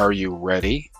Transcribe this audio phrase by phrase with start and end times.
[0.00, 0.90] Are you ready?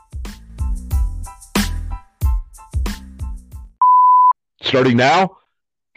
[4.60, 5.38] Starting now?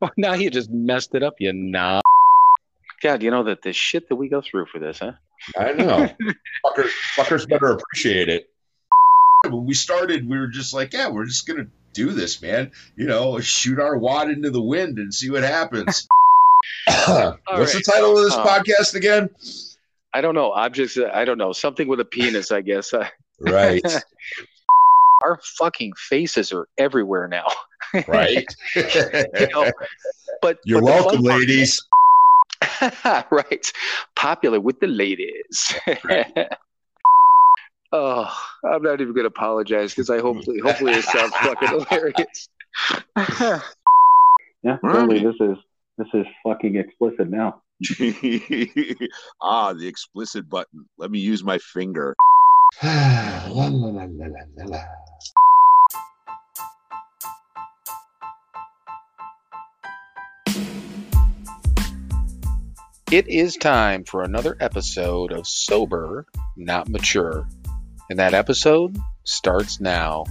[0.00, 2.02] Oh, now you just messed it up, you knob.
[3.02, 5.12] God, you know that the shit that we go through for this, huh?
[5.58, 6.08] I know.
[6.64, 8.48] fuckers, fuckers better appreciate it.
[9.48, 12.70] When we started, we were just like, yeah, we're just going to do this, man.
[12.94, 16.06] You know, shoot our wad into the wind and see what happens.
[16.86, 17.38] What's right.
[17.48, 19.30] the title of this Um, podcast again?
[20.14, 20.52] I don't know.
[20.52, 21.52] Objects, uh, I don't know.
[21.52, 22.92] Something with a penis, I guess.
[22.94, 23.08] Uh,
[23.40, 23.84] Right.
[25.22, 27.46] our fucking faces are everywhere now.
[28.08, 28.46] right.
[28.74, 29.70] You know,
[30.42, 31.80] but You're but welcome, fun part- ladies.
[33.30, 33.72] right.
[34.16, 35.72] Popular with the ladies.
[37.92, 42.48] oh, I'm not even going to apologize because I hopefully, hopefully it sounds fucking hilarious.
[44.64, 45.24] Yeah, All totally.
[45.24, 45.36] right.
[45.38, 45.56] This is
[45.98, 47.62] this is fucking explicit now.
[49.40, 50.86] ah, the explicit button.
[50.98, 52.16] Let me use my finger.
[52.82, 54.26] La, la, la, la,
[54.56, 54.84] la, la.
[63.10, 66.26] It is time for another episode of Sober,
[66.56, 67.48] Not Mature.
[68.10, 70.24] And that episode starts now.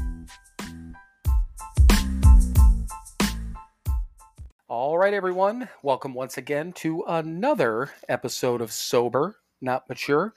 [5.07, 5.69] Right, everyone.
[5.83, 10.33] Welcome once again to another episode of Sober, Not Mature.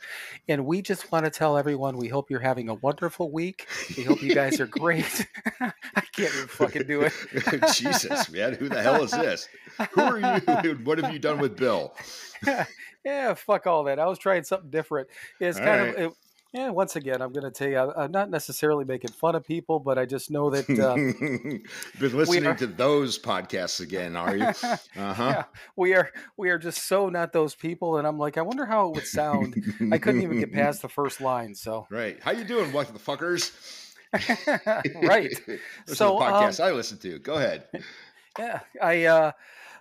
[0.46, 3.66] And we just want to tell everyone we hope you're having a wonderful week.
[3.96, 5.26] We hope you guys are great.
[5.60, 5.72] I
[6.14, 7.12] can't even fucking do it.
[7.74, 9.48] Jesus, man, who the hell is this?
[9.90, 10.78] Who are you?
[10.84, 11.92] What have you done with Bill?
[13.04, 13.98] yeah, fuck all that.
[13.98, 15.08] I was trying something different.
[15.40, 15.96] It's All kind right.
[15.96, 16.12] of.
[16.12, 16.16] It,
[16.52, 19.44] yeah, once again, I'm going to tell you, I- I'm not necessarily making fun of
[19.44, 20.94] people, but I just know that uh,
[22.00, 24.44] Been listening are- to those podcasts again, are you?
[24.96, 25.32] Uh huh.
[25.34, 25.44] yeah,
[25.76, 27.98] we are we are just so not those people.
[27.98, 29.54] And I'm like, I wonder how it would sound.
[29.92, 31.54] I couldn't even get past the first line.
[31.54, 32.18] So Right.
[32.22, 33.52] How you doing, what the fuckers?
[35.02, 35.30] right,
[35.86, 37.18] So, the um, I listen to.
[37.20, 37.68] Go ahead.
[38.38, 39.32] yeah, I uh,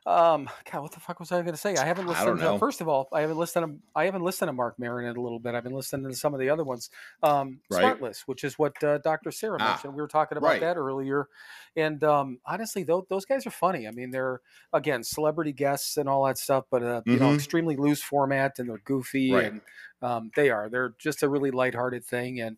[0.06, 1.76] um, God, what the fuck was I going to say?
[1.76, 2.38] I haven't I listened.
[2.40, 2.58] To, know.
[2.58, 3.66] first of all, I haven't listened.
[3.66, 5.56] To, I haven't listened to Marc Maron in a little bit.
[5.56, 6.90] I've been listening to some of the other ones.
[7.22, 8.00] Um, Right.
[8.00, 9.32] SmartLess, which is what uh, Dr.
[9.32, 9.94] Sarah Ah, mentioned.
[9.94, 10.62] We were talking about right.
[10.62, 11.28] that earlier,
[11.76, 13.88] and um, honestly, those, those guys are funny.
[13.88, 14.42] I mean, they're
[14.74, 17.36] again celebrity guests and all that stuff, but uh, you know, Mhm.
[17.36, 19.46] extremely loose format, and they're goofy, Right.
[19.46, 19.62] and
[20.02, 20.70] um, they are.
[20.70, 22.58] They're just a really lighthearted thing, and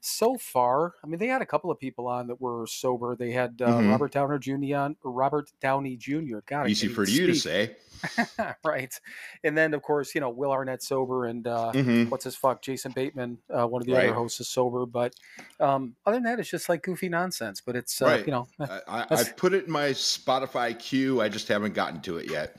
[0.00, 3.16] so far, I mean, they had a couple of people on that were sober.
[3.16, 3.90] They had uh, Mhm.
[3.90, 4.76] Robert Downer Jr.
[4.76, 6.38] on, Robert Downey Jr.
[6.46, 7.76] God, Easy for even you to say.
[8.64, 8.98] right?
[9.44, 12.10] And then, of course, you know, Will Arnett sober, and uh, Mhm.
[12.10, 14.04] what's his fuck, Jason Bateman, uh, one of the Right.
[14.04, 14.86] other hosts, is sober.
[14.86, 15.14] But
[15.60, 17.60] um, other than that, it's just like goofy nonsense.
[17.60, 18.26] But it's uh, Right.
[18.26, 21.20] you know, I, I, I put it in my Spotify queue.
[21.20, 22.56] I just haven't gotten to it yet.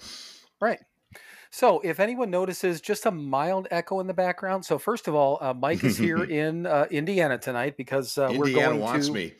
[0.62, 0.80] right.
[1.54, 5.38] So, if anyone notices just a mild echo in the background, so first of all,
[5.42, 9.14] uh, Mike is here in uh, Indiana tonight because uh, we're Indiana going wants to
[9.14, 9.34] me.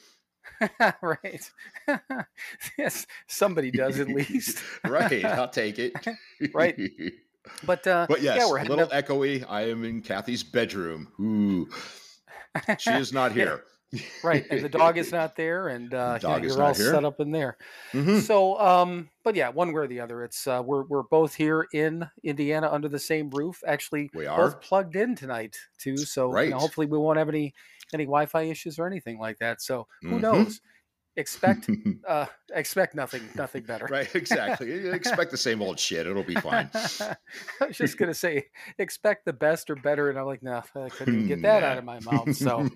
[1.02, 1.50] right.
[2.78, 4.62] yes, somebody does at least.
[4.86, 5.24] right.
[5.24, 5.94] I'll take it.
[6.54, 6.78] Right.
[7.66, 8.92] But uh, But yes, yeah, we're a little up.
[8.92, 9.46] echoey.
[9.48, 11.08] I am in Kathy's bedroom.
[11.20, 11.70] Ooh,
[12.78, 13.64] she is not here.
[14.24, 16.92] Right, and the dog is not there, and uh, yeah, is you're all here.
[16.92, 17.58] set up in there.
[17.94, 18.20] Mhm.
[18.20, 21.68] So, um, but yeah, one way or the other, it's uh, we're we're both here
[21.74, 23.64] in Indiana under the same roof.
[23.68, 24.36] Actually, We are.
[24.36, 26.06] both plugged in tonight too.
[26.06, 27.54] So, you know, hopefully, we won't have any
[27.94, 29.62] any Wi-Fi issues or anything like that.
[29.62, 30.20] So, who Mhm.
[30.20, 30.62] knows?
[31.18, 31.70] Expect
[32.08, 33.86] uh, expect nothing nothing better.
[33.90, 34.14] right.
[34.16, 34.72] Exactly.
[34.90, 36.08] Expect the same old shit.
[36.08, 36.70] It'll be fine.
[37.02, 38.46] I was just gonna say,
[38.78, 41.78] expect the best or better, and I'm like, no, I couldn't even get that out
[41.78, 42.34] of my mouth.
[42.36, 42.70] So,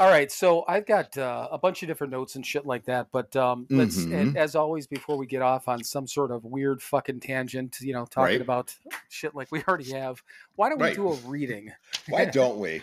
[0.00, 3.08] all right, so I've got uh, a bunch of different notes and shit like that.
[3.12, 4.36] But um, let's, and Mhm.
[4.36, 8.04] as always, before we get off on some sort of weird fucking tangent, you know,
[8.04, 8.40] talking Right.
[8.40, 8.74] about
[9.08, 10.22] shit like we already have,
[10.56, 10.96] why don't Right.
[10.96, 11.70] we do a reading?
[12.08, 12.82] Why don't we?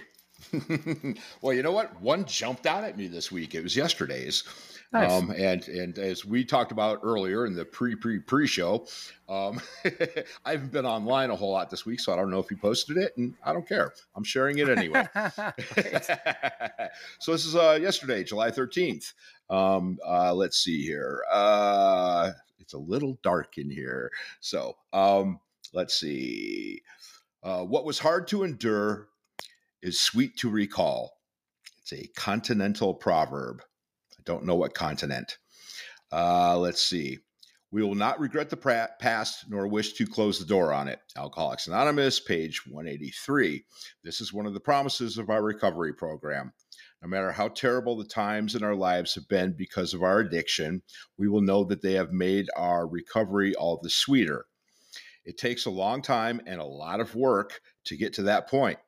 [1.42, 2.02] well, you know what?
[2.02, 3.56] One jumped out at me this week.
[3.56, 4.44] It was yesterday's.
[4.92, 5.12] Nice.
[5.12, 8.88] Um, and and as we talked about earlier in the pre pre pre show,
[9.28, 9.62] um,
[10.46, 12.58] I haven't been online a whole lot this week, so I don't know if you
[12.58, 13.94] posted it, and I don't care.
[14.16, 15.08] I'm sharing it anyway.
[17.20, 19.14] So this is uh, yesterday, July 13th.
[19.50, 21.24] Um, uh, let's see here.
[21.32, 24.12] Uh, it's a little dark in here.
[24.40, 25.40] So um,
[25.74, 26.82] let's see.
[27.44, 29.10] Uh, what was hard to endure
[29.82, 31.18] is sweet to recall.
[31.82, 33.62] It's a continental proverb.
[34.18, 35.38] I don't know what continent.
[36.12, 37.20] Uh, let's see.
[37.72, 41.00] We will not regret the past nor wish to close the door on it.
[41.16, 43.64] Alcoholics Anonymous, page 183.
[44.04, 46.52] This is one of the promises of our recovery program.
[47.02, 50.82] No matter how terrible the times in our lives have been because of our addiction,
[51.18, 54.46] we will know that they have made our recovery all the sweeter.
[55.24, 58.80] It takes a long time and a lot of work to get to that point.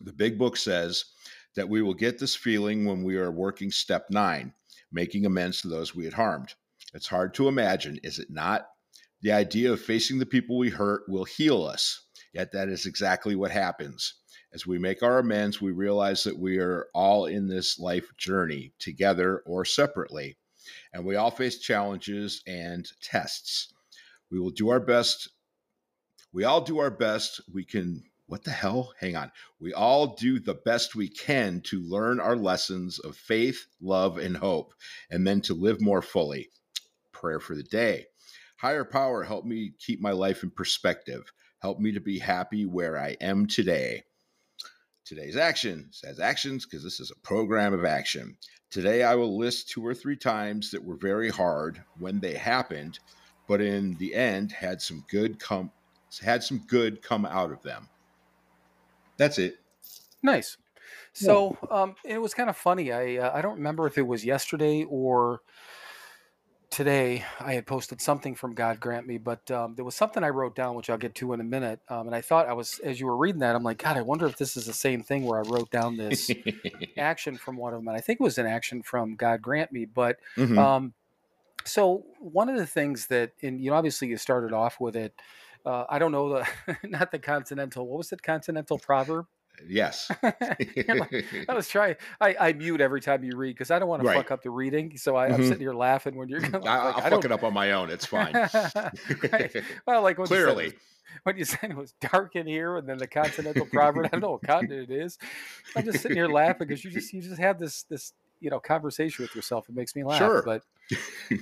[0.00, 1.04] The big book says
[1.56, 4.54] that we will get this feeling when we are working step nine,
[4.90, 6.54] making amends to those we had harmed.
[6.94, 8.66] It's hard to imagine, is it not?
[9.22, 12.02] The idea of facing the people we hurt will heal us.
[12.32, 14.14] Yet that is exactly what happens.
[14.52, 18.72] As we make our amends, we realize that we are all in this life journey
[18.78, 20.38] together or separately.
[20.92, 23.72] And we all face challenges and tests.
[24.30, 25.28] We will do our best.
[26.32, 27.40] We all do our best.
[27.52, 28.92] We can, what the hell?
[29.00, 29.32] Hang on.
[29.58, 34.36] We all do the best we can to learn our lessons of faith, love, and
[34.36, 34.72] hope,
[35.10, 36.48] and then to live more fully.
[37.10, 38.06] Prayer for the day.
[38.58, 41.32] Higher power, help me keep my life in perspective.
[41.58, 44.04] Help me to be happy where I am today.
[45.04, 48.36] Today's action says actions because this is a program of action.
[48.70, 53.00] Today, I will list two or three times that were very hard when they happened,
[53.48, 55.72] but in the end, had some good come
[56.22, 57.88] had some good come out of them.
[59.20, 59.60] That's it.
[60.22, 60.56] Nice.
[61.12, 62.90] So um, it was kind of funny.
[62.92, 65.42] I uh, I don't remember if it was yesterday or
[66.70, 70.28] today I had posted something from God Grant Me, but um, there was something I
[70.28, 71.80] wrote down, which I'll get to in a minute.
[71.88, 74.02] Um, and I thought I was, as you were reading that, I'm like, God, I
[74.02, 76.32] wonder if this is the same thing where I wrote down this
[76.96, 77.88] action from one of them.
[77.88, 79.84] And I think it was an action from God Grant Me.
[79.84, 80.58] But Mhm.
[80.58, 80.94] um,
[81.64, 85.14] so one of the things that, and you know, obviously you started off with it.
[85.64, 86.28] Uh, I don't know
[86.66, 87.86] the, not the continental.
[87.86, 88.22] What was it?
[88.22, 89.26] Continental proverb.
[89.68, 90.10] yes.
[90.22, 91.96] Like, I was trying.
[92.20, 94.14] I, I mute every time you read because I don't want Right.
[94.14, 94.96] to fuck up the reading.
[94.96, 95.44] So I, I'm Mhm.
[95.48, 96.40] sitting here laughing when you're.
[96.40, 97.90] Like, I, I'll I fuck it up on my own.
[97.90, 98.32] It's fine.
[99.32, 99.54] Right.
[99.86, 100.72] Well, like Clearly.
[101.24, 104.06] when you said it was dark in here, and then the continental proverb.
[104.06, 105.18] I don't know what continent it is.
[105.76, 108.60] I'm just sitting here laughing because you just you just had this this you know
[108.60, 109.68] conversation with yourself.
[109.68, 110.18] It makes me laugh.
[110.18, 110.42] Sure.
[110.42, 110.62] But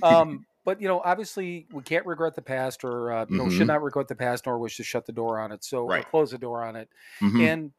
[0.03, 3.67] um, but you know, obviously, we can't regret the past, or uh, you know, should
[3.67, 5.63] not regret the past, nor wish to shut the door on it.
[5.63, 6.05] So Right.
[6.11, 6.89] close the door on it
[7.21, 7.49] Mhm.
[7.49, 7.73] and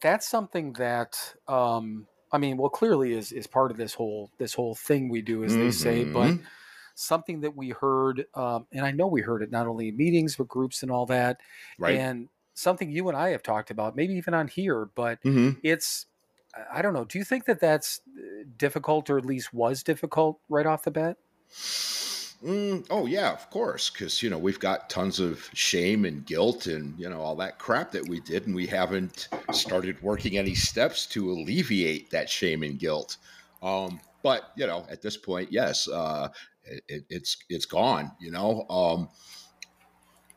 [0.00, 4.54] that's something that um i mean well clearly is is part of this whole this
[4.54, 6.46] whole thing we do as they say but Mhm.
[6.94, 10.36] something that we heard um and i know we heard it not only in meetings
[10.36, 11.40] but groups and all that
[11.78, 12.04] right.
[12.04, 15.60] and something you and i have talked about maybe even on here but Mhm.
[15.62, 16.06] it's
[16.54, 19.82] I- i don't know do you think that that's uh, difficult or at least was
[19.82, 21.18] difficult right off the bat
[21.52, 26.66] Mm, oh yeah, of course, because you know we've got tons of shame and guilt
[26.66, 30.54] and you know all that crap that we did, and we haven't started working any
[30.54, 33.18] steps to alleviate that shame and guilt.
[33.62, 36.28] Um, but you know, at this point, yes, uh,
[36.64, 38.10] it, it- it's it's gone.
[38.20, 39.08] You know, um,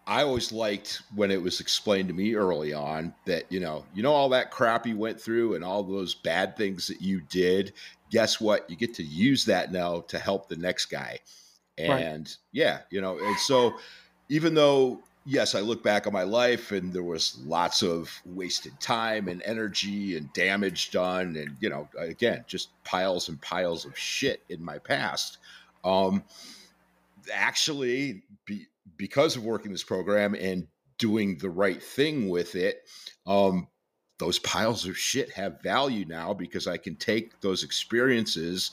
[0.05, 4.03] I always liked when it was explained to me early on that you know you
[4.03, 7.73] know all that crap you went through and all those bad things that you did.
[8.11, 8.69] Guess what?
[8.69, 11.19] You get to use that now to help the next guy.
[11.79, 12.01] Right.
[12.01, 13.75] And yeah, you know, and so
[14.29, 18.77] even though yes, I look back on my life and there was lots of wasted
[18.81, 23.97] time and energy and damage done and you know, again, just piles and piles of
[23.97, 25.37] shit in my past.
[25.85, 26.23] Um
[27.31, 28.67] actually be,
[28.97, 32.81] because of working this program and doing the right thing with it,
[33.25, 33.67] um
[34.19, 38.71] those piles of shit have value now because I can take those experiences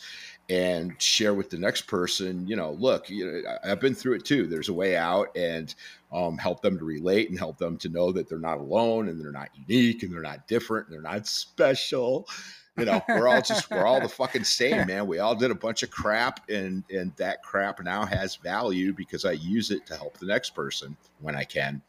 [0.50, 4.25] and share with the next person, you know, look, you know, I've been through it
[4.26, 4.49] too.
[4.49, 5.73] There's a way out and
[6.12, 9.21] um, help them to relate and help them to know that they're not alone and
[9.21, 12.28] they're not unique and they're not different and they're not special.
[12.76, 15.07] You know, we're all just we're all the fucking same, man.
[15.07, 19.25] We all did a bunch of crap and and that crap now has value because
[19.25, 21.83] I use it to help the next person when I can.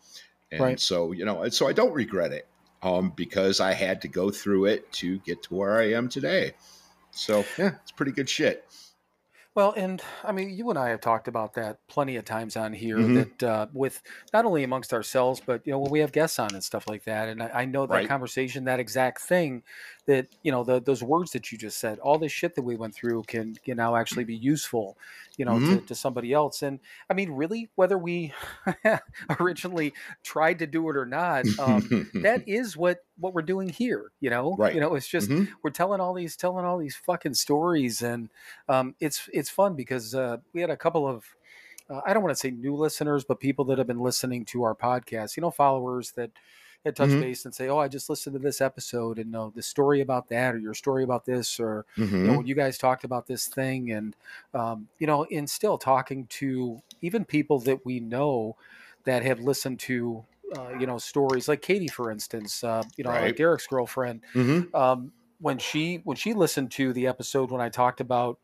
[0.52, 0.82] And Right.
[0.82, 2.50] so, you know, and so I don't regret it
[2.82, 6.54] um, because I had to go through it to get to where I am today.
[7.12, 8.66] So yeah, it's pretty good shit.
[9.54, 12.72] Well, and I mean, you and I have talked about that plenty of times on
[12.72, 13.10] here.
[13.10, 13.10] Mhm.
[13.10, 14.02] That uh, with
[14.34, 17.04] not only amongst ourselves, but you know, when we have guests on and stuff like
[17.04, 17.28] that.
[17.28, 18.06] And I, I know that Right.
[18.06, 19.64] conversation, that exact thing,
[20.06, 22.78] that you know, the, those words that you just said, all this shit that we
[22.78, 24.98] went through can can now actually be useful,
[25.36, 25.82] you know, to, Mhm.
[25.82, 26.62] to somebody else.
[26.62, 28.34] And I mean, really, whether we
[29.40, 31.92] originally tried to do it or not, um,
[32.22, 34.12] that is what what we're doing here.
[34.20, 34.74] You know, Right.
[34.74, 35.48] You know, it's just Mhm.
[35.64, 38.30] we're telling all these telling all these fucking stories and
[38.70, 41.26] um, it's it's fun because uh, we had a couple of
[41.90, 44.64] uh, I don't want to say new listeners, but people that have been listening to
[44.64, 46.32] our podcast, you know, followers that
[46.86, 47.20] had touch Mhm.
[47.20, 50.30] base and say, "Oh, I just listened to this episode and know the story about
[50.30, 51.86] that, or your story about this, or
[52.22, 52.28] you Mhm.
[52.30, 54.16] know, when you guys talked about this thing, and
[54.54, 58.56] um, you know, and still talking to even people that we know
[59.06, 60.26] that have listened to."
[60.58, 62.64] Uh, you know stories like Katie, for instance.
[62.64, 64.74] Uh, you know, like Derek's girlfriend Mhm.
[64.76, 68.38] um, when she when she listened to the episode when I talked about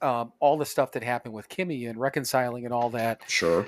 [0.00, 3.66] um, all the stuff that happened with Kimmy and reconciling and all that, Sure.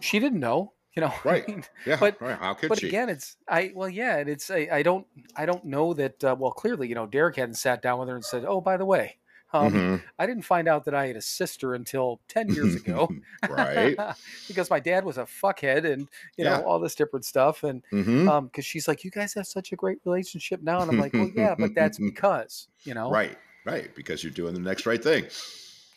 [0.00, 1.48] she didn't know You know, I Right.
[1.48, 1.96] mean, Yeah.
[1.98, 2.38] But- right.
[2.38, 2.86] How could but she?
[2.86, 5.04] again, it's I well, yeah, and it's I, I don't
[5.36, 6.22] I don't know that.
[6.22, 8.76] Uh, well, clearly, you know, Derek hadn't sat down with her and said, "Oh, by
[8.76, 9.16] the way,
[9.54, 10.02] um, Mhm.
[10.18, 13.08] I didn't find out that I had a sister until ten years ago."
[13.48, 13.96] right.
[14.48, 16.02] because my dad was a fuckhead and
[16.36, 16.58] you Yeah.
[16.58, 18.28] know all this different stuff and Mhm.
[18.28, 21.12] um because she's like you guys have such a great relationship now and i'm like
[21.14, 23.38] well yeah but that's because you know Right.
[23.64, 23.94] Right.
[23.94, 25.26] Because you're doing the next right thing.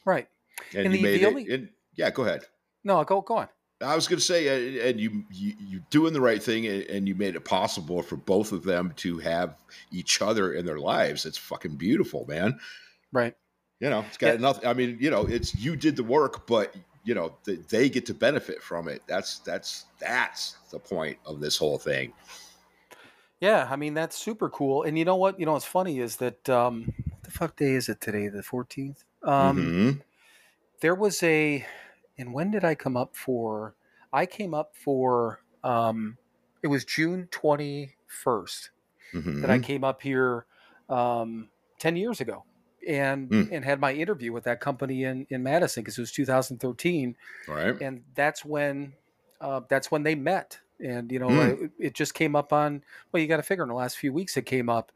[0.06, 0.28] right
[0.74, 1.28] And, And you the- made the it.
[1.28, 2.10] only- and, yeah.
[2.12, 2.44] Go ahead.
[2.84, 3.50] no go go on
[3.80, 7.08] I was going to say, uh, and you, you you doing the right thing, and
[7.08, 9.56] you made it possible for both of them to have
[9.92, 11.28] each other in their lives.
[11.28, 12.60] It's fucking beautiful, man.
[13.14, 13.36] right
[13.80, 14.40] You know, it's got Yeah.
[14.40, 14.66] nothing.
[14.68, 18.06] I mean, you know, it's you did the work, but you know, th- they get
[18.08, 19.04] to benefit from it.
[19.08, 22.14] That's that's that's the point of this whole thing.
[23.40, 26.18] yeah i mean that's super cool and you know what you know what's funny is
[26.18, 30.02] that um what the fuck day is it today the 14th um Mhm.
[30.82, 31.66] there was a
[32.18, 33.76] and when did i come up for
[34.14, 36.18] i came up for um
[36.64, 38.72] it was june 21st
[39.42, 39.60] that I Mhm.
[39.60, 40.48] came up here
[40.90, 42.46] um, 10 years ago
[42.88, 43.50] and Mm.
[43.52, 47.16] and had my interview with that company in, in Madison because it was 2013
[47.48, 47.80] right.
[47.82, 48.94] and that's when
[49.42, 51.64] uh, that's when they met and you know Mm.
[51.66, 54.14] it, it just came up on well you got to figure in the last few
[54.14, 54.92] weeks it came up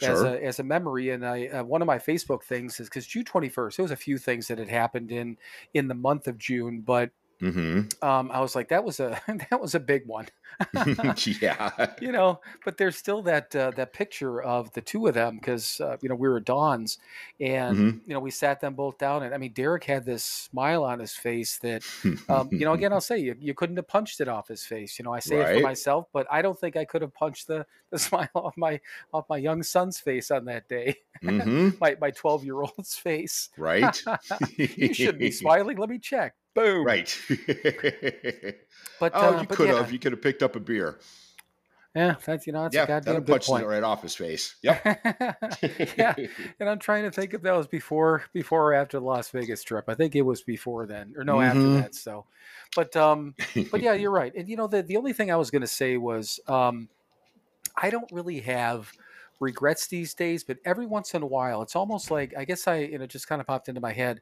[0.00, 3.06] as a as a memory and I uh, one of my Facebook things is because
[3.06, 5.36] June 21st there was a few things that had happened in
[5.74, 7.10] in the month of June but
[7.42, 9.20] hmm um, I was like that was a
[9.50, 10.28] that was a big one
[11.40, 11.94] yeah.
[12.00, 15.80] you know, but there's still that uh, that picture of the two of them because
[15.80, 16.98] uh, you know we were Dawn's,
[17.40, 18.02] and Mhm.
[18.06, 20.98] you know we sat them both down, and I mean Derek had this smile on
[20.98, 21.84] his face that
[22.28, 24.98] um, you know again I'll say you, you couldn't have punched it off his face.
[24.98, 27.46] You know I say it for myself, but I don't think I could have punched
[27.46, 28.80] the, the smile off my
[29.12, 31.78] off my young son's face on that day, Mhm.
[31.80, 33.50] my my 12 year old's face.
[33.56, 34.02] Right.
[34.76, 35.76] you shouldn't be smiling.
[35.76, 36.34] Let me check.
[36.54, 36.84] Boom.
[36.84, 37.16] Right.
[39.00, 39.92] But oh, uh, you could yeah, have.
[39.92, 41.00] You could have picked up a beer.
[41.94, 43.64] yeah, that's you know that's yeah, a goddamn good punched point.
[43.64, 44.54] it right off his face.
[44.62, 45.00] Yep.
[45.98, 46.14] yeah,
[46.60, 49.64] and I'm trying to think if that was before before or after the Las Vegas
[49.64, 49.86] trip.
[49.88, 51.46] I think it was before then, or no, Mhm.
[51.46, 51.94] after that.
[51.96, 52.26] So,
[52.76, 53.34] but um,
[53.72, 54.32] but yeah, you're right.
[54.34, 56.88] And you know, the the only thing I was going to say was um,
[57.76, 58.92] I don't really have
[59.42, 62.76] regrets these days, but every once in a while, it's almost like I guess I
[62.78, 64.20] you know just kind of popped into my head.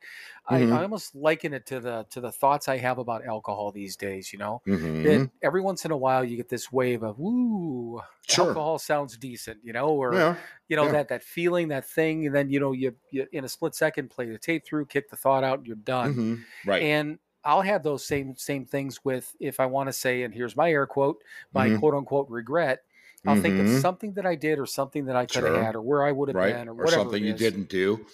[0.50, 0.72] Mhm.
[0.72, 3.96] I, I almost liken it to the to the thoughts I have about alcohol these
[3.96, 4.32] days.
[4.32, 5.02] You know, Mhm.
[5.04, 8.48] that every once in a while you get this wave of woo, Sure.
[8.48, 10.36] alcohol sounds decent, you know, or Yeah.
[10.68, 10.92] you know Yeah.
[10.92, 14.08] that that feeling that thing and then you know you, you in a split second
[14.10, 16.44] play the tape through kick the thought out and you're done Mhm.
[16.64, 16.82] Right.
[16.82, 20.56] and i'll have those same same things with if i want to say and here's
[20.56, 21.22] my air quote
[21.52, 21.78] my Mhm.
[21.80, 22.84] quote unquote regret
[23.26, 23.82] i'll think of Mhm.
[23.82, 26.28] something that i did or something that i could have had or where i would
[26.28, 26.40] have right.
[26.40, 28.06] been or Or whatever something you didn't do.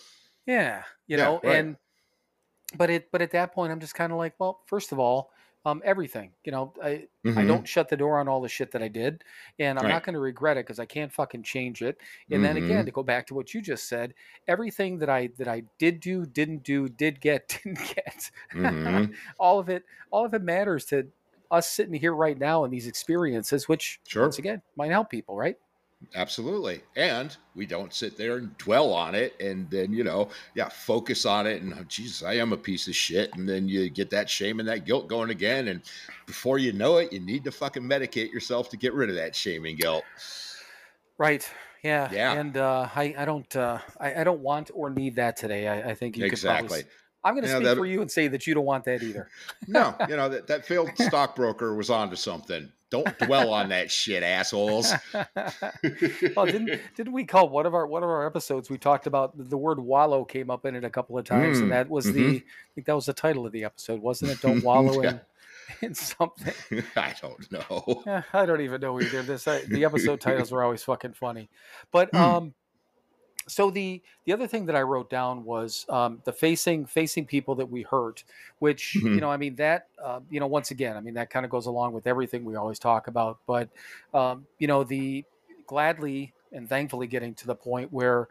[0.47, 1.47] yeah you Yeah, know right.
[1.47, 1.77] and
[2.77, 5.33] but it but at that point i'm just kind of like well first of all
[5.65, 7.45] um, everything you know I, I Mhm.
[7.45, 9.25] don't shut the door on all the shit that I did,
[9.59, 9.89] and I'm Right.
[9.89, 11.99] not going to regret it because I can't fucking change it.
[12.31, 12.87] And then again, Mhm.
[12.87, 14.15] to go back to what you just said,
[14.49, 19.17] everything that I that I did do, didn't do, did get, didn't get, Mhm.
[19.39, 21.09] all of it, all of it matters to
[21.51, 24.23] us sitting here right now in these experiences, which Sure.
[24.23, 25.57] once again might help people, right?
[26.15, 26.83] Absolutely.
[26.95, 31.25] And we don't sit there and dwell on it and then, you know, yeah, focus
[31.25, 33.31] on it and, oh, Jesus, I am a piece of shit.
[33.35, 35.69] And then you get that shame and that guilt going again.
[35.69, 35.81] And
[36.27, 39.35] before you know it, you need to fucking medicate yourself to get rid of that
[39.35, 40.05] shame and guilt.
[41.17, 41.51] Right.
[41.83, 42.11] Yeah.
[42.13, 42.33] Yeah.
[42.35, 45.67] And uh, I, I don't, uh, I, I don't want or need that today.
[45.67, 46.69] I, I think you could Exactly.
[46.69, 46.91] probably.
[47.27, 49.03] I'm going to Yeah, speak that- for you and say that you don't want that
[49.03, 49.29] either.
[49.69, 52.71] No, you know, that, that failed stockbroker was onto something.
[52.89, 54.93] Don't dwell on that shit, assholes.
[55.13, 58.71] well, didn't didn't we call one of our one of our episodes?
[58.71, 61.63] We talked about the word wallow came up in it a couple of times, Mm,
[61.65, 62.37] and that was the mhm.
[62.37, 62.45] I
[62.77, 64.41] think that was the title of the episode, wasn't it?
[64.41, 65.21] Don't wallow in,
[65.83, 66.55] in something.
[66.97, 68.23] I don't know.
[68.33, 69.23] I don't even know either.
[69.23, 71.49] This I, the episode titles were always fucking funny,
[71.91, 72.17] but Hmm.
[72.17, 72.55] um,
[73.49, 77.55] so the the other thing that I wrote down was um, the facing facing people
[77.57, 78.25] that we hurt,
[78.59, 79.21] which you Mhm.
[79.21, 81.67] know, I mean that uh, you know, once again, I mean that kind of goes
[81.67, 83.71] along with everything we always talk about, but
[84.13, 85.27] um, you know, the
[85.67, 88.29] gladly and thankfully getting to the point where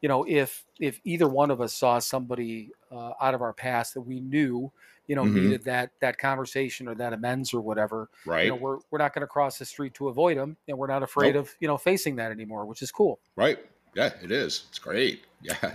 [0.00, 3.94] you know if if either one of us saw somebody uh, out of our past
[3.94, 4.72] that we knew
[5.06, 5.28] you know Mhm.
[5.28, 8.42] needed that that conversation or that amends or whatever Right.
[8.42, 10.86] you know we're, we're not going to cross the street to avoid them and we're
[10.86, 11.36] not afraid Nope.
[11.36, 13.58] of you know facing that anymore which is cool Right.
[13.94, 14.64] Yeah, it is.
[14.68, 15.24] It's great.
[15.44, 15.74] Yeah.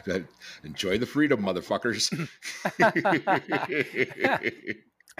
[0.63, 2.09] Enjoy the freedom, motherfuckers.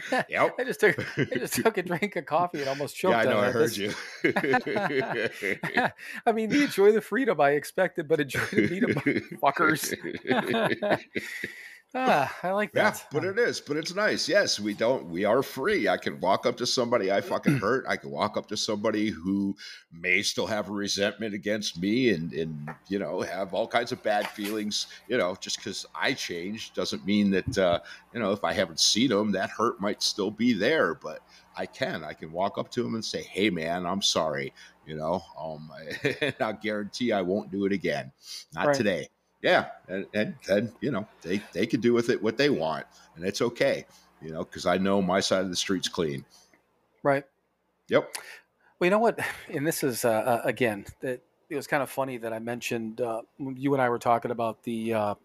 [0.30, 0.56] yep.
[0.58, 3.26] i just took i just took a drink of coffee and almost choked Yeah, I
[3.26, 3.40] know.
[3.40, 3.94] I heard This- you.
[6.26, 8.94] i mean the enjoy the freedom i expected but enjoy the freedom
[9.42, 9.94] fuckers
[11.94, 12.94] Ah, I like that.
[12.94, 14.30] Yeah, but it is, but it's nice.
[14.30, 15.10] Yes, we don't.
[15.10, 15.88] We are free.
[15.88, 17.84] I can walk up to somebody I fucking hurt.
[17.88, 19.56] I can walk up to somebody who
[19.92, 24.04] may still have a resentment against me, and and you know have all kinds of
[24.04, 24.86] bad feelings.
[25.08, 27.80] You know, just because I changed doesn't mean that uh,
[28.14, 30.94] you know if I haven't seen them, that hurt might still be there.
[30.94, 31.22] But
[31.56, 32.04] I can.
[32.04, 34.54] I can walk up to them and say, "Hey, man, I'm sorry."
[34.84, 35.72] You know, um,
[36.22, 38.12] and I guarantee I won't do it again.
[38.54, 38.76] Not Right.
[38.76, 39.10] today.
[39.42, 42.86] Yeah, and and then you know they they could do with it what they want,
[43.16, 43.86] and it's okay.
[44.22, 46.26] You know, because I know my side of the street's clean.
[47.04, 47.24] right.
[47.88, 48.14] Yep.
[48.80, 49.20] Well, you know what?
[49.50, 53.02] And this is uh, uh, again that it was kind of funny that I mentioned
[53.02, 55.16] uh, you and I were talking about the uh,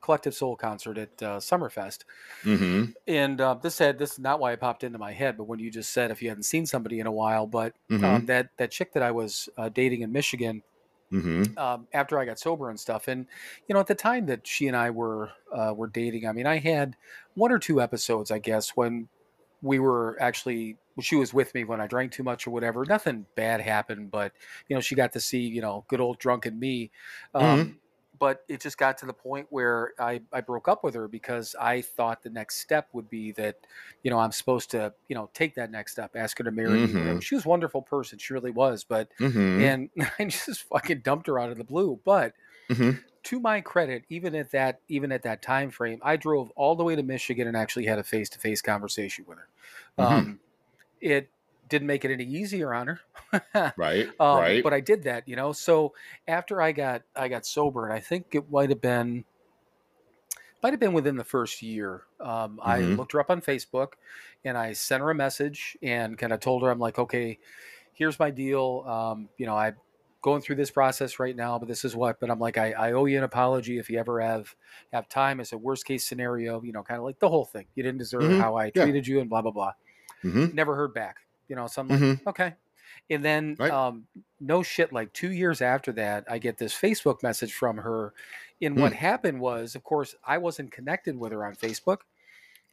[0.00, 2.04] Collective Soul concert at uh, Summerfest,
[2.44, 2.92] Mm-hmm.
[3.06, 5.58] and uh, this had this is not why it popped into my head, but when
[5.58, 8.04] you just said if you hadn't seen somebody in a while, but Mm-hmm.
[8.04, 10.62] um, that that chick that I was uh, dating in Michigan
[11.12, 11.58] mm-hmm.
[11.58, 13.08] um, after I got sober and stuff.
[13.08, 13.26] And
[13.68, 16.46] you know, at the time that she and I were uh, were dating, I mean,
[16.46, 16.96] I had
[17.34, 19.08] one or two episodes, I guess, when
[19.62, 22.84] we were actually she was with me when I drank too much or whatever.
[22.84, 24.32] Nothing bad happened, but
[24.68, 26.90] you know, she got to see you know good old drunken me.
[27.34, 27.78] Um,
[28.18, 31.54] But it just got to the point where I, I broke up with her because
[31.60, 33.66] I thought the next step would be that,
[34.02, 36.80] you know, I'm supposed to, you know, take that next step, ask her to marry
[36.80, 36.94] me.
[36.96, 37.20] whatever.
[37.20, 37.22] Mhm.
[37.22, 38.18] She was a wonderful person.
[38.18, 38.84] She really was.
[38.84, 39.58] But Mm-hmm.
[39.58, 42.00] and I just fucking dumped her out of the blue.
[42.04, 42.34] But
[42.68, 42.98] Mhm.
[43.24, 46.84] to my credit, even at that even at that time frame, I drove all the
[46.84, 49.48] way to Michigan and actually had a face to face conversation with her.
[49.98, 50.28] Mhm.
[50.28, 50.40] Um,
[51.00, 51.30] it
[51.68, 53.00] didn't make it any easier on her,
[53.76, 54.08] Right.
[54.20, 54.62] um, right.
[54.62, 55.52] but I did that, you know.
[55.52, 55.94] So
[56.26, 59.24] after I got I got sober, and I think it might have been
[60.62, 62.02] might have been within the first year.
[62.20, 62.96] Um, I Mhm.
[62.96, 63.94] looked her up on Facebook,
[64.44, 67.38] and I sent her a message and kind of told her I'm like, okay,
[67.92, 68.84] here's my deal.
[68.86, 69.76] Um, you know, I'm
[70.22, 72.20] going through this process right now, but this is what.
[72.20, 74.54] But I'm like, I, I owe you an apology if you ever have
[74.92, 75.40] have time.
[75.40, 76.62] It's a worst case scenario.
[76.62, 77.68] You know, kind of like the whole thing.
[77.74, 78.38] You didn't deserve Mhm.
[78.38, 78.84] how I Yeah.
[78.84, 79.74] treated you, and blah blah blah.
[80.24, 80.56] mm-hmm.
[80.56, 81.18] Never heard back.
[81.48, 82.28] You know, so I'm like, Mm-hmm.
[82.28, 82.54] okay.
[83.10, 83.70] And then, Right.
[83.70, 84.06] um,
[84.40, 88.12] no shit, like two years after that, I get this Facebook message from her.
[88.60, 88.98] And what Hmm.
[88.98, 91.98] happened was, of course, I wasn't connected with her on Facebook.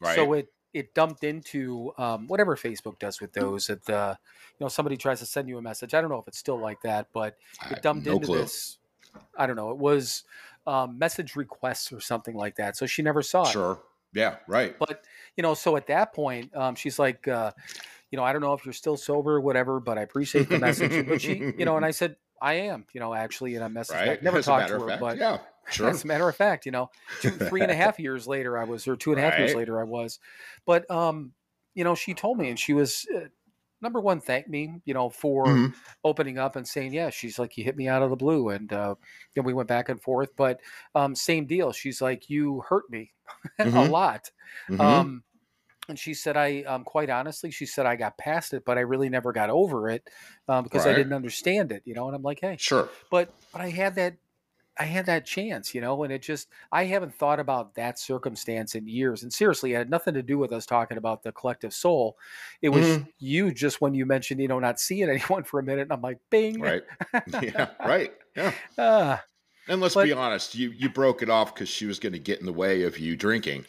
[0.00, 0.14] Right.
[0.14, 3.68] So it, it dumped into um, whatever Facebook does with those.
[3.68, 4.18] That the,
[4.58, 5.94] you know, somebody tries to send you a message.
[5.94, 7.36] I don't know if it's still like that, but
[7.70, 8.40] it dumped no into clue.
[8.40, 8.78] this.
[9.38, 9.70] I don't know.
[9.70, 10.24] It was
[10.66, 12.76] um, message requests or something like that.
[12.76, 13.52] So she never saw it.
[13.52, 13.80] Sure.
[14.12, 14.36] Yeah.
[14.46, 14.78] Right.
[14.78, 15.04] But
[15.36, 17.52] you know, so at that point, um, she's like, uh,
[18.10, 20.56] you know, I don't know if you're still sober or whatever, but I appreciate the
[20.56, 21.02] message.
[21.06, 23.92] but she, you know, and I said, I am, you know, actually, and I messaged
[23.94, 24.04] right.
[24.04, 24.22] back.
[24.22, 25.38] Never As a talked to her, fact, but yeah.
[25.68, 25.88] Sure.
[25.88, 28.64] as a matter of fact, you know, two, three and a half years later, I
[28.64, 30.18] was, or two and a half years later, I was.
[30.64, 31.34] But, um,
[31.74, 33.26] you know, she told me, and she was uh,
[33.80, 35.74] number one, thank me, you know, for Mhm.
[36.04, 38.48] opening up and saying, yeah, she's like, you hit me out of the blue.
[38.50, 38.94] And uh,
[39.34, 40.30] then we went back and forth.
[40.36, 40.60] But
[40.94, 41.72] um, same deal.
[41.72, 43.12] She's like, you hurt me
[43.58, 43.90] a Mhm.
[43.90, 44.30] lot.
[44.68, 44.80] Mhm.
[44.80, 45.24] Um,
[45.88, 48.82] and she said, I, um, quite honestly, she said, I got past it, but I
[48.82, 50.08] really never got over it
[50.48, 52.06] um, because I didn't understand it, you know?
[52.06, 52.88] And I'm like, hey, sure.
[53.10, 54.14] but, but I had that,
[54.78, 58.74] I had that chance, you know, and it just, I haven't thought about that circumstance
[58.74, 59.22] in years.
[59.22, 62.18] And seriously, it had nothing to do with us talking about the Collective Soul.
[62.60, 63.08] It was Mhm.
[63.18, 65.82] you just when you mentioned, you know, not seeing anyone for a minute.
[65.82, 66.60] And I'm like, bing.
[66.60, 66.82] Right.
[67.42, 67.68] yeah.
[67.86, 68.12] Right.
[68.36, 68.52] Yeah.
[68.78, 69.24] Ah,
[69.66, 72.18] And let's But- be honest, you you broke it off because she was going to
[72.18, 73.64] get in the way of you drinking.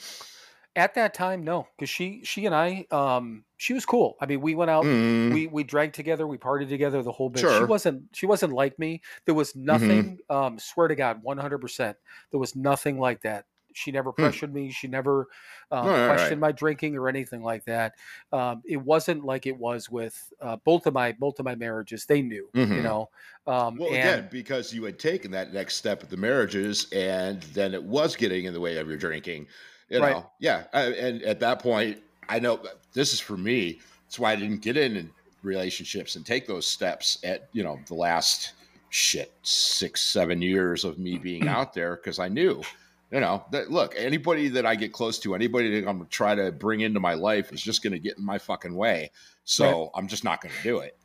[0.77, 4.15] At that time, no, because she, she and I, um, she was cool.
[4.21, 5.33] I mean, we went out, Mm.
[5.33, 7.39] we we drank together, we partied together the whole bit.
[7.39, 7.51] She Sure.
[7.61, 7.67] Mm-hmm.
[7.69, 9.01] wasn't she wasn't like me.
[9.25, 10.19] There was nothing.
[10.29, 11.97] Um, swear to God, one hundred percent.
[12.31, 13.45] There was nothing like that.
[13.73, 14.71] She never pressured me.
[14.71, 15.27] She never
[15.71, 15.87] um, Hmm.
[15.89, 17.93] Right, right, questioned my drinking or anything like that.
[18.31, 22.05] Um, it wasn't like it was with uh, both of my both of my marriages.
[22.05, 22.83] They knew, you Mhm.
[22.83, 23.09] know.
[23.45, 27.41] Um, Well, and again, because you had taken that next step of the marriages, and
[27.53, 29.47] then it was getting in the way of your drinking.
[29.89, 30.11] You Right.
[30.13, 30.63] know, yeah.
[30.73, 33.79] I, and at that point, I know uh, this is for me.
[34.05, 35.09] That's why I didn't get in
[35.43, 38.53] relationships and take those steps at you know the last
[38.89, 42.61] shit six seven years of me being out there because I knew.
[43.09, 46.35] You know, that look, anybody that I get close to, anybody that I'm gonna try
[46.35, 49.11] to bring into my life is just gonna get in my fucking way.
[49.45, 50.97] So I'm just not gonna do it.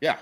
[0.00, 0.18] Yeah.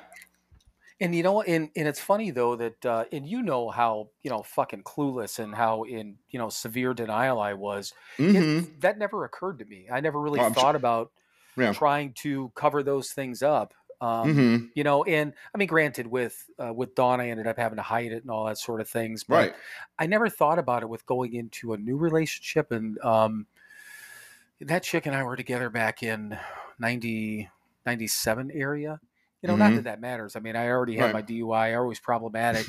[1.00, 4.30] And you know, and and it's funny though that, uh, and you know how you
[4.30, 7.92] know fucking clueless and how in you know severe denial I was.
[8.18, 8.80] It- Mhm.
[8.80, 9.86] that never occurred to me.
[9.92, 11.12] I never really Oh, thought sure- about
[11.56, 11.72] Yeah.
[11.72, 13.74] trying to cover those things up.
[14.00, 14.70] Um, Mhm.
[14.74, 17.82] You know, and I mean, granted, with uh, with Dawn, I ended up having to
[17.82, 19.22] hide it and all that sort of things.
[19.22, 19.54] But Right.
[20.00, 22.72] I never thought about it with going into a new relationship.
[22.72, 23.46] And um,
[24.60, 26.38] that chick and I were together back in
[26.80, 27.48] 90,
[27.86, 29.00] 97 area.
[29.42, 29.76] You know, not Mhm.
[29.76, 30.34] that that matters.
[30.36, 31.14] I mean, I already had Right.
[31.14, 31.74] my DUI.
[31.74, 32.66] I was problematic.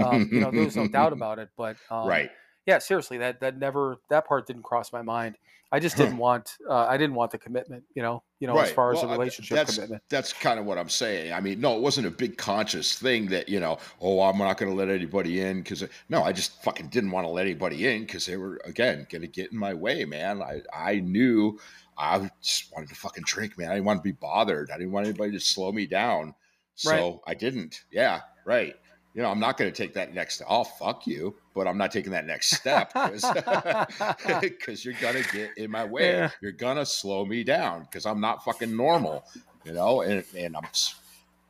[0.00, 1.48] Um, you know, there was no doubt about it.
[1.56, 2.30] But um, right.
[2.68, 5.38] Yeah, seriously, that that never that part didn't cross my mind.
[5.72, 8.70] I just didn't want uh, I didn't want the commitment, you know, you know, as
[8.70, 10.02] far as Well, the I- relationship that's, commitment.
[10.10, 11.32] That's kind of what I'm saying.
[11.32, 14.58] I mean, no, it wasn't a big conscious thing that, you know, oh, I'm not
[14.58, 17.86] going to let anybody in because, no, I just fucking didn't want to let anybody
[17.86, 20.42] in because they were, again, going to get in my way, man.
[20.42, 21.58] I, I knew
[21.98, 23.70] I just wanted to fucking drink, man.
[23.70, 24.70] I didn't want to be bothered.
[24.70, 26.34] I didn't want anybody to slow me down.
[26.76, 27.18] So Right.
[27.26, 27.84] I didn't.
[27.90, 28.74] Yeah, right.
[29.18, 31.90] You know, I'm not going to take that next, oh, fuck you, but I'm not
[31.90, 33.24] taking that next step because
[34.84, 36.12] you're going to get in my way.
[36.12, 36.30] Yeah.
[36.40, 39.24] You're going to slow me down because I'm not fucking normal,
[39.64, 40.02] you know?
[40.02, 40.62] And, and I'm,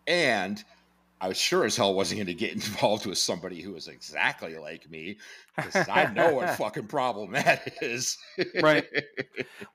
[0.07, 0.64] and
[1.20, 4.57] I was sure as hell wasn't going to get involved with somebody who was exactly
[4.57, 5.18] like me
[5.54, 8.16] because I know what fucking problem that is.
[8.62, 8.87] Right.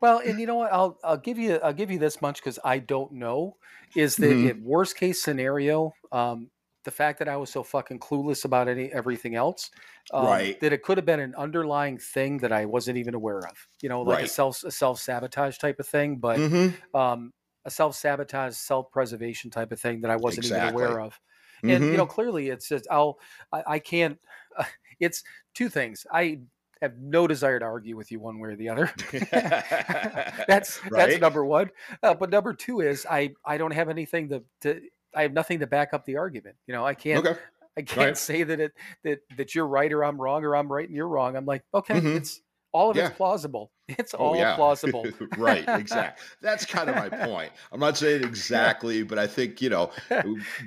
[0.02, 0.74] Well, and you know what?
[0.74, 3.58] I'll I'll give you I'll give you this much because I don't know.
[3.96, 4.50] Is that Mhm.
[4.50, 5.94] in worst case scenario?
[6.12, 6.50] Um,
[6.84, 9.72] the fact that I was so fucking clueless about any everything else,
[10.12, 10.60] um, Right.
[10.60, 13.68] That it could have been an underlying thing that I wasn't even aware of.
[13.82, 16.78] You know, like a self a self sabotage type of thing, but Mhm.
[16.94, 17.34] um,
[17.66, 21.20] a self sabotage, self preservation type of thing that I wasn't even aware of.
[21.68, 21.98] And you Mhm.
[21.98, 23.20] know, clearly, it's just I'll
[23.52, 24.20] I, I can't.
[25.00, 26.06] it's two things.
[26.12, 26.42] I
[26.82, 28.92] have no desire to argue with you one way or the other.
[30.48, 31.70] that's that's number one.
[32.02, 34.82] Uh, but number two is I I don't have anything to, to
[35.16, 36.56] I have nothing to back up the argument.
[36.68, 37.40] You know, I can't okay.
[37.78, 38.18] I can't Right.
[38.18, 38.74] say that it
[39.04, 41.36] that that you're right or I'm wrong or I'm right and you're wrong.
[41.36, 42.16] I'm like, okay, Mhm.
[42.18, 43.08] it's all of Yeah.
[43.08, 43.72] it's plausible.
[44.00, 44.56] It's Oh, all yeah.
[44.56, 45.06] plausible.
[45.38, 46.24] right, exactly.
[46.42, 47.52] That's kind of my point.
[47.72, 49.92] I'm not saying exactly, but I think, you know,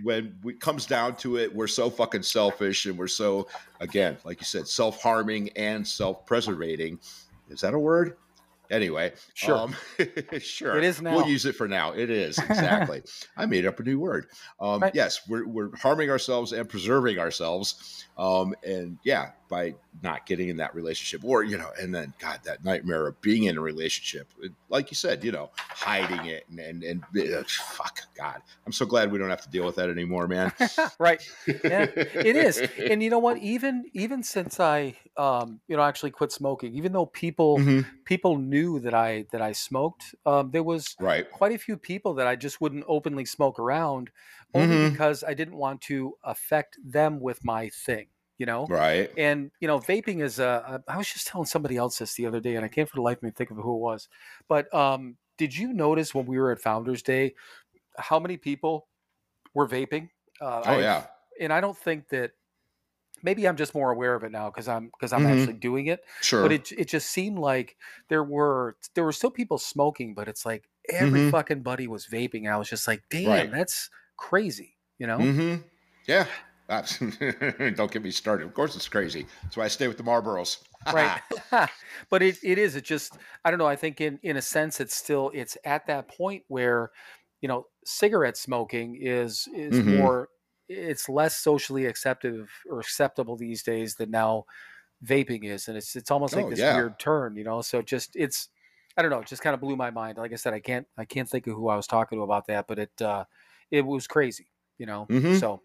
[0.02, 3.48] when it comes down to it, we're so fucking selfish and we're so,
[3.80, 6.98] again, like you said, self harming and self preservating.
[7.48, 8.16] Is that a word?
[8.70, 9.56] Anyway, Sure.
[9.56, 9.76] um,
[10.38, 10.76] sure.
[10.76, 11.16] It is now.
[11.16, 11.92] We'll use it for now.
[11.92, 13.02] It is exactly.
[13.36, 14.26] I made up a new word.
[14.60, 14.94] Um, Right.
[14.94, 20.56] Yes, we're we're harming ourselves and preserving ourselves, um, and yeah, by not getting in
[20.56, 24.28] that relationship, or you know, and then God, that nightmare of being in a relationship,
[24.68, 27.02] like you said, you know, hiding it and and, and
[27.34, 30.52] uh, fuck, God, I'm so glad we don't have to deal with that anymore, man.
[30.98, 31.20] right.
[31.46, 32.62] Yeah, it is.
[32.90, 33.38] And you know what?
[33.38, 37.86] Even even since I um, you know, actually quit smoking, even though people Mhm.
[38.04, 41.30] people knew that I that I smoked, um, there was Right.
[41.30, 44.10] quite a few people that I just wouldn't openly smoke around
[44.54, 44.90] only Mhm.
[44.92, 48.66] because I didn't want to affect them with my thing, you know?
[48.66, 49.10] Right.
[49.16, 52.40] And, you know, vaping is a, I was just telling somebody else this the other
[52.40, 54.08] day and I can't for the life of me think of who it was.
[54.48, 57.34] But um, did you notice when we were at Founders Day
[57.98, 58.88] how many people
[59.54, 60.10] were vaping?
[60.40, 61.06] Uh, Oh I- yeah.
[61.40, 62.32] And I don't think that
[63.22, 65.40] maybe I'm just more aware of it now because I'm because I'm Mhm.
[65.40, 66.42] actually doing it Sure.
[66.42, 67.76] but it it just seemed like
[68.08, 71.30] there were there were still people smoking, but it's like every Mhm.
[71.30, 72.44] fucking buddy was vaping.
[72.44, 73.50] And I was just like, damn, Right.
[73.50, 75.32] that's crazy, you know?
[75.32, 75.56] hmm
[76.06, 76.26] Yeah.
[76.68, 78.44] Don't get me started.
[78.46, 79.28] Of course, it's crazy.
[79.44, 80.64] That's why I stay with the Marlboros.
[80.90, 81.16] Right.
[82.10, 83.66] but it, it is, it just I don't know.
[83.66, 86.92] I think in in a sense it's still it's at that point where,
[87.40, 89.84] you know, cigarette smoking is is Mhm.
[89.84, 90.28] more
[90.68, 94.44] it's less socially acceptive or acceptable these days than now
[95.04, 95.68] vaping is.
[95.68, 96.70] And it's it's almost like Oh, this yeah.
[96.70, 97.62] weird turn, you know.
[97.62, 98.48] So just it's
[98.96, 100.18] I don't know, it just kind of blew my mind.
[100.18, 102.46] Like I said, I can't I can't think of who I was talking to about
[102.48, 103.24] that, but it uh
[103.70, 104.48] it was crazy,
[104.78, 105.10] you know.
[105.10, 105.40] Mhm.
[105.40, 105.62] So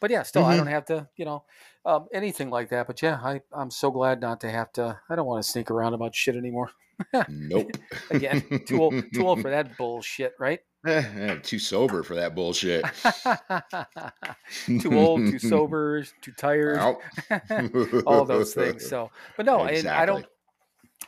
[0.00, 0.58] but yeah, still I Mhm.
[0.58, 1.44] don't have to, you know,
[1.84, 2.86] um, anything like that.
[2.86, 5.70] But yeah, I, I'm so glad not to have to I don't want to sneak
[5.70, 6.70] around about shit anymore.
[7.28, 7.76] Nope.
[8.10, 10.60] Again, too old too old for that bullshit, right?
[10.86, 12.84] Eh, too sober for that bullshit.
[14.78, 16.80] too old, too sober, too tired,
[18.06, 18.86] all those things.
[18.86, 20.06] So but no, and I Exactly.
[20.06, 20.26] don't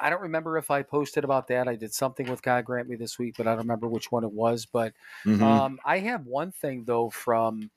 [0.01, 1.69] I don't remember if I posted about that.
[1.69, 4.25] I did something with God Grant Me this week, but I don't remember which one
[4.25, 4.67] it was.
[4.67, 5.67] But Mhm.
[5.67, 7.71] Um, I have one thing though from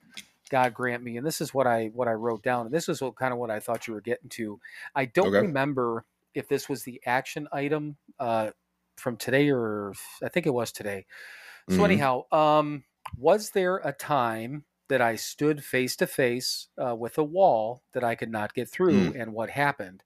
[0.50, 3.00] God grant me, and this is what I what I wrote down, and this is
[3.00, 4.60] what, kind of what I thought you were getting to.
[4.94, 5.46] I don't Okay.
[5.46, 6.04] remember
[6.34, 8.50] if this was the action item uh,
[8.96, 11.06] from today or I think it was today.
[11.68, 11.84] So Mhm.
[11.84, 12.84] anyhow, um,
[13.16, 18.04] was there a time that I stood face to face uh, with a wall that
[18.04, 19.16] I could not get through, Mm.
[19.16, 20.04] and what happened?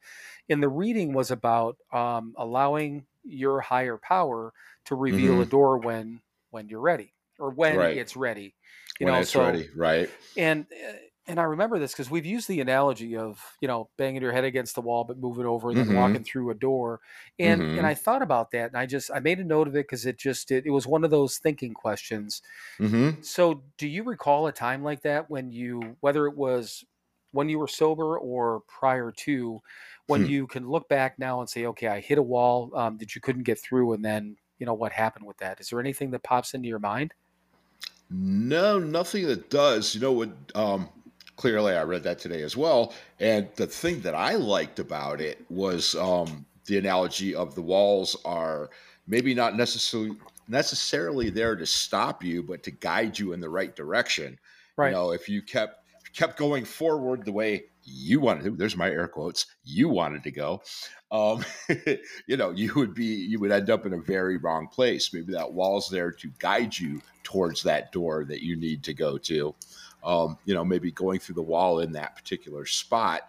[0.48, 4.54] And the reading was about um, allowing your higher power
[4.86, 7.78] to reveal a door when when you're ready or when Mm-hmm.
[7.78, 7.98] Right.
[7.98, 8.56] it's ready.
[9.00, 10.10] You when know, it's so ready, right?
[10.36, 10.92] and uh,
[11.26, 14.44] and I remember this because we've used the analogy of you know banging your head
[14.44, 15.92] against the wall but moving over and then Mhm.
[15.92, 17.00] walking through a door,
[17.38, 17.76] and Mhm.
[17.76, 20.06] and I thought about that and I just I made a note of it because
[20.06, 22.42] it just it, it was one of those thinking questions.
[22.80, 23.22] Mm-hmm.
[23.22, 26.84] So do you recall a time like that when you whether it was
[27.32, 29.60] when you were sober or prior to
[30.06, 30.26] when Hmm.
[30.26, 33.20] you can look back now and say okay I hit a wall um, that you
[33.20, 35.60] couldn't get through and then you know what happened with that?
[35.60, 37.14] Is there anything that pops into your mind?
[38.10, 39.94] No, nothing that does.
[39.94, 40.30] You know what?
[40.54, 40.90] Um,
[41.36, 42.94] clearly, I read that today as well.
[43.20, 48.16] And the thing that I liked about it was um, the analogy of the walls
[48.24, 48.70] are
[49.06, 50.16] maybe not necessarily
[50.46, 54.38] necessarily there to stop you, but to guide you in the right direction.
[54.76, 54.88] Right.
[54.88, 55.80] You know, if you kept
[56.14, 60.30] kept going forward the way you wanted to, there's my air quotes, you wanted to
[60.30, 60.62] go,
[61.10, 61.44] um,
[62.26, 65.12] you know, you would be you would end up in a very wrong place.
[65.12, 69.18] Maybe that wall's there to guide you towards that door that you need to go
[69.18, 69.54] to.
[70.04, 73.22] Um, you know, maybe going through the wall in that particular spot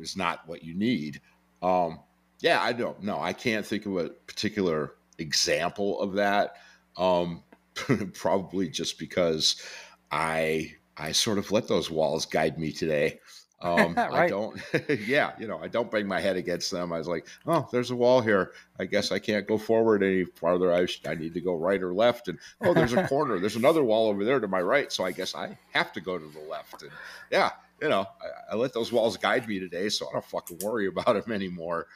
[0.00, 1.20] is not what you need.
[1.62, 2.00] Um,
[2.40, 3.20] yeah, I don't know.
[3.20, 6.56] I can't think of a particular example of that.
[6.96, 7.42] Um,
[8.14, 9.62] probably just because
[10.10, 13.20] I I sort of let those walls guide me today.
[13.60, 14.12] Um, Right.
[14.12, 14.60] I don't,
[15.06, 16.92] yeah, you know, I don't bang my head against them.
[16.92, 18.52] I was like, oh, there's a wall here.
[18.78, 20.72] I guess I can't go forward any farther.
[20.72, 22.28] I, sh- I need to go right or left.
[22.28, 23.38] And oh, there's a corner.
[23.38, 24.92] There's another wall over there to my right.
[24.92, 26.82] So I guess I have to go to the left.
[26.82, 26.90] And
[27.30, 29.88] yeah, you know, I, I let those walls guide me today.
[29.88, 31.86] So I don't fucking worry about them anymore.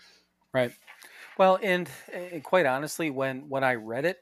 [0.52, 0.72] Right.
[1.38, 4.18] Well, and, and quite honestly, when when I read it,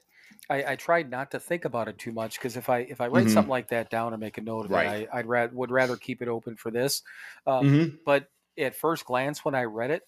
[0.49, 3.07] I, I tried not to think about it too much because if I if I
[3.07, 3.29] write Mhm.
[3.29, 4.95] something like that down and make a note of Right.
[4.95, 7.03] it, I, I'd ra- would rather keep it open for this.
[7.45, 7.99] Um, Mhm.
[8.05, 10.03] But at first glance, when I read it,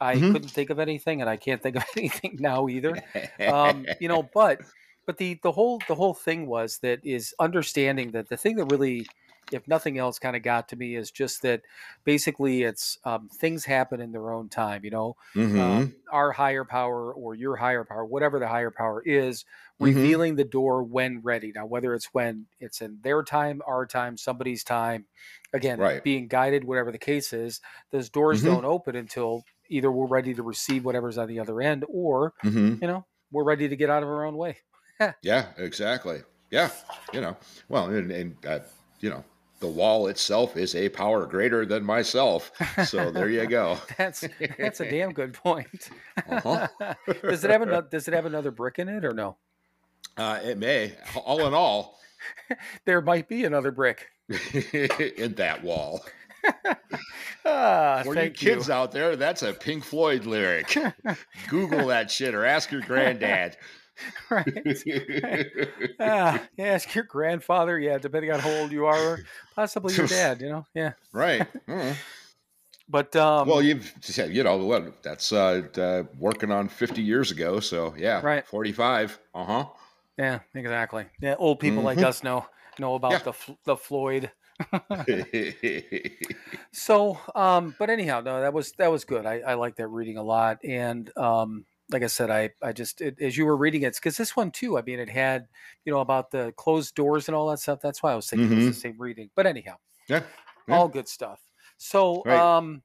[0.00, 0.22] I Mhm.
[0.22, 3.00] couldn't think of anything, and I can't think of anything now either.
[3.46, 4.60] um, you know, but
[5.06, 8.64] but the the whole the whole thing was that is understanding that the thing that
[8.66, 9.10] really,
[9.52, 11.62] if nothing else, kind of got to me is just that
[12.04, 14.84] basically it's um, things happen in their own time.
[14.84, 15.60] You know, Mhm.
[15.60, 19.44] um, our higher power or your higher power, whatever the higher power is,
[19.80, 19.84] Mhm.
[19.84, 21.52] revealing the door when ready.
[21.54, 25.06] Now, whether it's when it's in their time, our time, somebody's time,
[25.52, 26.02] again, Right.
[26.02, 28.46] being guided, whatever the case is, those doors Mhm.
[28.46, 32.80] don't open until either we're ready to receive whatever's on the other end, or Mhm.
[32.80, 34.58] you know we're ready to get out of our own way.
[35.22, 36.22] Yeah, exactly.
[36.50, 36.70] Yeah,
[37.12, 37.36] you know,
[37.68, 38.60] well, and, and uh,
[39.00, 39.24] you know,
[39.60, 42.52] the wall itself is a power greater than myself.
[42.86, 43.78] So there you go.
[43.98, 44.24] That's
[44.58, 45.90] that's a damn good point.
[46.28, 46.68] Uh-huh.
[47.22, 49.36] does it have another Does it have another brick in it or no?
[50.16, 50.92] Uh, it may,
[51.24, 51.98] all in all,
[52.86, 54.08] There might be another brick.
[54.28, 56.04] in that wall.
[57.44, 60.76] Ah, For you kids out there, that's a Pink Floyd lyric.
[61.48, 63.56] Google that shit or ask your granddad.
[64.30, 64.66] right.
[65.98, 67.78] Ah, yeah, ask your grandfather.
[67.78, 69.22] Yeah, depending on how old you are,
[69.54, 70.40] possibly your dad.
[70.42, 70.92] You know, yeah.
[71.12, 71.46] right.
[71.68, 72.04] Mhm.
[72.88, 77.60] But um, well, you've said, you know, that's uh, uh, working on 50 years ago.
[77.60, 78.44] So, yeah, Right.
[78.44, 79.20] 45.
[79.34, 79.66] Uh huh.
[80.18, 81.06] yeah, exactly.
[81.20, 82.02] Yeah, old people like Mhm.
[82.02, 82.46] us know
[82.78, 83.24] know about Yeah.
[83.24, 83.32] the
[83.64, 84.32] the Floyd.
[86.72, 89.26] So, um, but anyhow, no, that was that was good.
[89.26, 93.00] I, I like that reading a lot, and um, like I said, I I just
[93.00, 94.78] it, as you were reading it, because this one too.
[94.78, 95.48] I mean, it had
[95.84, 97.80] you know about the closed doors and all that stuff.
[97.80, 99.30] That's why I was thinking it was the same reading.
[99.34, 99.76] But anyhow,
[100.08, 100.22] yeah.
[100.68, 100.74] Yeah.
[100.76, 101.48] all good stuff.
[101.78, 102.48] So, Right.
[102.58, 102.82] um,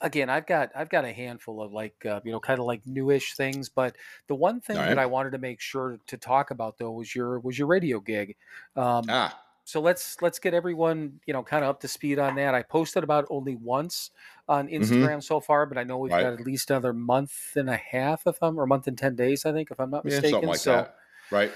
[0.00, 2.86] again, I've got I've got a handful of like uh, you know kind of like
[2.86, 3.96] newish things, but
[4.28, 4.98] the one thing All that.
[4.98, 8.36] I wanted to make sure to talk about though was your was your radio gig.
[8.76, 12.36] Um, Ah, so let's let's get everyone you know kind of up to speed on
[12.36, 12.54] that.
[12.54, 14.12] I posted about only once
[14.48, 16.24] on Instagram so far, but I know we've Mm-hmm.
[16.24, 16.30] Right.
[16.30, 19.14] got at least another month and a half, if I'm or a month and ten
[19.16, 20.30] days, I think, if I'm not yeah, mistaken.
[20.30, 20.96] something like so that.
[21.30, 21.52] Right.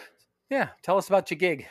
[0.51, 1.67] yeah, tell us about your gig.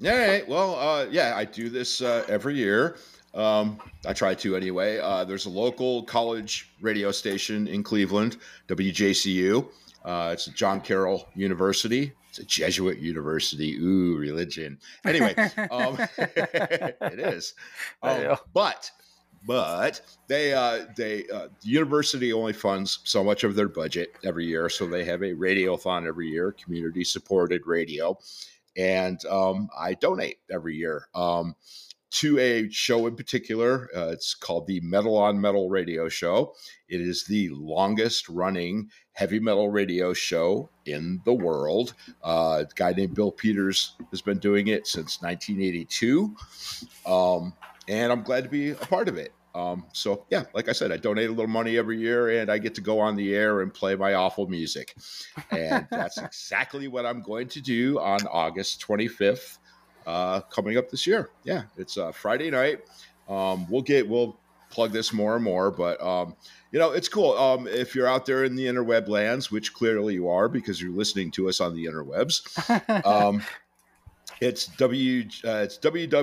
[0.00, 0.36] Yeah.
[0.36, 2.96] yeah, Well, uh, yeah, I do this uh, every year.
[3.34, 4.98] Um, I try to anyway.
[4.98, 8.36] Uh, there's a local college radio station in Cleveland,
[8.68, 9.68] WJCU.
[10.04, 12.12] Uh, it's John Carroll University.
[12.38, 13.76] It's a Jesuit university.
[13.78, 14.78] Ooh, religion.
[15.04, 15.34] Anyway,
[15.70, 17.54] um, it is.
[18.02, 18.90] Um, but
[19.46, 24.46] but they uh, they uh, the university only funds so much of their budget every
[24.46, 28.16] year, so they have a radiothon every year, community supported radio,
[28.76, 31.08] and um, I donate every year.
[31.14, 31.56] Um,
[32.10, 33.88] to a show in particular.
[33.94, 36.54] Uh, it's called the Metal on Metal Radio Show.
[36.88, 41.94] It is the longest running heavy metal radio show in the world.
[42.22, 46.36] Uh, a guy named Bill Peters has been doing it since 1982.
[47.04, 47.52] Um,
[47.88, 49.32] and I'm glad to be a part of it.
[49.54, 52.58] Um, so, yeah, like I said, I donate a little money every year and I
[52.58, 54.94] get to go on the air and play my awful music.
[55.50, 59.58] And that's exactly what I'm going to do on August 25th
[60.08, 61.30] uh, coming up this year.
[61.44, 62.80] Yeah, it's uh, Friday night.
[63.28, 64.40] Um, we'll get we'll
[64.70, 66.34] plug this more and more, but um,
[66.72, 67.32] you know it's cool.
[67.36, 70.92] Um, if you're out there in the interweb lands, which clearly you are because you're
[70.92, 73.42] listening to us on the interwebs, um,
[74.40, 76.22] it's w uh, it's www.wjcu.org,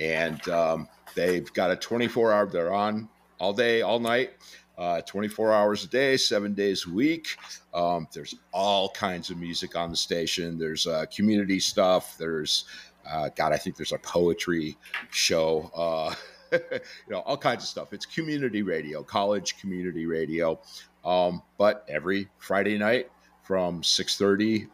[0.00, 2.46] and um, they've got a 24 hour.
[2.46, 4.30] They're on all day, all night.
[4.78, 7.36] Uh, 24 hours a day, seven days a week.
[7.74, 10.56] Um, there's all kinds of music on the station.
[10.56, 12.16] There's uh, community stuff.
[12.16, 12.64] There's
[13.10, 14.76] uh, God, I think there's a poetry
[15.10, 15.70] show.
[15.74, 16.14] Uh,
[16.52, 17.92] you know, all kinds of stuff.
[17.92, 20.60] It's community radio, college community radio.
[21.04, 23.10] Um, but every Friday night
[23.42, 24.68] from 6:30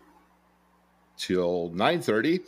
[1.17, 2.41] till 9:30,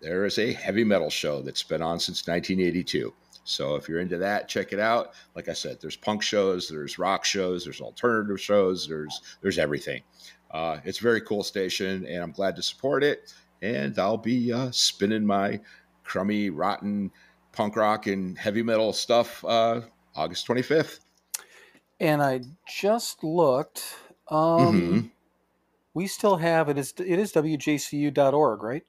[0.00, 3.12] there is a heavy metal show that's been on since 1982.
[3.44, 5.14] So if you're into that, check it out.
[5.34, 10.02] Like I said, there's punk shows, there's rock shows, there's alternative shows, there's there's everything.
[10.50, 13.34] Uh, it's a very cool station, and I'm glad to support it.
[13.60, 15.60] And I'll be uh, spinning my
[16.04, 17.10] crummy, rotten
[17.52, 19.82] punk rock and heavy metal stuff uh,
[20.14, 21.00] August 25th.
[22.00, 23.96] And I just looked.
[24.28, 25.10] Um, Mhm.
[25.94, 28.84] We still have it is it is wjcu.org, right?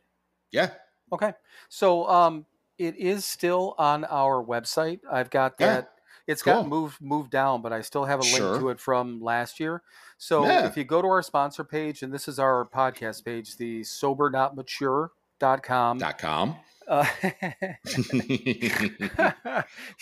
[0.52, 0.72] Yeah,
[1.12, 1.34] Okay.
[1.70, 2.46] So um,
[2.78, 5.00] it is still on our website.
[5.12, 5.74] I've got Yeah.
[5.76, 5.92] that.
[6.28, 8.58] It's got moved moved down, but I still have a link Sure.
[8.60, 9.84] to it from last year.
[10.18, 10.66] So Yeah.
[10.66, 15.98] if you go to our sponsor page, and this is our podcast page, the sobernotmature.com.
[16.00, 16.56] dot com.
[16.88, 17.06] Uh,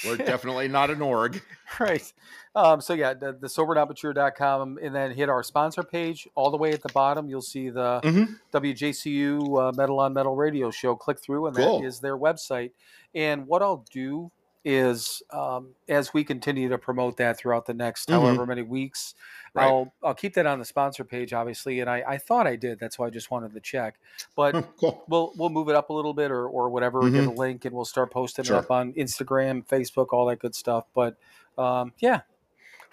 [0.05, 1.41] We're definitely not an org.
[1.79, 2.11] right.
[2.55, 6.27] Um, so yeah, the, the sobernotmature.com, and then hit our sponsor page.
[6.35, 8.39] All the way at the bottom, you'll see the Mhm.
[8.53, 10.95] WJCU uh, Metal on Metal radio show.
[10.95, 11.81] Click through, and Cool.
[11.81, 12.71] that is their website.
[13.15, 14.31] And what I'll do
[14.65, 18.13] is, um, as we continue to promote that throughout the next Mhm.
[18.13, 19.13] however many weeks,
[19.55, 19.65] Right.
[19.67, 21.79] I'll I'll keep that on the sponsor page, obviously.
[21.79, 22.79] And I, I thought I did.
[22.79, 23.95] That's why I just wanted to check.
[24.35, 25.03] But cool.
[25.07, 26.99] we'll we'll move it up a little bit or or whatever.
[27.01, 28.47] We get a link and we'll start posting Mm-hmm.
[28.47, 28.57] Sure.
[28.57, 30.85] it up on Instagram, Facebook, all that good stuff.
[30.95, 31.17] But
[31.57, 32.21] um, yeah.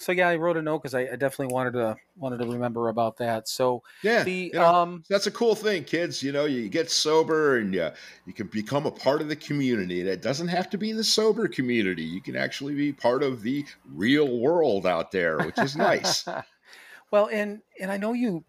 [0.01, 2.89] So yeah, I wrote a note because I, I definitely wanted to wanted to remember
[2.89, 3.49] about that.
[3.49, 6.23] So Yeah, the you know, um that's a cool thing, kids.
[6.23, 7.91] You know, you get sober and you,
[8.25, 10.01] you can become a part of the community.
[10.01, 12.03] And it doesn't have to be the sober community.
[12.05, 16.27] You can actually be part of the real world out there, which is nice.
[17.13, 18.45] well, and and I know you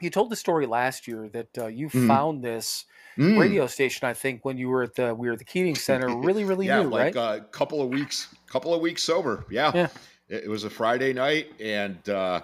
[0.00, 2.16] you told the story last year that uh, you Mhm.
[2.16, 2.86] found this
[3.18, 3.36] Mm.
[3.36, 4.08] radio station.
[4.08, 6.68] I think when you were at the we were at the Keating Center, really really
[6.68, 7.16] yeah, new, like right?
[7.16, 9.46] a couple of weeks, couple of weeks sober.
[9.50, 9.74] Yeah.
[9.74, 9.88] Yeah.
[10.28, 12.40] It, was a Friday night, and uh,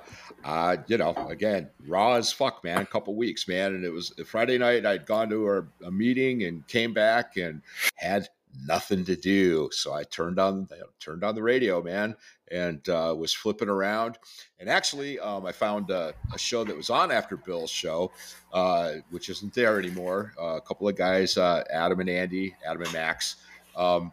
[0.87, 2.83] you know, again, raw as fuck, man.
[2.83, 4.87] A couple weeks, man, and it was a Friday night.
[4.87, 7.61] I'd gone to a, a meeting and came back and
[7.97, 8.29] had
[8.67, 10.69] nothing to do, so I turned on
[11.01, 12.15] turned on the radio, man,
[12.51, 14.19] and uh, was flipping around.
[14.61, 18.13] And actually, um, I found a, a show that was on after Bill's show,
[18.53, 20.35] uh, which isn't there anymore.
[20.41, 23.37] Uh, a couple of guys, uh, Adam and Andy, Adam and Max,
[23.77, 24.13] um,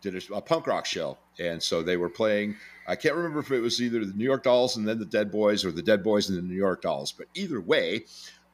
[0.00, 2.56] did a, a punk rock show, and so they were playing.
[2.86, 5.30] I can't remember if it was either the New York Dolls and then the Dead
[5.30, 7.12] Boys, or the Dead Boys and the New York Dolls.
[7.12, 8.04] But either way,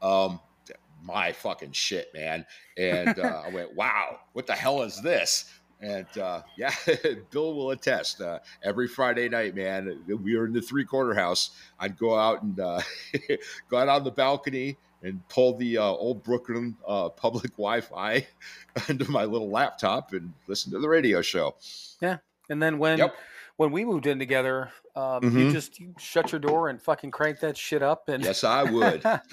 [0.03, 0.41] um,
[1.03, 2.45] my fucking shit, man.
[2.77, 5.53] And uh, I went, wow, what the hell is this?
[5.81, 6.75] And uh, yeah,
[7.31, 8.21] Bill will attest.
[8.21, 11.51] Uh, every Friday night, man, we were in the three quarter house.
[11.79, 12.81] I'd go out and uh,
[13.71, 18.27] go out on the balcony and pull the uh, old Brooklyn uh, public Wi Fi
[18.89, 21.55] into my little laptop and listen to the radio show.
[22.01, 22.19] Yeah.
[22.51, 23.15] And then when Yep.
[23.59, 25.47] When we moved in together, um, you Mhm.
[25.47, 29.05] just you shut your door and fucking crank that shit up and Yes, I would.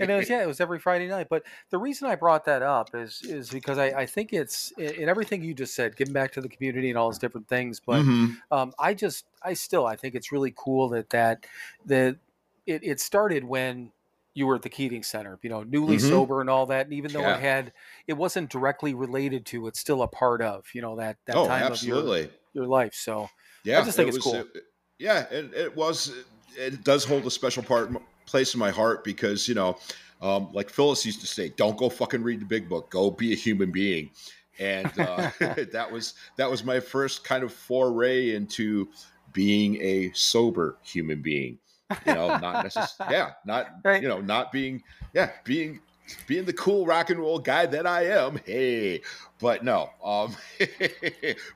[0.00, 1.28] and it was yeah, it was every Friday night.
[1.28, 4.94] But the reason I brought that up is is because I, I think it's in
[4.94, 7.80] in everything you just said, giving back to the community and all those different things.
[7.80, 8.40] But Mhm.
[8.50, 11.46] um, I just I still I think it's really cool that that
[11.86, 12.18] that
[12.66, 13.92] it, it started when
[14.34, 15.98] you were at the Keating Center, you know, newly Mhm.
[15.98, 16.86] sober and all that.
[16.86, 17.30] And even though Yeah.
[17.30, 17.72] it had
[18.06, 21.44] it wasn't directly related to, it's still a part of, you know, that that oh,
[21.44, 21.70] time absolutely.
[21.70, 22.12] of your,
[22.52, 22.94] your life.
[22.94, 23.32] So
[23.68, 24.40] Yeah, I just think it it's was, cool.
[24.42, 24.60] uh,
[24.98, 26.12] yeah, and it was.
[26.56, 27.90] It does hold a special part
[28.26, 29.78] place in my heart because you know,
[30.22, 32.90] um, like Phyllis used to say, "Don't go fucking read the big book.
[32.90, 34.10] Go be a human being."
[34.58, 38.88] And uh, that was that was my first kind of foray into
[39.32, 41.58] being a sober human being.
[42.06, 44.02] You know, not necessarily, yeah, not Right.
[44.02, 44.82] you know, not being,
[45.14, 45.80] yeah, being
[46.26, 48.40] being the cool rock and roll guy that I am.
[48.44, 49.02] Hey,
[49.38, 50.34] but no, um,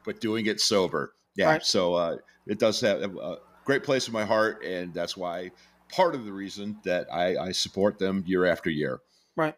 [0.04, 1.14] but doing it sober.
[1.36, 1.46] Yeah.
[1.46, 1.64] Right.
[1.64, 2.16] So uh,
[2.46, 5.50] it does have a great place in my heart, and that's why
[5.88, 9.00] part of the reason that I, I support them year after year.
[9.36, 9.54] Right.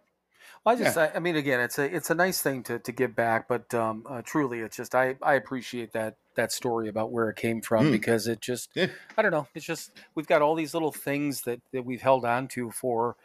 [0.64, 2.92] Well, I just, I, I mean, again, it's a it's a nice thing to, to
[2.92, 7.12] give back, but um, uh, truly, it's just I, I appreciate that that story about
[7.12, 7.92] where it came from Mm.
[7.92, 8.86] because it just Yeah.
[9.16, 12.24] I don't know, it's just we've got all these little things that that we've held
[12.24, 13.16] on to for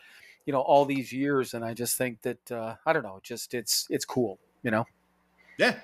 [0.45, 3.53] you know all these years, and I just think that uh, I don't know, just
[3.53, 4.85] it's it's cool, you know.
[5.57, 5.75] Yeah,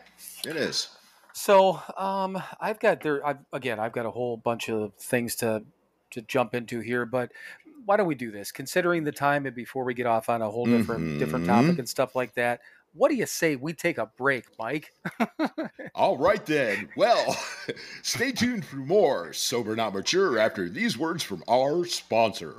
[0.45, 0.89] it is.
[1.37, 3.77] So um, I've got there I've, again.
[3.77, 5.63] I've got a whole bunch of things to
[6.11, 7.33] to jump into here, but
[7.83, 8.53] why don't we do this?
[8.53, 11.89] Considering the time and before we get off on a whole different different topic and
[11.89, 12.61] stuff like that,
[12.93, 14.93] what do you say we take a break, Mike?
[15.93, 16.87] All right, then.
[16.95, 17.37] Well,
[18.01, 22.55] stay tuned for more Sober Not Mature after these words from our sponsor.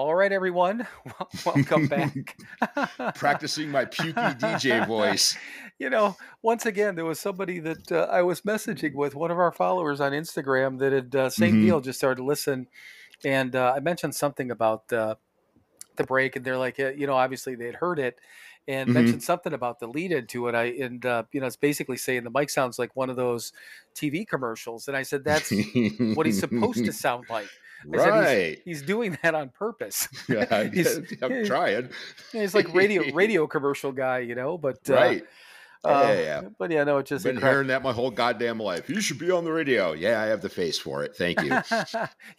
[0.01, 0.87] All right, everyone.
[1.45, 2.39] Welcome back.
[3.17, 5.37] Practicing my pukey DJ voice.
[5.79, 9.39] You know, once again, there was somebody that uh, I was messaging with, one of
[9.39, 11.61] our followers on Instagram, that had uh, same Mhm.
[11.61, 12.69] deal, just started to listen,
[13.27, 15.17] and uh, I mentioned something about uh,
[15.97, 18.19] the break, and they're like, you know, obviously they had heard it,
[18.71, 18.95] and Mhm.
[18.95, 20.55] mentioned something about the lead into it.
[20.55, 23.53] I and uh, you know, it's basically saying the mic sounds like one of those
[23.95, 25.51] TV commercials, and I said that's
[26.15, 27.49] what he's supposed to sound like.
[27.93, 28.59] I said Right.
[28.65, 30.07] He's doing that on purpose.
[30.29, 31.89] Yeah, He's- I'm trying.
[32.33, 35.23] He's like radio radio commercial guy, you know, but uh, Right.
[35.85, 36.41] uh, Yeah, yeah.
[36.59, 38.91] But yeah, no, it just Been cracked- hearing that my whole goddamn life.
[38.91, 39.93] You should be on the radio.
[39.95, 41.17] Yeah, I have the face for it.
[41.17, 41.49] Thank you.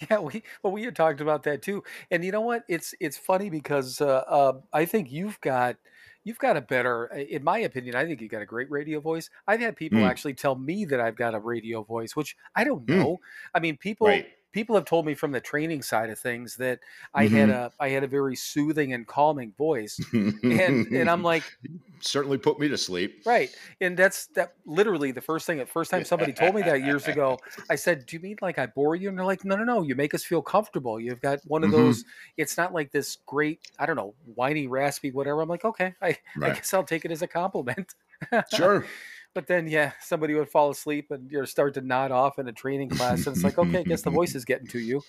[0.10, 2.64] yeah, we well we had talked about that too, and you know what?
[2.68, 5.76] It's it's funny because uh, uh, I think you've got
[6.24, 9.30] you've got a better, in my opinion, I think you've got a great radio voice.
[9.48, 10.10] I've had people Mm.
[10.10, 12.98] actually tell me that I've got a radio voice, which I don't Mm.
[12.98, 13.20] know.
[13.54, 14.28] I mean, people right.
[14.52, 16.80] People have told me from the training side of things that
[17.14, 17.52] I had Mm-hmm.
[17.52, 20.04] a I had a very soothing and calming voice,
[20.50, 21.54] and and I'm like.
[22.02, 23.24] certainly put me to sleep.
[23.24, 23.56] Right.
[23.80, 27.08] And that's that literally the first thing, the first time somebody told me that years
[27.08, 27.40] ago,
[27.70, 29.10] I said, Do you mean like I bore you?
[29.10, 29.84] And they're like, No, no, no.
[29.84, 31.00] You make us feel comfortable.
[31.00, 31.70] You've got one of Mhm.
[31.70, 32.04] those,
[32.38, 35.42] it's not like this great, I don't know, whiny, raspy, whatever.
[35.42, 37.94] I'm like, Okay, I, I guess I'll take it as a compliment.
[38.48, 38.92] Sure.
[39.34, 42.48] But then, yeah, somebody would fall asleep and you know, start to nod off in
[42.48, 43.26] a training class.
[43.28, 45.04] And it's like, Okay, I guess the voice is getting to you.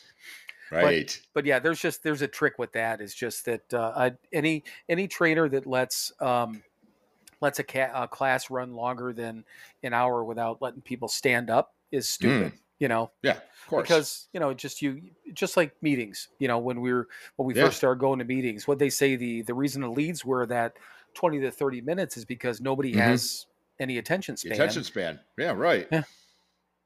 [0.70, 1.20] Right.
[1.34, 3.00] But yeah, there's just, there's a trick with that.
[3.00, 6.62] Is just that uh, I, any, any trainer that lets, um,
[7.40, 9.44] lets a, ca- a class run longer than
[9.82, 12.52] an hour without letting people stand up is stupid.
[12.78, 13.88] You know, yeah, of course.
[13.88, 16.28] because you know, just you, just like meetings.
[16.40, 17.64] You know, when we were when we Yeah.
[17.66, 20.76] first started going to meetings, what they say the the reason the leads were that
[21.14, 22.96] twenty to thirty minutes is because nobody Mhm.
[22.96, 23.46] has
[23.82, 24.52] any attention span.
[24.52, 25.20] attention span.
[25.36, 25.86] Yeah, right.
[25.92, 26.02] Yeah.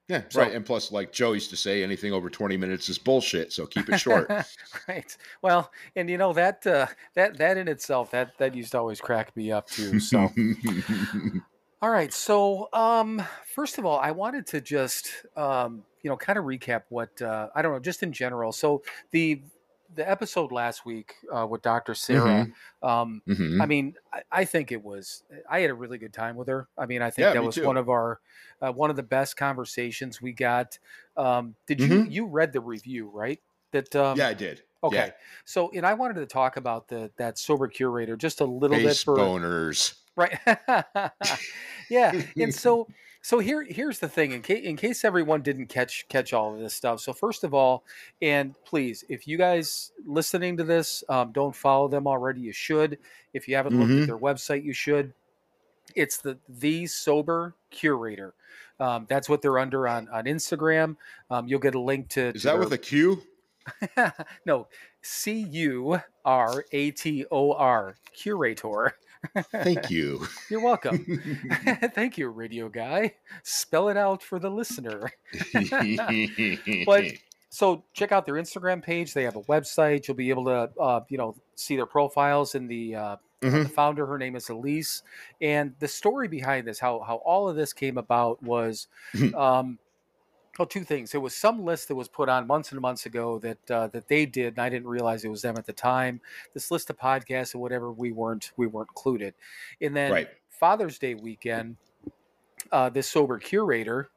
[0.09, 0.53] Yeah, So- right.
[0.53, 3.53] And plus, like Joe used to say, anything over 20 minutes is bullshit.
[3.53, 4.31] So keep it short.
[4.89, 5.17] right.
[5.43, 9.01] Well, and you know that uh, that that in itself that that used to always
[9.01, 9.99] crack me up too.
[10.01, 10.31] So.
[11.83, 12.13] All right.
[12.13, 13.23] So, um,
[13.55, 17.49] first of all, I wanted to just, um, you know, kind of recap what uh,
[17.55, 18.53] I don't know, just in general.
[18.53, 19.43] So the
[19.95, 21.95] the episode last week uh, with Dr.
[21.95, 22.49] Sarah,
[22.83, 23.61] um, Mhm.
[23.63, 25.23] I mean, I, I think it was.
[25.49, 26.69] I had a really good time with her.
[26.77, 27.65] I mean, I think Yeah, that was too.
[27.67, 28.21] one of our
[28.61, 30.79] uh, one of the best conversations we got.
[31.17, 33.41] Um, did you you read the review right?
[33.73, 34.19] That um, Mm-hmm.
[34.19, 34.63] yeah, I did.
[34.85, 35.13] Okay.
[35.45, 38.85] So, and I wanted to talk about the that sober curator just a little bit
[38.89, 39.95] Base for boners.
[40.17, 40.39] right
[41.91, 42.89] yeah and so
[43.27, 46.61] so here here's the thing in case in case everyone didn't catch catch all of
[46.61, 47.83] this stuff so first of all
[48.23, 52.99] and please if you guys listening to this um, don't follow them already you should.
[53.35, 54.03] If you haven't looked Mhm.
[54.03, 55.13] at their website you should.
[55.97, 58.35] It's the the sober curator.
[58.79, 60.97] Um, that's what they're under on on instagram.
[61.29, 63.25] Um, you'll get a link to Is that with a Q?
[64.47, 64.69] no
[65.03, 68.95] c u r a t o r curator
[69.53, 70.27] Thank you.
[70.51, 71.05] you're welcome
[71.95, 73.15] Thank you, radio guy.
[73.43, 75.11] Spell it out for the listener.
[76.87, 77.05] But
[77.49, 79.15] so check out their Instagram page.
[79.15, 80.07] They have a website.
[80.09, 83.65] You'll be able to, uh, you know, see their profiles and the uh, Mhm.
[83.65, 84.07] the founder.
[84.07, 85.03] Her name is Elise,
[85.43, 88.89] and the story behind this, how how all of this came about was,
[89.35, 89.79] um,
[90.59, 91.13] well, two things.
[91.13, 94.09] There was some list that was put on months and months ago that uh, that
[94.09, 96.21] they did, and I didn't realize it was them at the time.
[96.55, 99.35] This list of podcasts and whatever we weren't we weren't included,
[99.81, 100.29] and then Right.
[100.51, 101.77] Father's Day weekend,
[102.73, 104.11] uh, this sober curator,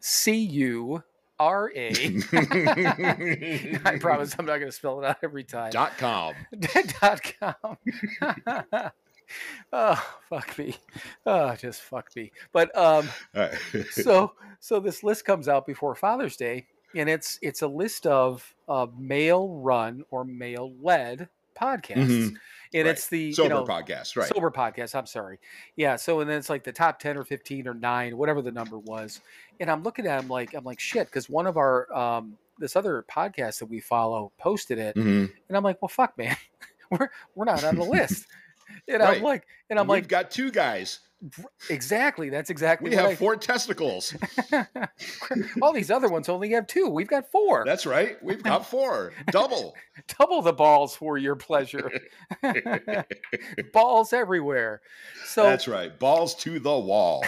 [0.00, 1.02] C U
[1.38, 1.90] R A.
[3.84, 5.70] I promise I'm not going to spell it out every time.
[5.70, 6.34] Dot com.
[7.00, 7.76] Dot com.
[9.72, 10.76] oh fuck me.
[11.26, 12.32] Oh, just fuck me.
[12.52, 13.52] But um, right.
[13.90, 18.54] so so this list comes out before Father's Day, and it's it's a list of
[18.68, 22.26] uh, male run or male led podcasts, Mhm.
[22.28, 22.38] and
[22.74, 22.86] Right.
[22.86, 24.26] it's the Sober you know, podcast, right?
[24.28, 24.94] sober podcast.
[24.96, 25.38] I'm sorry.
[25.76, 25.96] Yeah.
[25.96, 28.78] So and then it's like the top ten or fifteen or nine, whatever the number
[28.78, 29.20] was.
[29.60, 32.76] And I'm looking at them like I'm like shit because one of our um this
[32.76, 35.32] other podcast that we follow posted it, Mhm.
[35.48, 36.36] and I'm like, well, fuck, man,
[36.90, 38.26] we're we're not on the list.
[38.88, 41.00] And I'm like, and I'm like, We've like, got two guys.
[41.70, 42.28] exactly.
[42.28, 44.14] That's exactly We have I, four testicles.
[45.62, 46.88] All these other ones only have two.
[46.88, 47.64] We've got four.
[47.64, 48.22] That's right.
[48.22, 49.12] We've got four.
[49.30, 49.74] Double.
[50.18, 51.90] Double the balls for your pleasure.
[53.72, 54.80] balls everywhere.
[55.26, 55.98] So That's right.
[55.98, 57.24] Balls to the wall.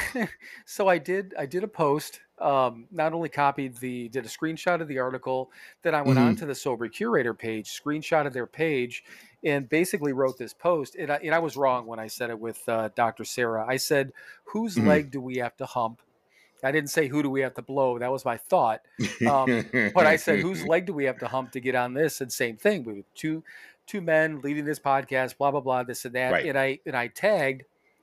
[0.64, 2.20] so I did I did a post.
[2.39, 5.51] Um, not only copied the did a screenshot of the article,
[5.82, 6.26] then I went Mhm.
[6.26, 9.05] on to the sober curator page, screenshot of their page,
[9.47, 10.97] and basically wrote this post.
[10.97, 13.24] And I, and I was wrong when I said it with uh, Dr.
[13.24, 13.64] Sarah.
[13.66, 14.12] I said,
[14.47, 14.86] "Whose Mhm.
[14.86, 16.03] leg do we have to hump?"
[16.64, 17.99] I didn't say who do we have to blow.
[17.99, 18.80] That was my thought.
[19.26, 22.20] Um, But I said, whose leg do we have to hump to get on this?
[22.20, 22.82] And same thing.
[22.84, 23.44] We have two
[23.86, 26.32] two men leading this podcast, blah blah blah, this and that.
[26.32, 26.47] Right.
[26.47, 27.62] And I and I tagged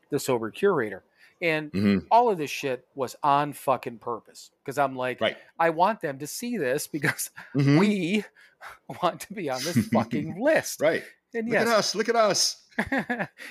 [0.09, 1.03] the sober curator.
[1.41, 2.05] And Mhm.
[2.09, 4.51] all of this shit was on fucking purpose.
[4.63, 5.35] Because I'm like, Right.
[5.59, 7.79] I want them to see this because Mhm.
[7.79, 8.23] we
[9.03, 10.79] want to be on this fucking list.
[10.79, 11.03] Right.
[11.33, 11.95] And Look at us.
[11.95, 12.59] Look at us.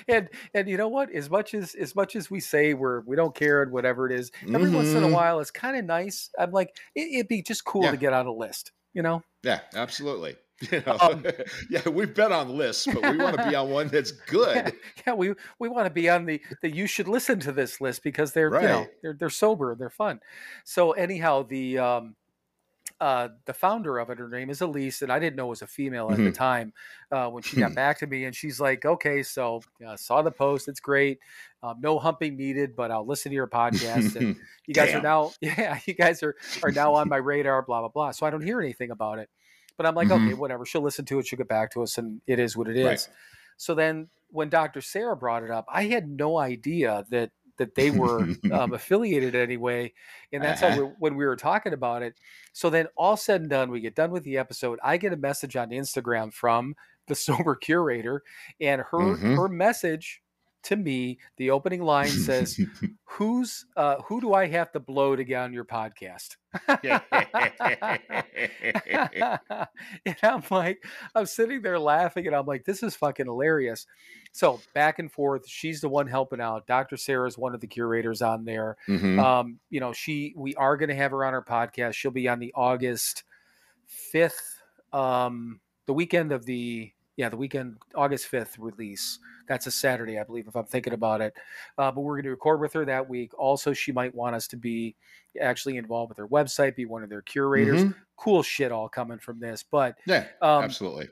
[0.07, 1.09] and and you know what?
[1.11, 4.17] As much as as much as we say we're we don't care and whatever it
[4.19, 5.13] is, every once in a Mhm.
[5.13, 6.29] while it's kind of nice.
[6.37, 7.91] I'm like, it, it'd be just cool Yeah.
[7.91, 9.23] to get on a list, you know?
[9.43, 10.35] Yeah, absolutely.
[10.71, 11.25] You know, Um,
[11.69, 14.73] yeah, we've been on lists, but we want to be on one that's good.
[15.05, 18.03] yeah, we we want to be on the the you should listen to this list
[18.03, 20.19] because they're you know they're they're sober, they're fun.
[20.65, 22.15] So anyhow, the um
[23.03, 25.61] uh the founder of it, her name is Elise, and I didn't know it was
[25.61, 26.33] a female at the Mhm.
[26.33, 26.73] time
[27.11, 30.31] uh, when she got back to me, and she's like, "Okay, so uh, saw the
[30.31, 31.19] post, it's great,
[31.61, 34.35] um, no humping needed, but I'll listen to your podcast." And
[34.67, 37.89] you guys are now, yeah, you guys are are now on my radar, blah blah
[37.89, 38.11] blah.
[38.11, 39.29] So I don't hear anything about it,
[39.77, 40.23] but I'm like, Mhm.
[40.23, 40.65] okay, whatever.
[40.65, 42.85] She'll listen to it, she'll get back to us, and it is what it is.
[42.85, 43.07] Right.
[43.57, 44.81] So then when Dr.
[44.81, 49.93] Sarah brought it up, I had no idea that that they were um, affiliated anyway,
[50.31, 50.77] and that's how Uh-huh.
[50.77, 52.15] we, when we were talking about it.
[52.53, 54.79] So then all said and done, we get done with the episode.
[54.83, 56.75] I get a message on Instagram from
[57.07, 58.23] the sober curator,
[58.59, 59.35] and her Mhm.
[59.35, 60.22] her message
[60.63, 62.59] to me, the opening line says,
[63.03, 66.37] "Who's uh, who do I have to blow to get on your podcast?"
[70.05, 70.83] and I'm like,
[71.15, 73.85] I'm sitting there laughing, and I'm like, this is fucking hilarious.
[74.31, 76.67] So back and forth, she's the one helping out.
[76.67, 76.97] Dr.
[76.97, 78.77] Sarah is one of the curators on there.
[78.87, 79.19] Mhm.
[79.19, 81.93] Um, you know, she we are going to have her on our podcast.
[81.93, 83.23] She'll be on the August
[83.85, 84.61] fifth,
[84.91, 89.19] um, the weekend of the yeah, the weekend August fifth release.
[89.47, 91.33] That's a Saturday, I believe, if I'm thinking about it.
[91.77, 93.37] Uh, but we're going to record with her that week.
[93.37, 94.95] Also, she might want us to be
[95.39, 97.83] actually involved with her website, be one of their curators.
[97.83, 97.95] Mhm.
[98.17, 99.63] Cool shit all coming from this.
[99.63, 101.09] But Yeah, um, absolutely.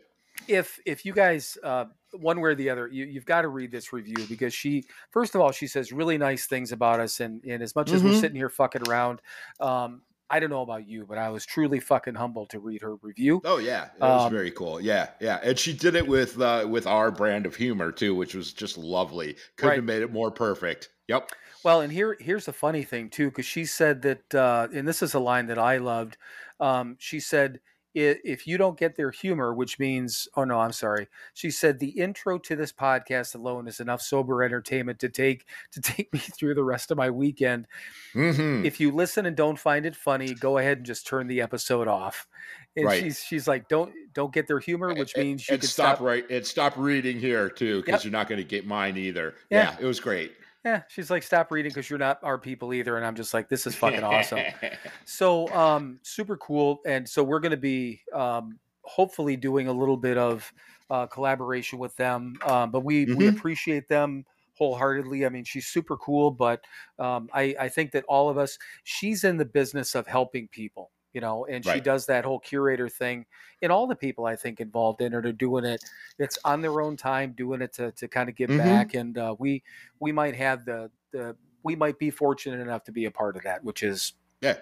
[0.47, 3.71] if if you guys uh, one way or the other you, you've got to read
[3.71, 7.43] this review because she first of all she says really nice things about us and
[7.45, 8.19] and as much as we're Mhm.
[8.19, 9.21] sitting here fucking around
[9.59, 12.95] um i don't know about you but i was truly fucking humbled to read her
[12.97, 14.79] review Oh yeah, it was um, very cool.
[14.81, 18.33] Yeah, yeah, and she did it with uh, with our brand of humor too, which
[18.35, 19.35] was just lovely.
[19.57, 19.75] Couldn't Right.
[19.77, 20.89] have made it more perfect.
[21.07, 21.31] Yep.
[21.63, 25.01] well and here here's the funny thing too because she said that uh and this
[25.01, 26.17] is a line that i loved
[26.59, 27.59] um she said
[27.93, 31.07] if you don't get their humor, which means, oh no, I'm sorry.
[31.33, 35.81] She said the intro to this podcast alone is enough sober entertainment to take to
[35.81, 37.67] take me through the rest of my weekend.
[38.13, 38.65] Mhm.
[38.65, 41.87] If you listen and don't find it funny, go ahead and just turn the episode
[41.87, 42.27] off.
[42.75, 43.03] And Right.
[43.03, 45.97] she's she's like, don't don't get their humor, which And- means you and can stop,
[45.97, 46.05] stop.
[46.05, 48.03] right and stop reading here too because Yep.
[48.05, 49.35] you're not going to get mine either.
[49.49, 49.71] Yeah.
[49.71, 49.77] Yeah.
[49.81, 50.33] it was great.
[50.63, 52.95] Yeah, she's like, stop reading because you're not our people either.
[52.95, 54.45] And I'm just like, this is fucking awesome.
[55.05, 59.97] So um, super cool, and so we're going to be um, hopefully doing a little
[59.97, 60.53] bit of
[60.89, 62.39] uh, collaboration with them.
[62.43, 63.27] Um, but we we Mhm.
[63.27, 65.25] appreciate them wholeheartedly.
[65.25, 66.63] I mean, she's super cool, but
[66.99, 70.91] um, I I think that all of us, she's in the business of helping people.
[71.13, 73.25] You know, and she does that whole curator thing.
[73.61, 75.83] And all the people I think involved in it are doing it.
[76.17, 78.57] It's on their own time, doing it to to kind of give Mhm.
[78.57, 78.93] back.
[78.93, 79.63] And uh, we
[79.99, 83.43] we might have the the we might be fortunate enough to be a part of
[83.43, 84.57] that, which is yeah,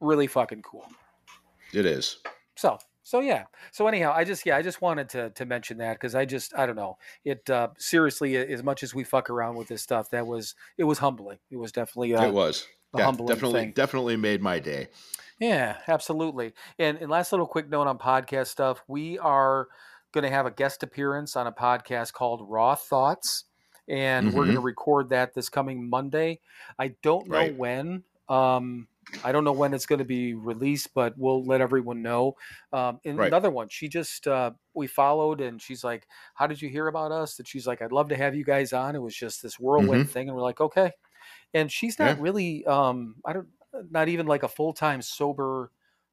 [0.00, 0.86] really fucking cool.
[1.72, 2.18] it is.
[2.56, 3.46] So so yeah.
[3.72, 6.54] So anyhow, I just yeah, I just wanted to to mention that because I just
[6.56, 10.10] I don't know it uh, seriously as much as we fuck around with this stuff,
[10.10, 11.38] that was it was humbling.
[11.50, 12.66] It was definitely uh, it was.
[12.96, 13.74] Yeah, humbling definitely, thing.
[13.74, 14.88] definitely made my day.
[15.38, 16.52] Yeah, absolutely.
[16.78, 18.82] And, and last little quick note on podcast stuff.
[18.86, 19.68] We are
[20.12, 23.44] going to have a guest appearance on a podcast called Raw Thoughts,
[23.88, 26.40] and we're going to record that this coming Monday.
[26.78, 27.54] I don't know Right.
[27.56, 28.04] when.
[28.28, 28.88] Um,
[29.22, 32.36] I don't know when it's going to be released, but we'll let everyone know.
[32.72, 33.22] Um, and Right.
[33.22, 37.10] another one, she just uh, we followed, and she's like, "How did you hear about
[37.10, 39.58] us?" And she's like, "I'd love to have you guys on." It was just this
[39.58, 40.92] whirlwind thing, and we're like, "Okay."
[41.54, 42.22] And she's not Yeah.
[42.22, 43.48] really, um, I don't,
[43.90, 45.70] not even like a full time sober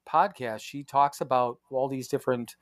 [0.08, 0.60] podcast.
[0.60, 2.56] She talks about all these different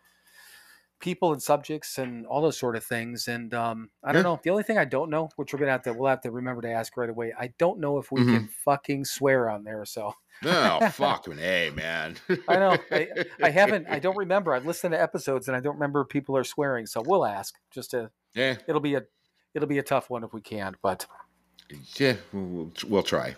[0.99, 3.27] people and subjects and all those sort of things.
[3.29, 4.39] And um, I don't know.
[4.43, 6.61] The only thing I don't know, which we're gonna have to, we'll have to remember
[6.63, 7.33] to ask right away.
[7.39, 8.31] I don't know if we Mhm.
[8.33, 9.85] can fucking swear on there.
[9.87, 10.13] So
[10.43, 12.17] No, fucking hey, man.
[12.49, 12.77] I know.
[12.91, 13.09] I,
[13.43, 13.87] I haven't.
[13.89, 14.53] I don't remember.
[14.53, 16.85] I've listened to episodes and I don't remember people are swearing.
[16.87, 17.55] So we'll ask.
[17.71, 18.11] Just to.
[18.35, 19.03] yeah, It'll be a.
[19.55, 20.77] It'll be a tough one if we can.
[20.83, 21.07] But
[21.97, 23.37] yeah, we'll, we'll try.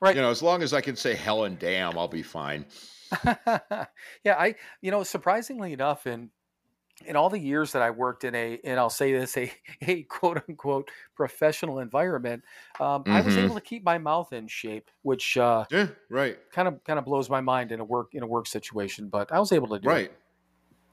[0.00, 0.16] Right.
[0.16, 2.66] You know, as long as I can say hell and damn, I'll be fine.
[3.24, 3.86] yeah,
[4.26, 6.30] I you know surprisingly enough, in
[7.06, 9.52] in all the years that I worked in a and I'll say this a
[9.82, 12.44] a quote unquote professional environment,
[12.80, 13.38] um, I was Mhm.
[13.38, 17.06] able to keep my mouth in shape, which uh, Yeah, right, kind of kind of
[17.06, 19.10] blows my mind in a work in a work situation.
[19.10, 20.10] But I was able to do right.
[20.10, 20.12] it.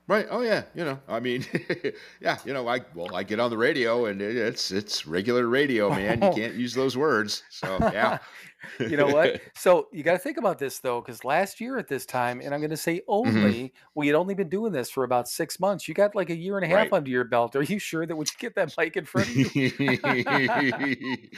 [0.08, 0.28] Right.
[0.30, 0.64] Oh yeah.
[0.76, 1.00] You know.
[1.08, 1.46] I mean,
[2.22, 2.38] yeah.
[2.46, 2.68] You know.
[2.68, 6.22] I well, I get on the radio and it, it's it's regular radio, man.
[6.22, 7.44] You can't use those words.
[7.50, 8.18] So yeah.
[8.80, 9.42] you know what?
[9.56, 12.54] So you got to think about this though, because last year at this time, and
[12.54, 13.38] I'm going to say Mm-hmm.
[13.38, 15.88] only, we had only been doing this for about six months.
[15.88, 16.94] You got like a year and a half Right.
[16.94, 17.56] under your belt.
[17.56, 19.98] Are you sure that when you get that mic in front of you?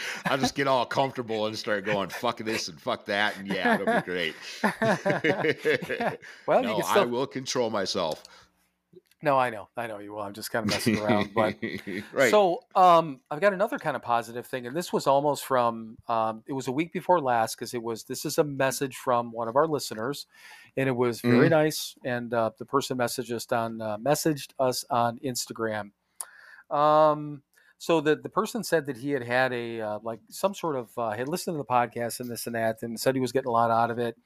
[0.25, 3.75] I'll just get all comfortable and start going fuck this and fuck that, and yeah,
[3.75, 4.35] it'll be great.
[6.47, 8.23] well, you no, can I will control myself.
[9.21, 10.21] No, I know, I know you will.
[10.21, 11.55] I'm just kind of messing around, but
[12.13, 12.29] right.
[12.29, 15.97] So, um, I've got another kind of positive thing, and this was almost from.
[16.07, 18.03] Um, it was a week before last because it was.
[18.03, 20.27] This is a message from one of our listeners,
[20.77, 21.51] and it was very Mhm.
[21.51, 21.95] nice.
[22.03, 25.91] And uh, the person messaged us on uh, messaged us on Instagram.
[26.69, 27.41] Um,
[27.77, 30.89] so the the person said that he had had a uh, like some sort of
[30.97, 33.49] uh, had listened to the podcast and this and that, and said he was getting
[33.49, 34.17] a lot out of it.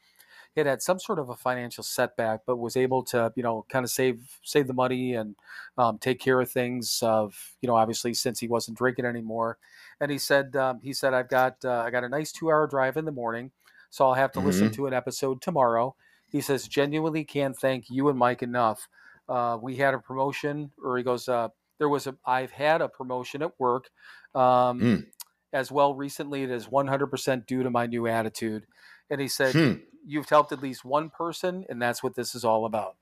[0.56, 3.84] He had some sort of a financial setback, but was able to you know kind
[3.84, 5.36] of save save the money and
[5.78, 7.02] um, take care of things.
[7.04, 9.58] Of you know, obviously since he wasn't drinking anymore,
[10.02, 12.68] and he said um, he said I've got uh, I got a nice two hour
[12.68, 13.52] drive in the morning,
[13.90, 15.96] so I'll have to listen to an episode tomorrow.
[16.28, 18.88] He says genuinely can't thank you and Mike enough.
[19.28, 22.90] Uh, we had a promotion, or he goes, uh, there was a I've had a
[22.90, 23.90] promotion at work,
[24.36, 25.06] um, Mm.
[25.54, 26.44] as well recently.
[26.44, 28.66] It is 100% due to my new attitude,
[29.10, 29.74] and he said Hmm.
[30.10, 32.96] You've helped at least one person, and that's what this is all about.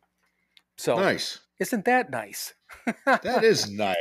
[0.77, 1.39] So Nice.
[1.59, 2.53] isn't that nice?
[3.05, 3.95] That is nice.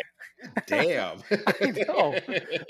[0.66, 1.22] Damn.
[1.56, 2.14] I know.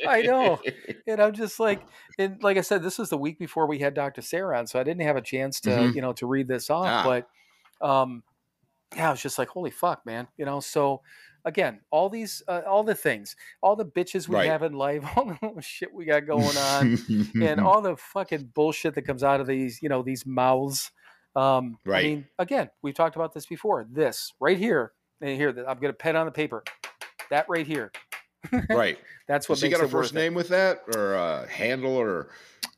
[0.06, 0.60] I know.
[1.08, 1.82] And I'm just like,
[2.18, 4.22] and like I said, this was the week before we had Dr.
[4.22, 5.94] Sarah on, so I didn't have a chance to, Mhm.
[5.96, 6.86] you know, to read this off.
[6.86, 7.02] Ah.
[7.80, 8.22] But, um,
[8.94, 10.60] yeah, I was just like, holy fuck, man, you know.
[10.60, 11.02] So,
[11.46, 14.50] again, all these, uh, all the things, all the bitches we Right.
[14.50, 16.98] have in life, all the shit we got going on,
[17.40, 20.90] and all the fucking bullshit that comes out of these, you know, these mouths.
[21.34, 23.86] Um, I mean, again, we've talked about this before.
[23.90, 24.92] This right here,
[25.22, 26.62] and here, I'm going to pen on the paper.
[27.30, 27.92] That right here.
[28.70, 28.98] right.
[29.28, 30.16] That's what he makes got a it first it.
[30.16, 32.28] name with that or a handle or?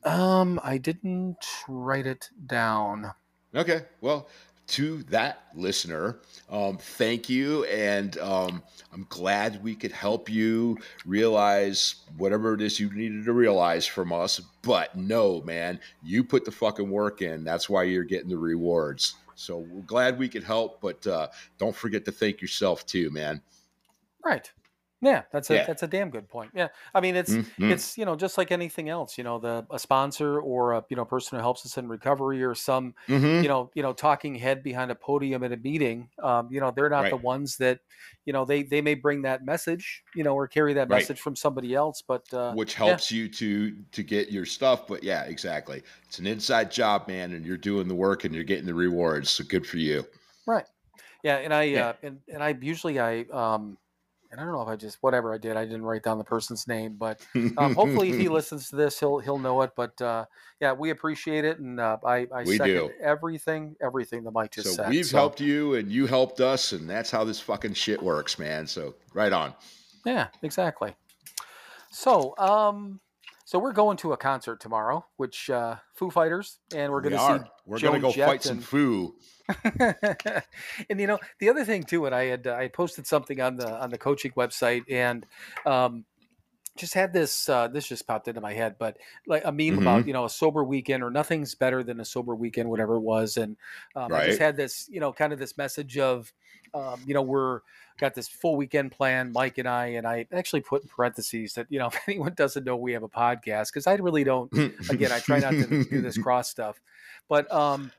[0.03, 3.11] Um, I didn't write it down.
[3.55, 3.83] Okay.
[4.01, 4.27] Well,
[4.69, 7.65] to that listener, um, thank you.
[7.65, 8.63] And um,
[8.93, 14.13] I'm glad we could help you realize whatever it is you needed to realize from
[14.13, 14.39] us.
[14.61, 17.43] But no, man, you put the fucking work in.
[17.43, 19.15] That's why you're getting the rewards.
[19.35, 23.41] So we're glad we could help, but uh, don't forget to thank yourself too, man.
[24.23, 24.51] Right.
[25.01, 25.65] Yeah, that's a Yeah.
[25.65, 26.51] that's a damn good point.
[26.53, 27.69] Yeah, I mean it's Mhm.
[27.69, 30.97] it's you know just like anything else, you know the a sponsor or a you
[30.97, 33.39] know person who helps us in recovery or some Mhm.
[33.39, 36.71] you know you know talking head behind a podium at a meeting, um, you know
[36.71, 37.17] they're not the Right.
[37.17, 37.79] ones that
[38.25, 41.09] you know they they may bring that message you know or carry that Right.
[41.09, 44.87] message from somebody else, but uh, which helps you to to get your stuff.
[44.87, 45.83] But yeah, exactly.
[46.07, 49.29] It's an inside job, man, and you're doing the work and you're getting the rewards.
[49.29, 50.05] So good for you.
[50.45, 50.65] Right.
[51.23, 51.85] Yeah, and I Yeah.
[51.89, 53.77] uh, and and I usually I um
[54.31, 56.23] and I don't know if I just whatever I did I didn't write down the
[56.23, 57.19] person's name, but
[57.57, 59.71] um, hopefully if he listens to this he'll he'll know it.
[59.75, 60.25] But uh,
[60.59, 62.91] yeah, we appreciate it, and uh, I I We second do.
[63.01, 64.89] everything everything that Mike just so said.
[64.89, 68.37] we've So, helped you and you helped us, and that's how this fucking shit works,
[68.39, 68.67] man.
[68.67, 69.53] So right on.
[70.05, 70.95] Yeah, exactly.
[71.91, 72.99] So um.
[73.49, 77.17] So we're going to a concert tomorrow, which uh, Foo Fighters, and we're going we
[77.17, 79.15] to see We're gonna go Jett fight some and- foo.
[80.87, 83.55] and you know the other thing too, and I had uh, I posted something on
[83.55, 85.25] the on the coaching website, and
[85.65, 86.05] um,
[86.77, 89.81] just had this uh, this just popped into my head, but like a meme Mm-hmm.
[89.81, 93.01] about you know a sober weekend or nothing's better than a sober weekend, whatever it
[93.01, 93.57] was, and
[93.95, 96.31] um, I just had this you know kind of this message of
[96.73, 97.61] um, you know we're
[97.99, 101.67] got this full weekend plan, Mike and I, and I actually put in parentheses that
[101.69, 104.51] you know if anyone doesn't know we have a podcast because I really don't
[104.89, 106.79] again, I try not to do this cross stuff,
[107.27, 107.91] but um,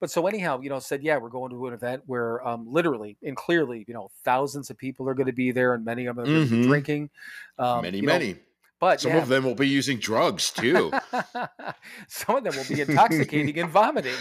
[0.00, 3.16] but so anyhow, you know, said yeah, we're going to an event where um, literally
[3.22, 6.16] and clearly, you know, thousands of people are going to be there, and many of
[6.16, 6.66] them are going to be Mhm.
[6.68, 7.10] drinking.
[7.58, 8.36] Um, many, you know, many.
[8.80, 10.90] But Some yeah, of them will be using drugs too.
[12.08, 14.16] some of them will be intoxicating and vomiting.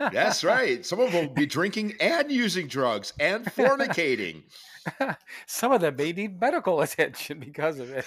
[0.00, 0.84] That's right.
[0.84, 4.42] Some of them will be drinking and using drugs and fornicating.
[5.46, 8.04] some of them may need medical attention because of it.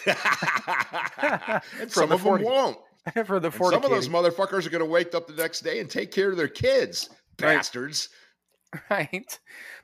[1.80, 2.77] and some of them won't.
[3.25, 5.89] For the some of those motherfuckers are going to wake up the next day and
[5.89, 7.09] take care of their kids.
[7.41, 7.55] Right.
[7.55, 8.09] Bastards.
[8.89, 9.39] right?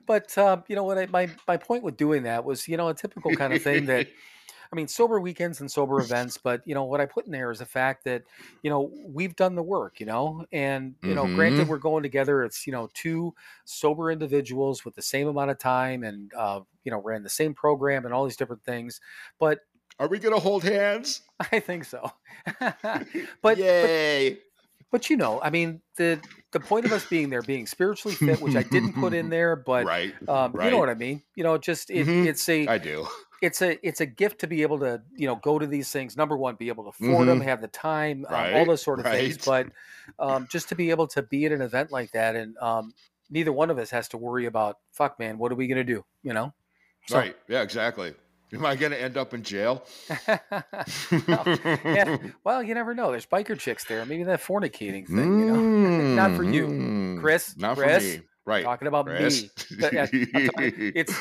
[0.06, 0.98] But um, you know what?
[0.98, 3.86] I, my my point with doing that was, you know, a typical kind of thing
[3.86, 4.08] that
[4.72, 7.50] I mean, sober weekends and sober events, but you know what I put in there
[7.50, 8.22] is the fact that
[8.62, 11.68] you know we've done the work, you know, and you know, granted, Mhm.
[11.68, 12.44] we're going together.
[12.44, 16.90] It's you know two sober individuals with the same amount of time, and uh, you
[16.90, 19.00] know, ran the same program and all these different things.
[19.38, 19.60] But
[19.98, 21.22] Are we going to hold hands?
[21.52, 22.10] I think so.
[22.60, 23.06] but,
[23.42, 24.38] but Yay.
[24.90, 26.20] but you know, I mean, the
[26.52, 29.56] the point of us being there, being spiritually fit, which I didn't put in there,
[29.56, 30.14] but right.
[30.28, 31.22] um, you know what I mean.
[31.34, 32.26] You know, just it, Mhm.
[32.26, 33.06] it's a I do.
[33.42, 36.16] It's a it's a gift to be able to you know go to these things
[36.16, 38.68] number one be able to afford them have the time um, all Mm-hmm.
[38.70, 39.66] Those sort of things but
[40.18, 42.94] um, just to be able to be at an event like that and um,
[43.30, 46.04] neither one of us has to worry about fuck man what are we gonna do
[46.22, 46.52] you know
[47.08, 47.36] So- Right.
[47.48, 48.14] Yeah, exactly.
[48.52, 49.84] Am I going to end up in jail?
[50.28, 50.40] well,
[51.84, 55.60] yeah, well you never know there's biker chicks there maybe that fornicating thing you know
[55.60, 58.24] Not for you, Mm, Chris, Not Chris, for me.
[58.44, 58.64] Right.
[58.64, 59.42] talking about Chris.
[59.42, 61.12] me But, yeah, talking- it's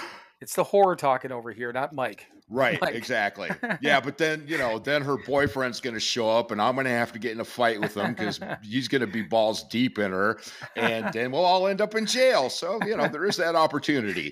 [0.46, 3.50] it's the horror talking over here not mike Right, Like- exactly.
[3.82, 6.86] Yeah, but then you know, then her boyfriend's going to show up, and I'm going
[6.86, 9.64] to have to get in a fight with him because he's going to be balls
[9.64, 10.39] deep in her,
[10.76, 12.52] and then we'll all end up in jail.
[12.52, 14.32] So you know, there is that opportunity.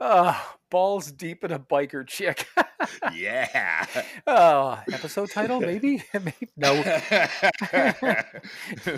[0.00, 0.38] Uh,
[0.70, 2.46] balls deep in a biker chick.
[3.14, 3.86] yeah.
[4.26, 6.02] oh, episode title maybe?
[6.14, 6.74] maybe no.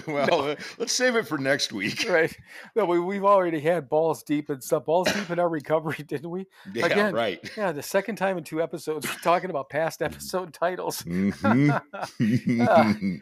[0.07, 2.07] well, uh, let's save it for next week.
[2.09, 2.37] Right.
[2.75, 4.85] No, we, we've already had balls deep in stuff.
[4.87, 6.47] Balls deep in our recovery, didn't we?
[6.73, 7.15] Yeah, Again.
[7.15, 7.39] right.
[7.57, 11.03] Yeah, the second time in two episodes, we're talking about past episode titles.
[11.03, 11.81] Mhm.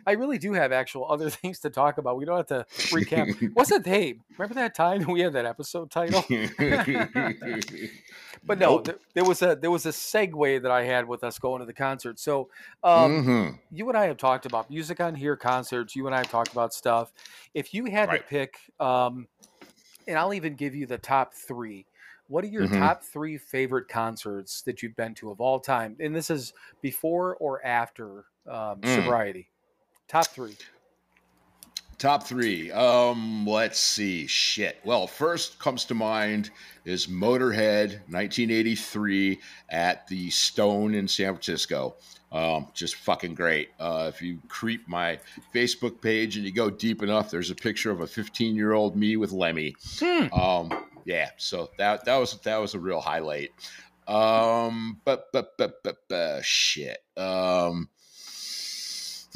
[0.07, 2.17] I really do have actual other things to talk about.
[2.17, 2.65] We don't have to
[2.95, 3.51] recap.
[3.55, 3.85] What's that?
[3.87, 6.25] Hey, remember that time we had that episode title?
[8.47, 8.87] But no, Nope.
[8.87, 11.67] there, there was a there was a segue that I had with us going to
[11.67, 12.19] the concert.
[12.21, 12.49] So
[12.85, 13.59] um, Mhm.
[13.71, 15.97] you and I have talked about music on here, concerts.
[15.97, 17.13] You and I have talked about stuff.
[17.55, 19.27] If you had to pick, um,
[20.07, 21.87] and I'll even give you the top three.
[22.29, 22.79] What are your Mhm.
[22.79, 25.97] top three favorite concerts that you've been to of all time?
[26.01, 28.95] And this is before or after um, Mm.
[28.95, 29.51] sobriety.
[30.09, 30.57] Top three.
[31.99, 32.71] Top three.
[32.73, 34.27] Um, let's see.
[34.27, 34.79] Shit.
[34.85, 36.51] Well, first comes to mind
[36.85, 39.41] is Motorhead, 1983,
[39.71, 41.97] at the Stone in San Francisco.
[42.33, 43.71] Um, just fucking great.
[43.81, 45.19] Uh, if you creep my
[45.55, 48.95] Facebook page and you go deep enough, there's a picture of a 15 year old
[48.95, 49.75] me with Lemmy.
[49.99, 50.33] Hmm.
[50.35, 51.31] Um, yeah.
[51.39, 53.53] So that that was that was a real highlight.
[54.07, 56.99] Um, but but but but, but shit.
[57.17, 57.89] Um.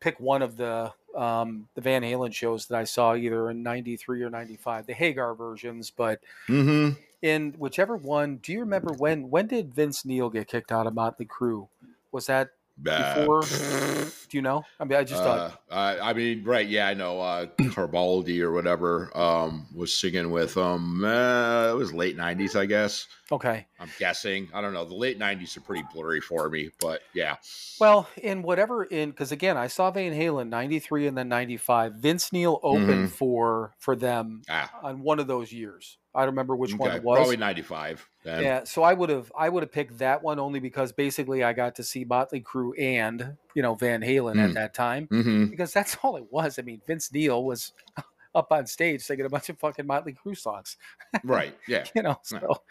[0.01, 4.23] pick one of the um, the Van Halen shows that I saw either in '93
[4.23, 5.91] or '95, the Hagar versions.
[5.91, 6.99] But Mm-hmm.
[7.21, 10.93] in whichever one, do you remember when when did Vince Neil get kicked out of
[10.93, 11.67] Motley Crue?
[12.11, 12.49] Was that
[12.81, 13.43] before?
[14.29, 14.63] do you know?
[14.79, 16.67] I mean, I just uh, thought I, I mean, right?
[16.67, 17.19] Yeah, I know.
[17.21, 21.03] Uh, Carbaldi or whatever um, was singing with them.
[21.03, 23.07] Uh, it was late '90s, I guess.
[23.31, 23.65] okay.
[23.79, 24.49] I'm guessing.
[24.53, 24.85] I don't know.
[24.85, 27.35] The late '90s are pretty blurry for me, but yeah.
[27.79, 31.93] Well, in whatever in because again, I saw Van Halen '93 and then '95.
[31.95, 33.11] Vince Neil opened Mhm.
[33.11, 35.97] for for them Ah, on one of those years.
[36.17, 37.17] I don't remember which one it was.
[37.17, 38.09] Probably '95.
[38.25, 41.53] Yeah, so I would have I would have picked that one only because basically I
[41.53, 44.53] got to see Motley Crue and you know Van Halen at Mm.
[44.55, 45.45] that time Mm-hmm.
[45.45, 46.57] because that's all it was.
[46.59, 47.71] I mean, Vince Neil was
[48.35, 50.77] up on stage singing a bunch of fucking Motley Crue songs,
[51.23, 51.55] Right.
[51.67, 51.85] Yeah.
[51.95, 52.19] you know.
[52.23, 52.61] So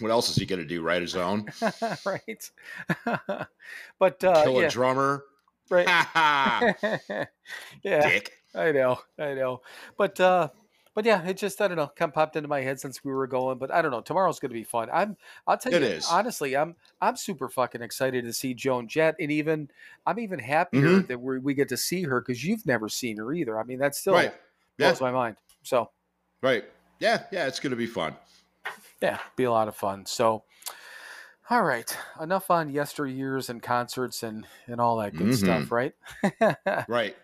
[0.00, 0.82] what else is he gonna do?
[0.82, 1.46] Write his own?
[2.04, 2.50] right,
[3.98, 5.24] but uh, Kill a yeah, drummer?
[5.70, 5.86] right.
[7.82, 8.32] Yeah, Dick.
[8.54, 9.60] I know, I know,
[9.96, 10.48] but uh,
[10.98, 13.12] but yeah, it just I don't know, kind of popped into my head since we
[13.12, 13.56] were going.
[13.58, 14.88] But I don't know, tomorrow's going to be fun.
[14.92, 16.08] I'm, I'll tell It you is.
[16.10, 19.70] honestly, I'm I'm super fucking excited to see Joan Jett, and even
[20.06, 21.06] I'm even happier Mhm.
[21.06, 23.60] that we we get to see her because you've never seen her either.
[23.60, 24.34] I mean, that still Right.
[24.76, 24.88] Yeah.
[24.88, 25.36] blows my mind.
[25.62, 25.90] So
[26.42, 26.64] Right.
[26.98, 27.22] Yeah.
[27.30, 27.46] Yeah.
[27.46, 28.16] It's gonna be fun.
[29.00, 30.04] yeah, be a lot of fun.
[30.04, 30.42] So.
[31.50, 35.34] All right, enough on yesteryears and concerts and and all that good Mhm.
[35.34, 35.94] stuff, right?
[36.88, 37.16] Right.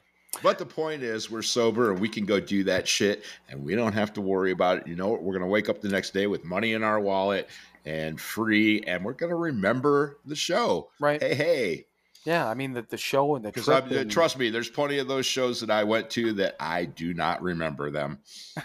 [0.42, 3.74] But the point is, we're sober and we can go do that shit and we
[3.74, 4.86] don't have to worry about it.
[4.86, 5.22] You know what?
[5.22, 7.48] We're going to wake up the next day with money in our wallet
[7.86, 10.88] and free, and we're going to remember the show.
[11.00, 11.22] right?
[11.22, 11.86] Hey, hey.
[12.24, 13.90] Yeah, I mean the the show and the trip.
[13.90, 17.12] and- trust me, there's plenty of those shows that I went to that I do
[17.12, 18.20] not remember them.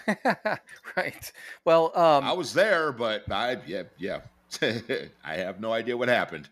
[0.96, 1.32] right.
[1.66, 4.20] Well, um, I was there, but I, yeah, yeah.
[4.62, 6.48] I have no idea what happened.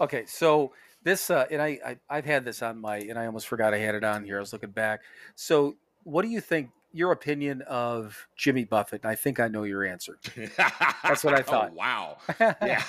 [0.00, 0.24] okay.
[0.26, 0.72] So
[1.02, 3.78] this, uh, and I, I, I've had this on my, and I almost forgot I
[3.78, 4.36] had it on here.
[4.36, 5.00] I was looking back.
[5.34, 6.70] So, what do you think?
[6.90, 9.02] Your opinion of Jimmy Buffett?
[9.02, 10.18] And I think I know your answer.
[11.02, 11.72] That's what I thought.
[11.72, 12.16] Oh, wow.
[12.40, 12.82] yeah.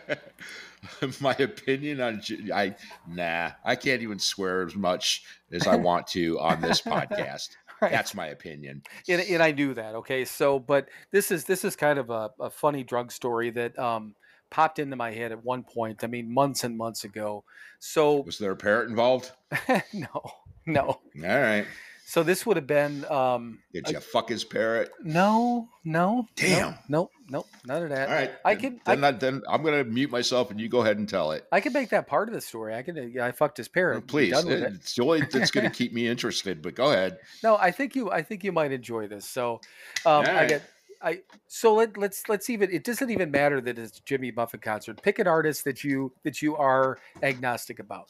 [1.20, 2.20] My opinion on
[2.54, 2.76] I
[3.08, 7.48] nah, I can't even swear as much as I want to on this podcast.
[7.80, 7.92] Right.
[7.92, 8.82] That's my opinion.
[9.08, 9.94] and, and I knew that.
[9.96, 13.78] Okay, so but this is this is kind of a, a funny drug story that
[13.78, 14.14] um,
[14.50, 16.02] popped into my head at one point.
[16.04, 17.44] I mean, months and months ago.
[17.78, 19.32] So Was there a parrot involved?
[19.92, 20.32] no,
[20.66, 20.82] no.
[20.84, 21.66] All right.
[22.06, 24.90] So this would have been um, Did you fuck his parrot?
[25.04, 26.76] no, no, Damn.
[26.88, 28.08] no, no, none of that.
[28.08, 28.30] All right.
[28.46, 30.80] I then- can- I Then, I, then I'm going to mute myself and you go
[30.80, 31.46] ahead and tell it.
[31.52, 32.74] I can make that part of the story.
[32.74, 33.12] I can.
[33.12, 34.06] Yeah, I fucked his parrot.
[34.06, 34.30] Be Please.
[34.32, 34.72] done with it.
[34.72, 37.18] It's the only that's going to keep me interested, but go ahead.
[37.44, 38.10] No, I think you.
[38.10, 39.26] I think you might enjoy this.
[39.26, 39.60] So,
[40.06, 40.62] um, I get.
[41.00, 42.70] I so let let's let's even.
[42.72, 45.02] It doesn't even matter that it's Jimmy Buffett concert.
[45.02, 48.08] Pick an artist that you that you are agnostic about.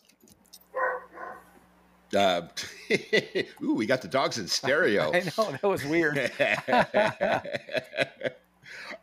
[2.16, 2.43] Uh,
[3.62, 5.12] ooh, we got the dogs in stereo.
[5.12, 6.16] I know that was weird.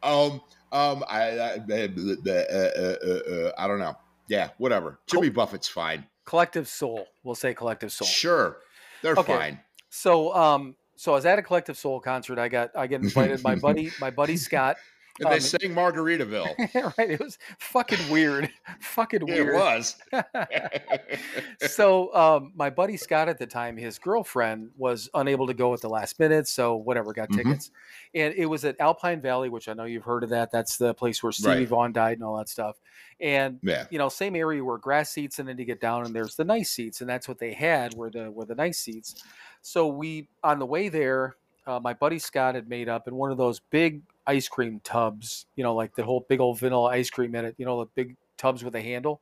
[0.03, 1.87] um, um, I, I, uh,
[2.27, 3.95] uh, uh, uh, I don't know.
[4.27, 4.99] Yeah, whatever.
[5.07, 6.05] Jimmy Buffett's fine.
[6.25, 7.05] Collective Soul.
[7.23, 8.07] We'll say Collective Soul.
[8.07, 8.57] Sure,
[9.03, 9.31] they're Okay.
[9.31, 9.59] fine.
[9.89, 12.39] So, um, so I was at a Collective Soul concert.
[12.39, 13.43] I got I get invited.
[13.43, 14.77] my buddy, my buddy Scott.
[15.21, 16.97] And they Um, sang Margaritaville.
[16.97, 18.49] right, it was fucking weird.
[18.81, 19.95] fucking Yeah, it was.
[21.71, 25.81] so um, my buddy Scott at the time, his girlfriend was unable to go at
[25.81, 27.37] the last minute, so whatever, got Mhm.
[27.37, 27.71] tickets,
[28.13, 30.51] and it was at Alpine Valley, which I know you've heard of that.
[30.51, 31.67] That's the place where Stevie Right.
[31.67, 32.77] Vaughn died and all that stuff.
[33.19, 33.85] And yeah.
[33.89, 36.43] you know, same area where grass seats, and then you get down, and there's the
[36.45, 39.23] nice seats, and that's what they had were the were the nice seats.
[39.61, 41.37] So we on the way there,
[41.67, 45.45] uh, my buddy Scott had made up in one of those big ice cream tubs,
[45.55, 47.89] you know, like the whole big old vanilla ice cream in it, you know, the
[47.95, 49.21] big tubs with a handle.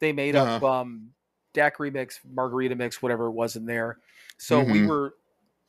[0.00, 0.80] They made up Uh-huh.
[0.80, 1.12] um,
[1.54, 3.98] daiquiri mix, margarita mix, whatever it was in there.
[4.38, 4.86] So we Mhm.
[4.88, 5.14] were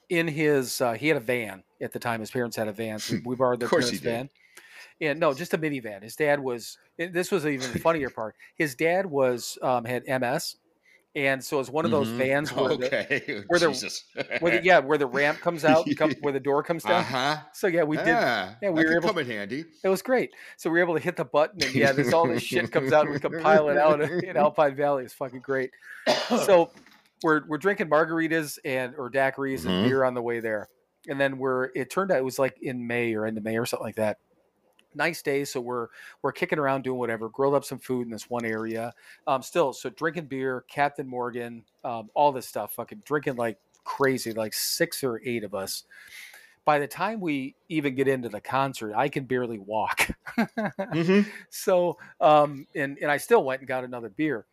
[0.09, 0.81] in his.
[0.81, 2.19] Uh, he had a van at the time.
[2.19, 4.29] His parents had a van, so we borrowed their parents' van.
[5.01, 6.03] And no, just a minivan.
[6.03, 6.77] His dad was.
[6.97, 8.35] This was even the funnier part.
[8.55, 10.57] His dad was um, had MS,
[11.15, 12.17] and so it was one of those Mhm.
[12.17, 14.01] vans where the, where the-
[14.39, 17.01] where the yeah where the ramp comes out, come, where the door comes down.
[17.01, 17.37] Uh-huh.
[17.53, 18.07] So yeah, we did.
[18.07, 19.65] Yeah, yeah, we were able- come in handy.
[19.83, 20.31] It was great.
[20.57, 22.91] So we were able to hit the button, and yeah, this all this shit comes
[22.91, 25.03] out, and we can pile it out in Alpine Valley.
[25.03, 25.71] It's fucking great.
[26.45, 26.71] So
[27.21, 29.69] we're we're drinking margaritas and or daiquiris Mhm.
[29.69, 30.67] and beer on the way there,
[31.07, 33.57] and then we're it turned out it was like in May or end of May
[33.57, 34.17] or something like that.
[34.95, 35.87] Nice day, so we're
[36.21, 37.29] we're kicking around doing whatever.
[37.29, 38.93] Grilled up some food in this one area.
[39.27, 42.73] Um, still, so drinking beer, Captain Morgan, um, all this stuff.
[42.75, 45.83] Fucking drinking like crazy, like six or eight of us.
[46.65, 50.09] By the time we even get into the concert, I can barely walk.
[50.93, 51.33] Mhm.
[51.49, 54.47] so um and and I still went and got another beer.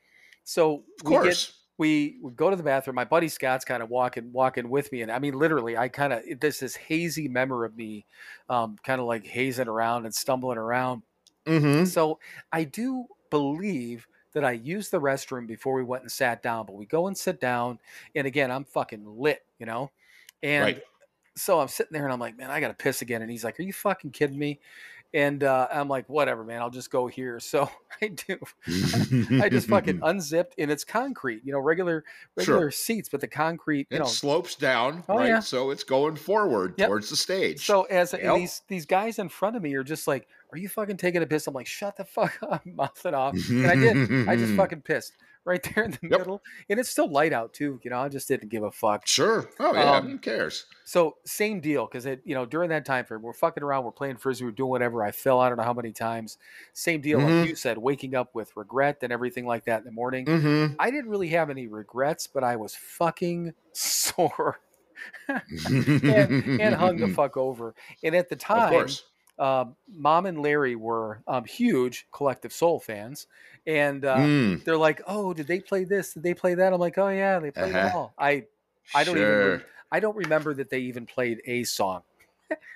[0.44, 1.59] So Of we get course.
[1.80, 2.96] We, we go to the bathroom.
[2.96, 6.12] My buddy Scott's kind of walking walking with me, and I mean literally, I kind
[6.12, 8.06] of there's this hazy memory of me,
[8.48, 11.02] um, kind of like hazing around and stumbling around.
[11.46, 11.84] Mhm.
[11.84, 12.20] So
[12.52, 16.74] I do believe that I used the restroom before we went and sat down, but
[16.76, 17.80] we go and sit down,
[18.14, 19.90] and again, I'm fucking lit, you know,
[20.42, 20.82] and Right.
[21.36, 23.22] so I'm sitting there and I'm like, man, I gotta piss again.
[23.22, 24.60] And he's like, Are you fucking kidding me?
[25.12, 27.40] And uh, I'm like, whatever, man, I'll just go here.
[27.50, 27.68] So
[28.00, 28.38] I do.
[29.42, 32.04] I just fucking unzipped and it's concrete, you know, regular
[32.36, 34.04] regular seats, but the concrete, you It know.
[34.04, 35.28] slopes down, Oh, right?
[35.28, 35.40] yeah.
[35.40, 36.88] So it's going forward Yep.
[36.88, 37.66] towards the stage.
[37.66, 38.36] So as Yep.
[38.36, 41.26] these these guys in front of me are just like, "Are you fucking taking a
[41.26, 44.28] piss?" I'm like, "Shut the fuck up, mouth it off." And I did.
[44.28, 45.14] I just fucking pissed
[45.50, 46.18] right there in the Yep.
[46.20, 47.78] middle, and it's still light out too.
[47.82, 49.06] You know, I just didn't give a fuck.
[49.06, 49.50] Sure.
[49.58, 49.96] Oh yeah.
[49.96, 50.66] Um, Who cares?
[50.84, 53.90] So same deal because it, you know, during that time frame, we're fucking around, we're
[53.92, 55.04] playing frisbee, we're doing whatever.
[55.04, 56.38] I fell, I don't know how many times.
[56.72, 57.40] Same deal, Mhm.
[57.40, 60.24] like you said, waking up with regret and everything like that in the morning.
[60.26, 60.74] Mm-hmm.
[60.78, 64.60] I didn't really have any regrets, but I was fucking sore
[65.28, 67.74] and, and hung the fuck over.
[68.02, 68.86] And at the time,
[69.38, 73.26] um, Mom and Larry were um, huge Collective Soul fans,
[73.66, 76.14] and uh, Mm, they're like, "Oh, did they play this?
[76.14, 77.90] Did they play that?" I'm like, "Oh yeah, they played it Uh-huh.
[77.94, 78.46] all." I
[78.94, 79.50] I don't even sure.
[79.52, 82.02] rem- I don't remember that they even played a song,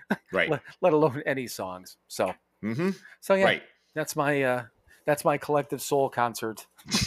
[0.33, 0.49] Right.
[0.49, 1.97] let, let alone any songs.
[2.09, 3.63] So hmm so yeah, Right.
[3.95, 4.65] that's my uh,
[5.07, 6.67] that's my Collective Soul concert.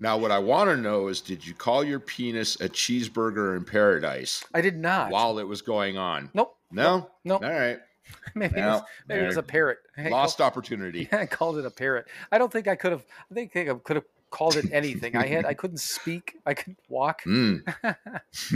[0.00, 3.64] now, what I want to know is, did you call your penis a cheeseburger in
[3.64, 5.10] paradise I did not.
[5.10, 6.30] while it was going on?
[6.34, 6.56] Nope.
[6.70, 7.10] No.
[7.24, 7.42] Nope.
[7.42, 7.80] All right.
[8.34, 9.78] Maybe, it was, maybe it was a parrot.
[9.98, 11.08] I Lost opportunity.
[11.12, 12.06] I called it a parrot.
[12.30, 13.04] I don't think I could have.
[13.30, 15.14] I think I could have called it anything.
[15.14, 15.44] I had.
[15.44, 16.36] I couldn't speak.
[16.46, 17.22] I couldn't walk.
[17.24, 17.62] Mm.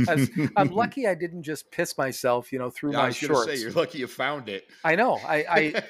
[0.06, 3.46] was- I'm lucky I didn't just piss myself, you know, through I my to shorts.
[3.50, 4.66] say, you're lucky you found it.
[4.82, 5.18] I know.
[5.26, 5.82] I, I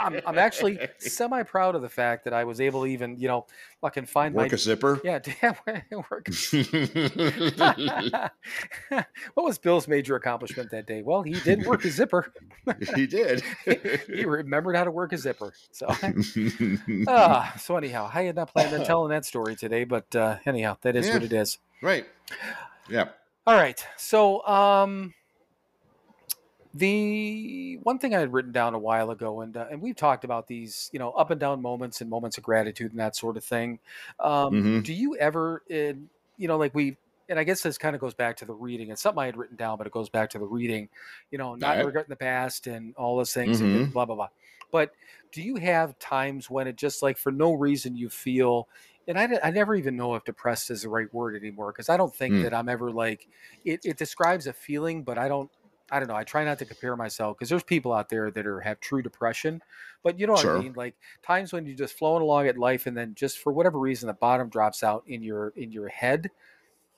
[0.00, 3.28] I'm, I'm actually semi proud of the fact that I was able to even, you
[3.28, 3.46] know,
[3.86, 5.00] fucking find work my a zipper.
[5.04, 5.54] yeah, damn
[6.10, 6.26] work.
[9.34, 11.02] what was Bill's major accomplishment that day?
[11.02, 12.32] Well, he did work a zipper.
[12.96, 13.44] he did.
[14.08, 15.52] he remembered how to work a zipper.
[15.70, 15.86] So,
[17.06, 20.78] ah, so anyhow, I had not planned on telling that story today, but uh, anyhow,
[20.82, 21.58] that is what it is.
[21.80, 22.06] right.
[22.88, 23.10] Yeah.
[23.46, 23.84] All right.
[23.96, 25.14] So, um,
[26.76, 30.24] the one thing I had written down a while ago, and uh, and we've talked
[30.24, 33.36] about these, you know, up and down moments and moments of gratitude and that sort
[33.36, 33.80] of thing.
[34.18, 34.82] Um, Mhm.
[34.82, 36.96] Do you ever, in, you know, like we,
[37.28, 38.90] and I guess this kind of goes back to the reading.
[38.90, 40.88] It's something I had written down, but it goes back to the reading.
[41.30, 41.82] You know, not Alright.
[41.82, 43.92] regretting the past and all those things, and Mhm.
[43.92, 44.28] blah blah blah.
[44.70, 44.92] But
[45.32, 48.68] do you have times when it just like for no reason you feel
[49.08, 51.96] and I, I never even know if depressed is the right word anymore because I
[51.96, 52.40] don't think Mm.
[52.40, 53.28] that I'm ever like
[53.64, 55.50] it, it describes a feeling, but I don't
[55.90, 56.16] I don't know.
[56.16, 59.02] I try not to compare myself because there's people out there that are have true
[59.02, 59.62] depression,
[60.02, 60.46] but you know what Sure.
[60.46, 60.72] I mean.
[60.74, 64.06] Like times when you're just flowing along at life, and then just for whatever reason,
[64.08, 66.30] the bottom drops out in your in your head.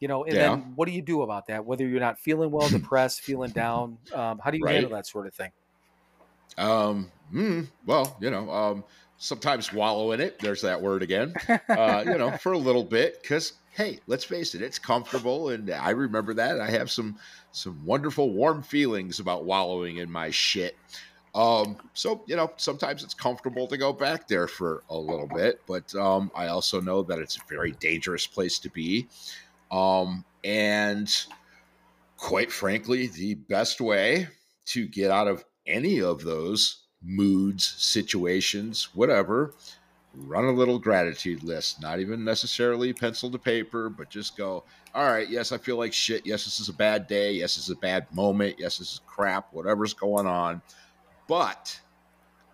[0.00, 0.40] You know, and Yeah.
[0.40, 1.64] then what do you do about that?
[1.66, 4.68] Whether you're not feeling well, depressed, feeling down, um, how do you Right.
[4.68, 5.52] handle that sort of thing?
[6.56, 8.84] Um, mm, well, you know, um,
[9.16, 10.40] sometimes wallow in it.
[10.40, 11.36] There's that word again.
[11.74, 15.70] Uh, you know, for a little bit, because hey, let's face it, it's comfortable, and
[15.70, 16.60] I remember that.
[16.60, 17.16] I have some
[17.52, 20.76] some wonderful, warm feelings about wallowing in my shit.
[21.32, 25.62] Um, so you know, sometimes it's comfortable to go back there for a little bit,
[25.68, 29.06] but um, I also know that it's a very dangerous place to be.
[29.70, 31.08] Um, and
[32.16, 34.26] quite frankly, the best way
[34.66, 39.54] to get out of any of those moods, situations, whatever,
[40.26, 41.80] run a little gratitude list.
[41.80, 44.64] Not even necessarily pencil to paper, but just go,
[44.94, 46.26] all right, yes, I feel like shit.
[46.26, 47.32] Yes, this is a bad day.
[47.32, 48.56] Yes, this is a bad moment.
[48.58, 50.62] Yes, this is crap, whatever's going on.
[51.26, 51.80] But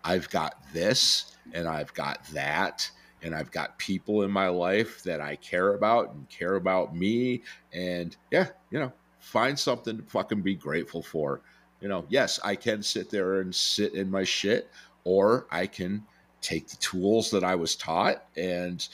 [0.03, 2.89] I've got this and I've got that.
[3.21, 7.41] And I've got people in my life that I care about and care about me.
[7.73, 11.41] And yeah, you know, find something to fucking be grateful for.
[11.81, 14.69] You know, yes, I can sit there and sit in my shit,
[15.05, 16.05] or I can
[16.45, 18.87] take the tools that I was taught and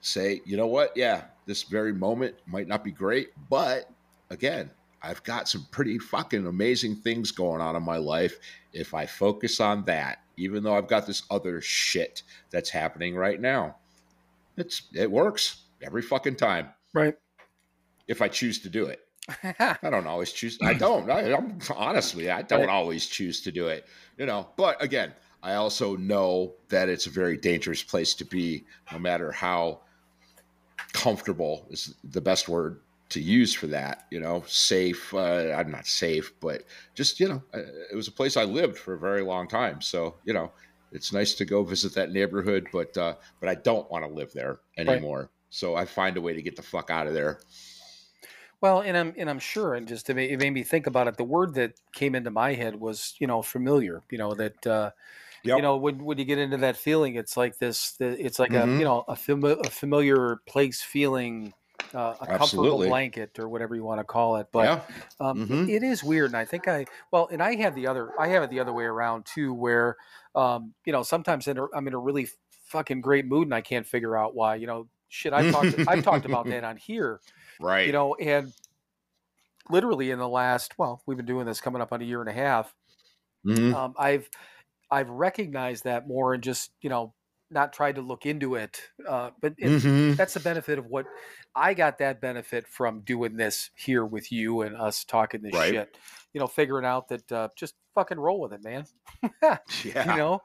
[0.00, 0.96] say, you know what?
[0.96, 3.90] Yeah, this very moment might not be great, but
[4.30, 4.70] again,
[5.02, 8.38] I've got some pretty fucking amazing things going on in my life.
[8.72, 13.40] If I focus on that, even though I've got this other shit that's happening right
[13.40, 13.76] now,
[14.56, 16.68] it's it works every fucking time.
[16.92, 17.14] Right.
[18.08, 19.00] If I choose to do it.
[19.42, 20.58] I don't always choose.
[20.62, 21.08] I don't.
[21.10, 22.68] I, am honestly, I don't Right.
[22.68, 23.86] always choose to do it.
[24.18, 25.12] You know, but again,
[25.42, 29.80] I also know that it's a very dangerous place to be, no matter how
[30.92, 32.80] comfortable is the best word
[33.10, 34.06] to use for that.
[34.10, 35.12] You know, safe.
[35.12, 36.64] Uh, I'm not safe, but
[36.94, 39.80] just you know, uh, it was a place I lived for a very long time.
[39.80, 40.52] So you know,
[40.92, 44.32] it's nice to go visit that neighborhood, but uh, but I don't want to live
[44.32, 45.30] there anymore.
[45.50, 47.40] So I find a way to get the fuck out of there.
[48.60, 51.08] Well, and I'm and I'm sure, and just to make, it made me think about
[51.08, 51.16] it.
[51.16, 54.02] The word that came into my head was, you know, familiar.
[54.10, 54.90] You know that, uh,
[55.42, 55.56] Yep.
[55.56, 57.92] you know, when when you get into that feeling, it's like this.
[57.96, 58.78] The, it's like a Mhm.
[58.78, 61.54] you know a, a familiar place feeling,
[61.94, 64.48] uh, a comfortable blanket or whatever you want to call it.
[64.52, 64.86] But yeah.
[65.20, 65.68] um, Mhm.
[65.68, 68.28] it- it is weird, and I think I well, and I have the other, I
[68.28, 69.96] have it the other way around too, where
[70.34, 72.28] um, you know sometimes in a, I'm in a really
[72.66, 74.54] fucking great mood and I can't figure out why.
[74.56, 77.20] You know, shit, I've talked, I've talked about that on here
[77.58, 77.86] Right.
[77.86, 78.54] you know and
[79.68, 82.28] literally in the last well we've been doing this coming up on a year and
[82.28, 82.74] a half
[83.46, 83.74] Mhm.
[83.74, 84.28] um, i've
[84.90, 87.12] i've recognized that more and just you know
[87.52, 90.16] not tried to look into it uh, but it, Mhm.
[90.16, 91.06] that's the benefit of what
[91.56, 95.70] i got that benefit from doing this here with you and us talking this Right.
[95.72, 95.96] shit
[96.32, 98.84] you know figuring out that uh, just fucking roll with it man
[99.84, 100.12] Yeah.
[100.12, 100.42] you know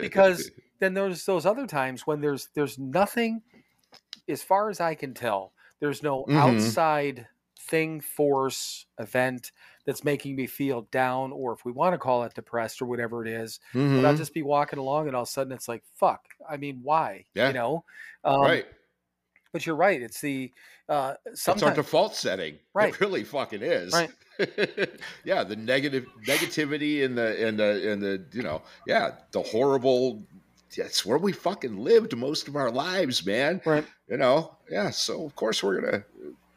[0.00, 3.42] because then there's those other times when there's there's nothing
[4.28, 6.34] as far as i can tell there's no Mhm.
[6.36, 7.28] outside
[7.68, 9.52] thing force event
[9.84, 13.24] that's making me feel down or if we want to call it depressed or whatever
[13.24, 14.16] it is but i'll Mhm.
[14.16, 17.24] just be walking along and all of a sudden it's like fuck i mean why
[17.34, 17.48] Yeah.
[17.48, 17.84] you know
[18.24, 18.66] um, right.
[19.52, 20.52] but you're right it's the
[20.88, 22.58] uh It's our default setting.
[22.72, 22.94] Right.
[22.94, 23.92] It really fucking is.
[23.92, 24.10] Right.
[25.24, 30.22] yeah, the negative negativity and the and the and the you know, yeah, the horrible
[30.74, 33.60] that's where we fucking lived most of our lives, man.
[33.66, 34.56] right You know?
[34.70, 36.04] Yeah, so of course we're gonna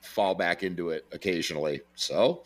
[0.02, 1.82] fall back into it occasionally.
[1.96, 2.44] So,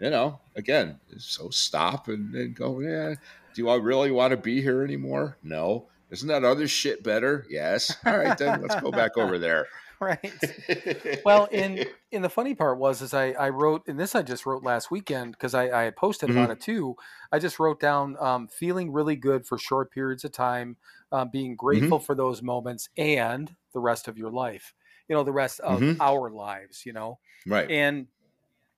[0.00, 3.14] you know, again, so stop and, and go, yeah,
[3.54, 5.38] do I really want to be here anymore?
[5.42, 5.88] No.
[6.10, 7.46] Isn't that other shit better?
[7.50, 7.98] Yes.
[8.06, 9.68] All right, then let's go back over there.
[10.00, 10.54] right
[11.24, 11.82] well in
[12.12, 14.90] in the funny part was is i i wrote and this i just wrote last
[14.90, 16.30] weekend because i i had posted Mm-hmm.
[16.30, 16.94] about it too
[17.32, 20.76] i just wrote down um, feeling really good for short periods of time
[21.12, 21.92] um, being Mm-hmm.
[21.92, 24.74] grateful for those moments and the rest of your life
[25.08, 25.96] you know the rest of Mhm.
[26.00, 27.18] our lives you know?
[27.46, 27.70] Right.
[27.70, 28.06] and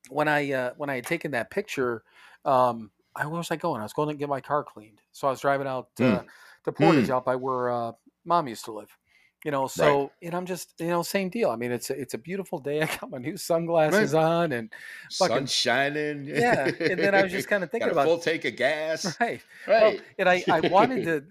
[0.08, 2.02] when i uh, when i had taken that picture
[2.44, 5.00] um I, where was i going i was going to get my car cleaned.
[5.12, 6.22] So i was driving out uh,
[6.64, 7.92] to portage out by where uh,
[8.24, 8.96] mom used to live
[9.44, 9.66] you know?
[9.66, 11.50] So and i'm just you know same deal.
[11.50, 12.82] I mean it's a, it's a beautiful day.
[12.82, 14.70] I got my new sunglasses on and
[15.12, 16.24] fucking- Sun shining.
[16.26, 16.70] yeah.
[16.78, 19.16] And then i was just kind of thinking about full tank of gas.
[19.20, 19.40] right.
[19.66, 20.00] Well, Right.
[20.18, 21.24] and I, I wanted to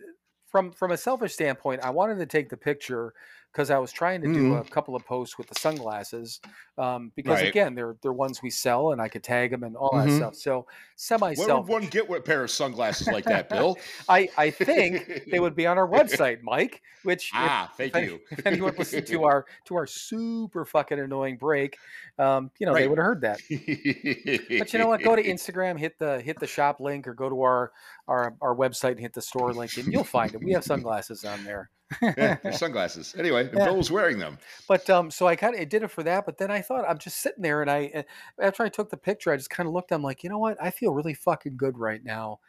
[0.48, 3.14] from from a selfish standpoint i wanted to take the picture
[3.52, 4.62] because i was trying to do Mhm.
[4.68, 6.40] a couple of posts with the sunglasses
[6.78, 7.48] um, because Right.
[7.50, 10.06] again they're they're ones we sell and i could tag them and all Mhm.
[10.08, 13.78] that stuff so semi Where would one get a pair of sunglasses like that, Bill?
[14.10, 17.96] i i think they would be on our website mike which if- Ah, thank if,
[17.96, 18.20] any- you.
[18.32, 21.78] if anyone listened to our to our super fucking annoying break,
[22.18, 23.40] um, you know they would have heard that.
[24.60, 25.02] But you know what?
[25.02, 27.72] Go to Instagram, hit the hit the shop link, or go to our
[28.10, 30.44] our our website and hit the store link, and you'll find it.
[30.44, 31.70] We have sunglasses on there.
[32.02, 33.16] Yeah, your sunglasses.
[33.18, 33.66] Anyway, Yeah.
[33.66, 34.38] Bill was wearing them.
[34.68, 36.26] But um, so I kind of did it for that.
[36.26, 38.04] But then I thought I'm just sitting there, and I uh,
[38.42, 39.92] after I took the picture, I just kind of looked.
[39.92, 40.58] I'm like, you know what?
[40.62, 42.40] I feel really fucking good right now,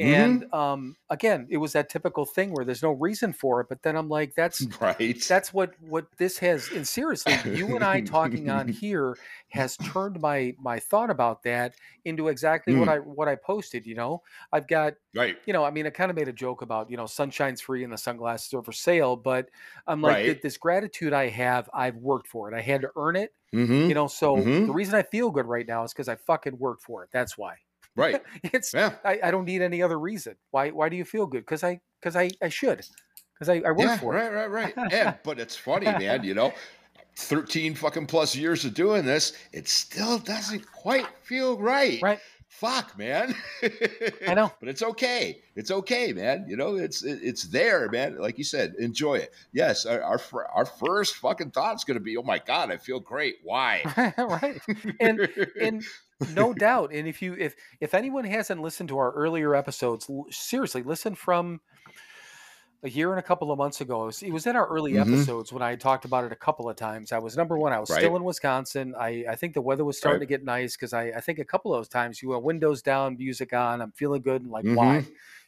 [0.00, 3.68] And um, again, it was that typical thing where there's no reason for it.
[3.68, 5.22] But then I'm like, that's right.
[5.28, 6.70] that's what what this has.
[6.70, 9.18] And seriously, you and I talking on here
[9.50, 11.74] has turned my my thought about that
[12.04, 12.90] into exactly what Mm.
[12.90, 13.86] I what I posted.
[13.86, 14.22] You know,
[14.52, 15.38] I've got right.
[15.46, 17.82] you know, I mean, I kind of made a joke about, you know, sunshine's free
[17.82, 19.48] and the sunglasses are for sale, but
[19.86, 20.40] I'm like, Right.
[20.42, 22.56] this gratitude I have, I've worked for it.
[22.56, 24.06] I had to earn it, hmm you know.
[24.06, 24.66] So Mhm.
[24.66, 27.10] the reason I feel good right now is because I fucking worked for it.
[27.12, 27.56] That's why.
[27.96, 28.22] Right.
[28.44, 28.94] It's Yeah.
[29.04, 30.36] I, I don't need any other reason.
[30.50, 31.40] Why why do you feel good?
[31.40, 32.80] Because I because I I should
[33.34, 33.98] because I I work Yeah.
[33.98, 34.32] for it.
[34.32, 34.50] Right.
[34.50, 34.76] Right.
[34.76, 34.92] Right.
[34.92, 36.24] and but it's funny, man.
[36.24, 36.52] You know,
[37.16, 42.00] thirteen fucking plus years of doing this, it still doesn't quite feel right.
[42.02, 42.20] Right.
[42.48, 43.32] Fuck, man.
[44.26, 44.52] I know.
[44.60, 45.40] but it's okay.
[45.54, 46.46] It's okay, man.
[46.48, 48.18] You know, it's it, it's there, man.
[48.18, 49.32] Like you said, enjoy it.
[49.52, 50.20] Yes, our our,
[50.54, 53.36] our first fucking thought's gonna be, oh my god, I feel great.
[53.44, 53.82] Why?
[54.18, 54.60] right.
[54.98, 55.28] And
[55.60, 55.84] and
[56.34, 56.92] no doubt.
[56.92, 61.14] And if you if if anyone hasn't listened to our earlier episodes, l- seriously, listen
[61.14, 61.60] from
[62.82, 64.04] a year and a couple of months ago.
[64.04, 65.00] It was, it was in our early Mhm.
[65.02, 67.12] episodes when I talked about it a couple of times.
[67.12, 67.74] I was number one.
[67.74, 67.98] I was Right.
[67.98, 68.94] still in Wisconsin.
[68.98, 70.26] I, I think the weather was starting Right.
[70.28, 72.80] to get nice because I, I think a couple of those times you went windows
[72.80, 73.82] down, music on.
[73.82, 74.76] I'm feeling good and like Mhm.
[74.76, 75.04] why,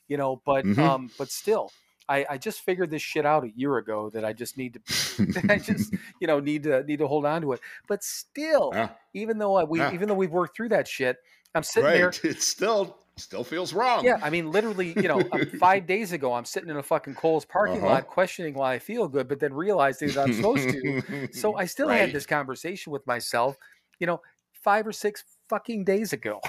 [0.08, 0.42] you know.
[0.44, 0.78] But Mhm.
[0.78, 1.72] um, but still.
[2.08, 5.42] I, I just figured this shit out a year ago that I just need to
[5.48, 7.60] I just you know need to need to hold on to it.
[7.88, 8.88] But still, Yeah.
[9.14, 9.92] even though I, we Yeah.
[9.92, 11.16] even though we've worked through that shit,
[11.54, 11.94] I'm sitting right.
[12.22, 12.30] there.
[12.30, 14.04] It still still feels wrong.
[14.04, 17.14] Yeah, I mean, literally, you know, um, five days ago, I'm sitting in a fucking
[17.14, 17.86] Kohl's parking Uh-huh.
[17.86, 21.02] lot, questioning why I feel good, but then realizing that I'm supposed to.
[21.30, 23.56] So I still had this conversation with myself,
[23.98, 24.20] you know,
[24.52, 26.40] five or six fucking days ago.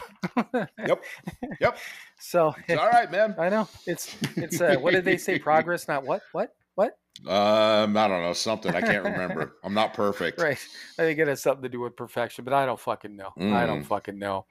[0.88, 1.04] Yep.
[1.60, 1.78] Yep.
[2.26, 3.36] So It's all right, man.
[3.38, 5.38] I know it's it's uh, what did they say?
[5.50, 6.22] Progress, not what?
[6.32, 6.56] What?
[6.76, 6.98] What?
[7.28, 8.74] Um, I don't know something.
[8.74, 9.58] I can't remember.
[9.64, 10.40] I'm not perfect.
[10.42, 10.58] Right.
[10.98, 13.32] I think it has something to do with perfection, but I don't fucking know.
[13.38, 13.88] I don't Mm.
[13.88, 14.46] fucking know.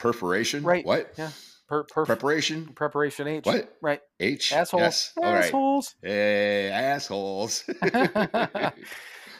[0.00, 0.62] Perforation.
[0.64, 0.84] Right.
[0.84, 1.14] What?
[1.16, 1.30] Yeah.
[1.66, 2.66] Per, per, Preparation.
[2.74, 3.46] preparation H.
[3.46, 3.74] What?
[3.80, 4.00] Right.
[4.20, 4.52] H.
[4.52, 4.80] Assholes.
[4.82, 5.12] Yes.
[5.16, 5.44] All right.
[5.44, 5.94] Assholes.
[6.02, 7.64] Hey, assholes.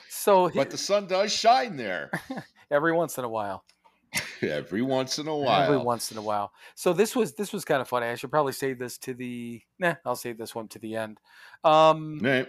[0.09, 2.11] So but the sun does shine there
[2.70, 3.62] every once in a while.
[4.43, 5.48] every once in a while.
[5.51, 6.52] Every once in a while.
[6.74, 8.06] So this was this was kind of funny.
[8.06, 11.20] I should probably save this to the nah, I'll save this one to the end.
[11.64, 12.48] Um Right.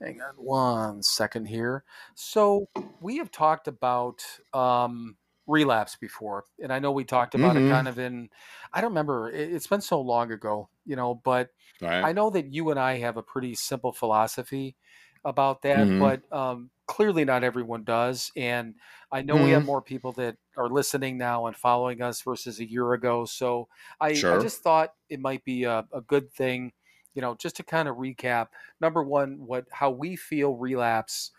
[0.00, 1.84] hang on one second here.
[2.14, 2.68] So
[3.00, 7.58] we have talked about um relapse before, and I know we talked about Mhm.
[7.58, 8.30] it kind of in
[8.72, 11.50] I don't remember, it, it's been so long ago, you know, but
[11.80, 12.08] right.
[12.08, 14.76] I know that you and I have a pretty simple philosophy
[15.24, 15.98] about that, Mhm.
[15.98, 18.30] but um, clearly not everyone does.
[18.36, 18.76] And
[19.12, 19.66] I know we have Mhm.
[19.66, 23.24] more people that are listening now and following us versus a year ago.
[23.24, 23.68] So
[24.00, 26.72] I, I just thought it might be a, a good thing,
[27.14, 28.48] you know, just to kind of recap.
[28.80, 31.32] Number one, what how we feel relapse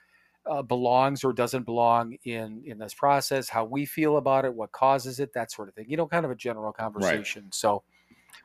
[0.46, 4.72] uh, belongs or doesn't belong in in this process, how we feel about it, what
[4.72, 5.90] causes it, that sort of thing.
[5.90, 7.52] You know, kind of a general conversation.
[7.52, 7.84] So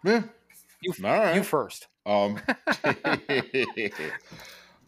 [0.05, 0.25] Yeah.
[0.81, 1.33] you right.
[1.33, 1.89] you first.
[2.07, 2.41] Um,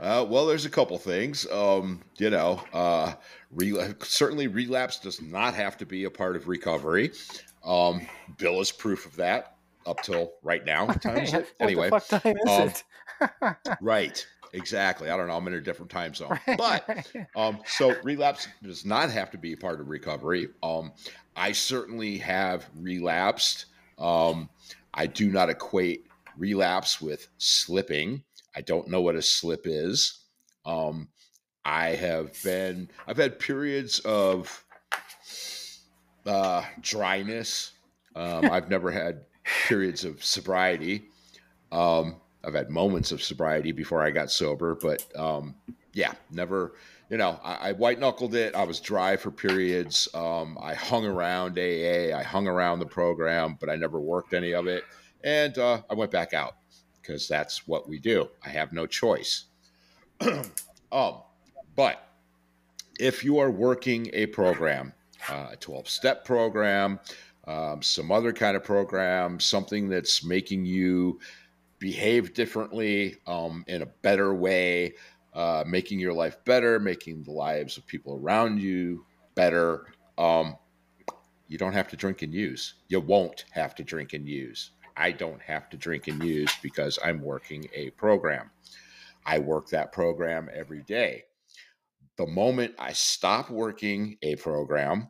[0.01, 1.47] uh, well, there's a couple things.
[1.51, 3.15] Um, you know, uh,
[3.51, 7.13] rel- certainly relapse does not have to be a part of recovery.
[7.65, 8.07] Um,
[8.39, 9.57] Bill is proof of that
[9.87, 10.89] up till right now.
[10.89, 11.55] It.
[11.61, 12.85] Anyway, the fuck time is
[13.21, 13.57] um, it?
[13.81, 14.27] right.
[14.53, 15.11] Exactly.
[15.11, 15.37] I don't know.
[15.37, 16.39] I'm in a different time zone.
[16.57, 17.07] But
[17.37, 20.49] um, so relapse does not have to be a part of recovery.
[20.63, 20.93] Um,
[21.37, 23.67] I certainly have relapsed.
[23.99, 24.49] Um,
[24.95, 26.07] I do not equate
[26.39, 28.23] relapse with slipping.
[28.57, 30.25] I don't know what a slip is.
[30.65, 31.09] Um,
[31.65, 34.65] I have been, I've had periods of
[36.25, 37.73] uh, dryness.
[38.15, 39.27] Um, I've never had
[39.67, 41.09] periods of sobriety.
[41.71, 45.55] Um, I've had moments of sobriety before I got sober, but um,
[45.93, 46.75] yeah, never.
[47.11, 48.55] You know, I, I white knuckled it.
[48.55, 50.09] I was dry for periods.
[50.15, 52.17] Um, I hung around AA.
[52.17, 54.85] I hung around the program, but I never worked any of it.
[55.23, 56.57] And uh, I went back out
[57.07, 58.29] because that's what we do.
[58.45, 59.45] I have no choice.
[60.93, 61.23] um,
[61.77, 62.09] but
[62.99, 64.93] if you are working a program,
[65.29, 66.99] uh, a 12 step program,
[67.47, 71.21] um, some other kind of program, something that's making you
[71.79, 74.95] behave differently um, in a better way,
[75.35, 79.05] uh, making your life better, making the lives of people around you
[79.35, 79.87] better.
[80.19, 80.57] Um,
[81.47, 82.75] you don't have to drink and use.
[82.89, 84.73] You won't have to drink and use.
[84.97, 88.51] I don't have to drink and use because I'm working a program.
[89.25, 91.25] I work that program every day.
[92.17, 95.09] The moment I stop working a program,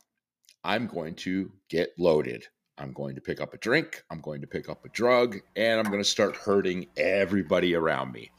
[0.64, 2.46] I'm going to get loaded.
[2.78, 5.80] I'm going to pick up a drink, I'm going to pick up a drug, and
[5.80, 8.30] I'm going to start hurting everybody around me.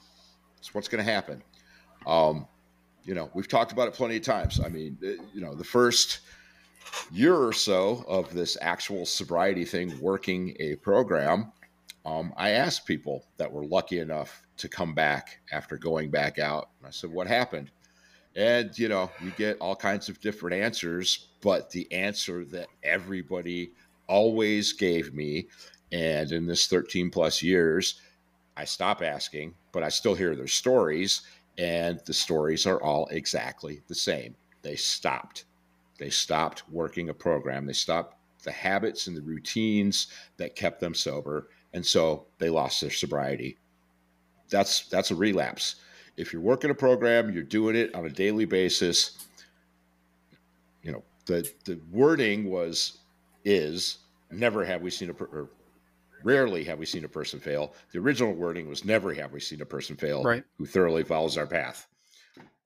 [0.56, 1.42] That's what's going to happen.
[2.06, 2.48] Um,
[3.04, 4.60] you know, we've talked about it plenty of times.
[4.60, 6.20] I mean, uh, you know, the first
[7.12, 11.52] year or so of this actual sobriety thing, working a program,
[12.06, 16.70] um, I asked people that were lucky enough to come back after going back out.
[16.86, 17.72] I said, "What happened?"
[18.36, 23.72] And you know, you get all kinds of different answers, but the answer that everybody
[24.08, 25.48] always gave me,
[25.92, 28.00] and in this 13 plus years,
[28.56, 31.24] I stop asking, but I still hear their stories,
[31.58, 34.36] and the stories are all exactly the same.
[34.62, 35.46] They stopped.
[35.98, 37.66] They stopped working a program.
[37.66, 40.08] They stopped the habits and the routines
[40.38, 43.58] that kept them sober, and so they lost their sobriety.
[44.50, 45.76] That's that's a relapse.
[46.16, 49.28] If you're working a program, you're doing it on a daily basis.
[50.84, 53.00] You know the the wording was
[53.44, 54.00] is
[54.32, 55.50] never have we seen a per, or
[56.24, 57.74] rarely have we seen a person fail.
[57.92, 60.44] The original wording was never have we seen a person fail Right.
[60.58, 61.88] who thoroughly follows our path.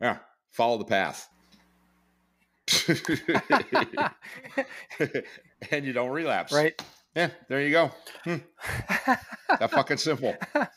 [0.02, 0.18] Yeah,
[0.50, 1.30] follow the path.
[5.72, 6.54] and you don't relapse.
[6.54, 6.82] right.
[7.16, 7.92] Yeah, there you go.
[8.24, 8.38] Hmm,
[9.60, 10.36] that fucking simple.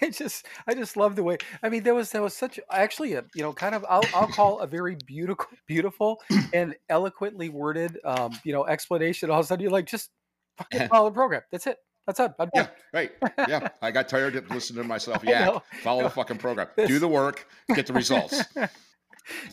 [0.00, 3.12] I just I just love the way I mean there was there was such actually
[3.12, 6.22] a you know kind of I'll, I'll call a very beautiful beautiful
[6.52, 10.10] and eloquently worded um you know explanation all of a sudden you're like just
[10.56, 11.76] fucking follow the program that's it
[12.06, 13.12] that's it I'm Yeah, right.
[13.48, 15.22] Yeah, I got tired of listening to myself.
[15.24, 16.68] Yeah, follow the fucking program.
[16.76, 18.44] Do the work, get the results.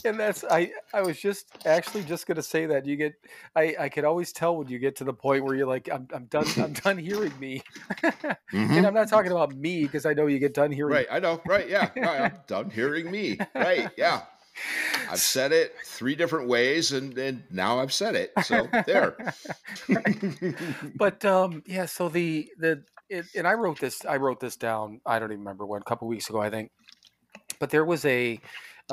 [0.06, 3.14] And that's I I was just actually just gonna say that you get
[3.56, 6.08] I I could always tell when you get to the point where you're like I'm
[6.14, 7.64] I'm done I'm done hearing me
[8.04, 8.38] Mhm.
[8.78, 11.20] and I'm not talking about me because I know you get done hearing Right, I
[11.20, 11.42] know.
[11.46, 11.90] Right, yeah.
[11.96, 13.38] Right, I'm done hearing me.
[13.56, 14.24] Right, yeah.
[15.10, 18.32] I've said it three different ways, and and now I've said it.
[18.44, 19.18] So there.
[20.98, 25.02] but um yeah so the the it, and i wrote this i wrote this down
[25.06, 26.72] i don't even remember when a couple weeks ago i think
[27.60, 28.40] but there was a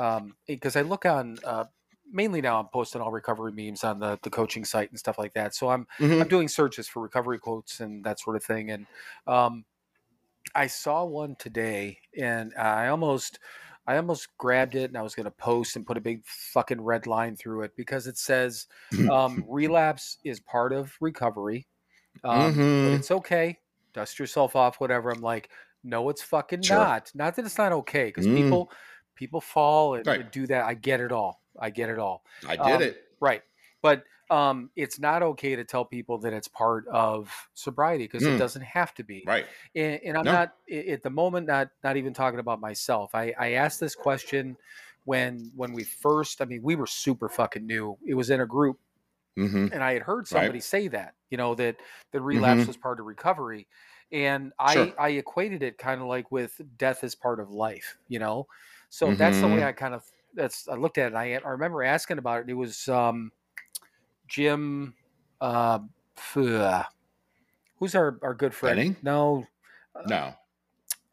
[0.01, 1.65] um because i look on uh
[2.11, 5.33] mainly now i'm posting all recovery memes on the the coaching site and stuff like
[5.33, 6.21] that so i'm Mhm.
[6.21, 8.87] i'm doing searches for recovery quotes and that sort of thing and
[9.27, 9.65] um
[10.55, 13.39] i saw one today and i almost
[13.87, 16.81] i almost grabbed it and i was going to post and put a big fucking
[16.81, 18.67] red line through it because it says
[19.07, 21.67] um, relapse is part of recovery.
[22.23, 22.81] Um, Mhm.
[22.83, 23.59] it's okay.
[23.93, 25.11] Dust yourself off, whatever.
[25.11, 25.51] I'm like,
[25.83, 26.67] no, it's fucking Sure.
[26.67, 27.11] not.
[27.15, 28.27] Not that it's not okay, because Mm.
[28.27, 28.71] people
[29.15, 30.31] people fall and, Right.
[30.31, 30.63] do that.
[30.65, 31.41] I get it all.
[31.59, 32.23] I get it all.
[32.47, 32.97] I did Um, it.
[33.19, 33.43] Right.
[33.81, 38.35] But um, it's not okay to tell people that it's part of sobriety because it
[38.35, 38.37] Mm.
[38.37, 39.27] doesn't have to be.
[39.27, 39.47] Right.
[39.75, 40.29] And, and I'm No.
[40.29, 43.13] not at the moment not not even talking about myself.
[43.13, 44.57] I, I asked this question
[45.03, 46.41] when when we first.
[46.41, 47.97] I mean, we were super fucking new.
[48.05, 48.79] It was in a group
[49.37, 50.53] hmm and I had heard Right.
[50.53, 51.77] somebody say that, you know, that
[52.11, 52.67] the relapse Mhm.
[52.67, 53.67] was part of recovery.
[54.11, 54.97] And I, Sure.
[54.99, 58.47] I equated it kind of like with death as part of life, you know?
[58.91, 59.67] So that's the way Mhm.
[59.67, 61.15] I kind of, that's, I looked at it.
[61.15, 62.49] I, I remember asking about it.
[62.49, 63.31] It was um,
[64.27, 64.93] Jim,
[65.39, 65.79] uh,
[66.35, 68.75] who's our, our good friend?
[68.75, 68.97] Benning?
[69.01, 69.47] No.
[70.05, 70.33] No.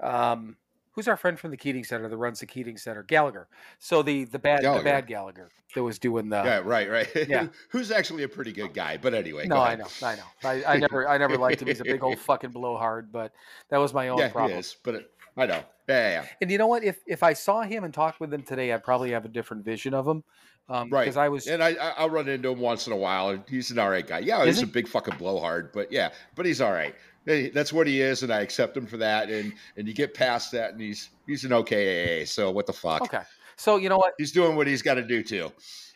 [0.00, 0.56] Um,
[0.92, 3.04] who's our friend from the Keating Center that runs the Keating Center?
[3.04, 3.48] Gallagher.
[3.78, 4.84] So the, the bad, the Gallagher.
[4.84, 6.58] bad Gallagher that was doing the, yeah.
[6.58, 6.90] Right.
[6.90, 7.28] Right.
[7.28, 7.46] yeah.
[7.70, 8.96] Who's actually a pretty good guy?
[8.96, 9.46] But anyway.
[9.46, 10.22] No, I know, I know.
[10.42, 11.68] I, I never, I never liked him.
[11.68, 13.32] He's a big old fucking blowhard, but
[13.68, 14.54] that was my own Yeah, problem.
[14.54, 14.76] he is.
[14.82, 15.62] But it, I know.
[15.88, 16.10] Yeah.
[16.10, 16.10] Yeah.
[16.22, 16.26] yeah.
[16.40, 16.84] And you know what?
[16.84, 19.64] If if I saw him and talked with him today, I'd probably have a different
[19.64, 20.24] vision of him.
[20.68, 21.04] Um, Right.
[21.04, 23.70] Because I was, And I, I I'll run into him once in a while, he's
[23.70, 24.18] an all right guy.
[24.18, 24.64] Yeah, he's he?
[24.64, 26.94] a big fucking blowhard, but yeah, but he's all right.
[27.24, 29.30] Hey, That's what he is, and I accept him for that.
[29.30, 32.26] And and you get past that, and he's he's an okay AA.
[32.26, 33.02] So what the fuck?
[33.02, 33.22] okay.
[33.56, 34.12] So you know what?
[34.18, 35.50] He's doing what he's got to do too.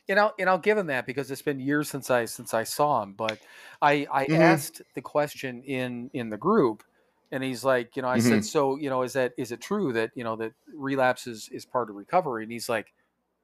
[0.08, 2.64] And I'll and I'll give him that because it's been years since I since I
[2.64, 3.12] saw him.
[3.12, 3.38] But
[3.80, 4.36] I I Mhm.
[4.40, 6.82] asked the question in in the group,
[7.32, 8.20] and he's like, you know, I Mm-hmm.
[8.20, 11.48] said, so you know, is that is it true that you know that relapse is
[11.50, 12.44] is part of recovery?
[12.44, 12.94] And he's like,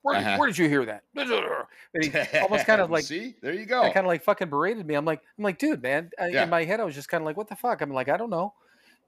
[0.02, 0.34] where did, Uh-huh.
[0.34, 1.04] where did you hear that?
[1.94, 3.94] And he almost kind of like see, there you go.
[3.94, 4.94] kind of like fucking berated me.
[4.94, 6.10] I'm like, I'm like, dude, man.
[6.18, 6.44] I, Yeah.
[6.44, 7.80] In my head, I was just kind of like, what the fuck?
[7.80, 8.54] I'm like, I don't know,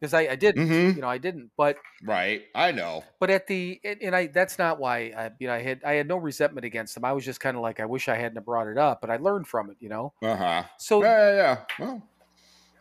[0.00, 0.94] because I, I didn't, Mhm.
[0.94, 1.52] you know, I didn't.
[1.56, 3.04] But right, I know.
[3.18, 5.92] but at the and, and I that's not why I you know I had I
[5.94, 7.04] had no resentment against him.
[7.04, 9.16] I was just kind of like, I wish I hadn't brought it up, but I
[9.16, 10.14] learned from it, you know.
[10.22, 10.64] Uh huh.
[10.78, 11.64] So Yeah, yeah, yeah.
[11.78, 12.09] Well,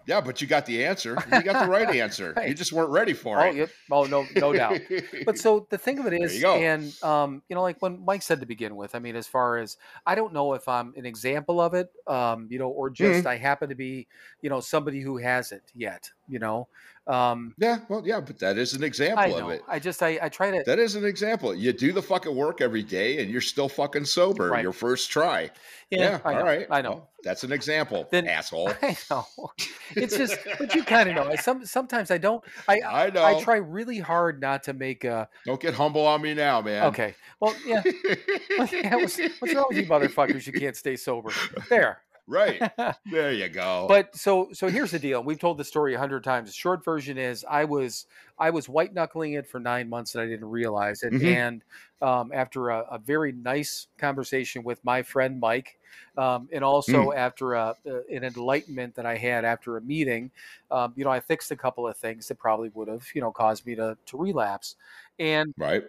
[0.05, 1.17] yeah, but you got the answer.
[1.31, 2.33] You got the right answer.
[2.45, 3.55] You just weren't ready for oh, it.
[3.55, 4.79] yep, oh no, no doubt.
[5.25, 8.39] But so the thing of it is, and um, you know, like when Mike said
[8.39, 11.61] to begin with, I mean, as far as I don't know if I'm an example
[11.61, 13.27] of it, um, you know, or just Mm-hmm.
[13.27, 14.07] I happen to be,
[14.41, 16.67] you know, somebody who hasn't yet, you know.
[17.09, 19.63] Um, yeah, well, yeah, but that is an example I of it.
[19.67, 21.55] I just I, I try to That is an example.
[21.55, 24.49] You do the fucking work every day, and you're still fucking sober.
[24.49, 24.61] Right.
[24.61, 25.49] Your first try.
[25.89, 26.67] yeah, Yeah, I know, all right.
[26.69, 26.91] I know.
[26.91, 28.71] Well, that's an example, Then- asshole.
[28.83, 29.25] I know.
[29.95, 31.23] It's just, but you kind of know.
[31.23, 32.43] I, some sometimes I don't.
[32.67, 33.25] I I know.
[33.25, 35.27] I try really hard not to make a.
[35.45, 36.85] Don't get humble on me now, man.
[36.85, 37.15] Okay.
[37.39, 37.81] Well, yeah.
[38.71, 40.45] yeah what's, what's wrong with you, motherfuckers?
[40.45, 41.31] You can't stay sober.
[41.69, 42.01] There.
[42.29, 42.61] Right.
[43.11, 43.85] There you go.
[43.89, 45.23] but so so here's the deal.
[45.23, 46.49] We've told the story a hundred times.
[46.49, 48.05] The short version is I was
[48.37, 51.13] I was white knuckling it for nine months and I didn't realize it.
[51.13, 51.35] Mhm.
[51.35, 51.63] And
[52.01, 55.79] um, after a, a very nice conversation with my friend Mike,
[56.17, 60.31] um, and also after a, uh, an enlightenment that I had after a meeting,
[60.71, 63.31] um, you know, I fixed a couple of things that probably would have you know
[63.31, 64.75] caused me to to relapse.
[65.19, 65.83] And right.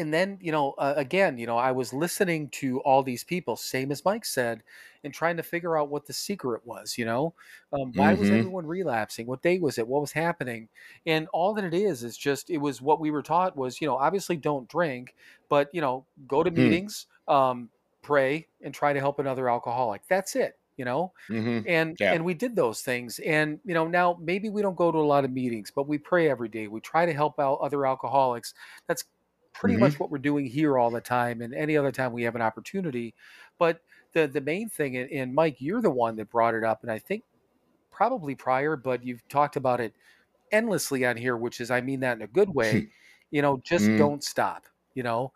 [0.00, 3.56] And then you know uh, again you know i was listening to all these people
[3.56, 4.62] same as mike said
[5.04, 7.34] and trying to figure out what the secret was you know?
[7.72, 8.30] Um, why was Mhm.
[8.30, 9.26] everyone relapsing?
[9.26, 9.88] What day was it?
[9.88, 10.68] What was happening?
[11.06, 13.86] And all that it is is just it was what we were taught was you
[13.86, 15.14] know obviously don't drink
[15.48, 16.80] but you know go to Hmm.
[16.80, 17.70] meetings um,
[18.02, 20.06] pray and try to help another alcoholic.
[20.08, 21.12] That's it you know?
[21.28, 22.14] Hmm and Yeah.
[22.14, 25.00] and we did those things and you know now maybe we don't go to a
[25.00, 26.68] lot of meetings but we pray every day.
[26.68, 28.54] We try to help out other alcoholics.
[28.86, 29.04] That's
[29.52, 29.76] pretty Mhm.
[29.76, 32.42] much what we're doing here all the time and any other time we have an
[32.42, 33.14] opportunity
[33.58, 33.82] but
[34.12, 36.98] the the main thing and, mike you're the one that brought it up and i
[36.98, 37.24] think
[37.90, 39.94] probably prior but you've talked about it
[40.52, 42.86] endlessly on here which is i mean that in a good way
[43.30, 43.96] you know just Mm.
[43.96, 45.32] don't stop you know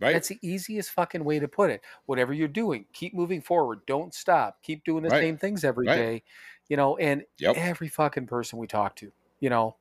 [0.00, 0.12] Right.
[0.12, 1.82] that's the easiest fucking way to put it.
[2.06, 3.80] Whatever you're doing, keep moving forward.
[3.86, 4.62] Don't stop.
[4.62, 5.22] Keep doing the Right.
[5.22, 6.02] same things every day.
[6.02, 6.22] Right.
[6.68, 7.56] You know, and Yep.
[7.56, 9.76] every fucking person we talk to, you know,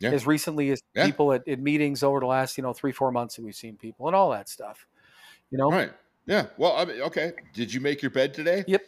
[0.00, 0.10] Yeah.
[0.10, 1.06] as recently as Yeah.
[1.06, 3.76] people at, at meetings over the last, you know, three, four months that we've seen
[3.76, 4.86] people and all that stuff.
[5.50, 5.70] You know?
[5.70, 5.92] Right.
[6.26, 6.46] Yeah.
[6.56, 7.32] Well, I mean, okay.
[7.54, 8.64] Did you make your bed today?
[8.66, 8.82] Yep.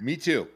[0.00, 0.48] Me too.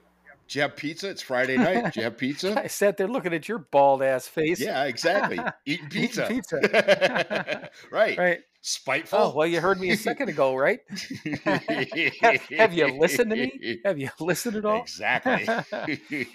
[0.50, 1.08] Did you have pizza?
[1.08, 1.84] It's Friday night.
[1.84, 2.60] Did you have pizza?
[2.64, 4.58] I sat there looking at your bald ass face.
[4.58, 5.38] yeah, exactly.
[5.64, 6.26] Eating pizza.
[6.26, 7.70] pizza.
[7.92, 8.18] right.
[8.18, 8.40] Right.
[8.60, 9.16] Spiteful.
[9.20, 10.80] Oh, well, you heard me a second ago, right?
[12.58, 13.80] have you listened to me?
[13.84, 14.82] Have you listened at all?
[14.82, 15.48] Exactly.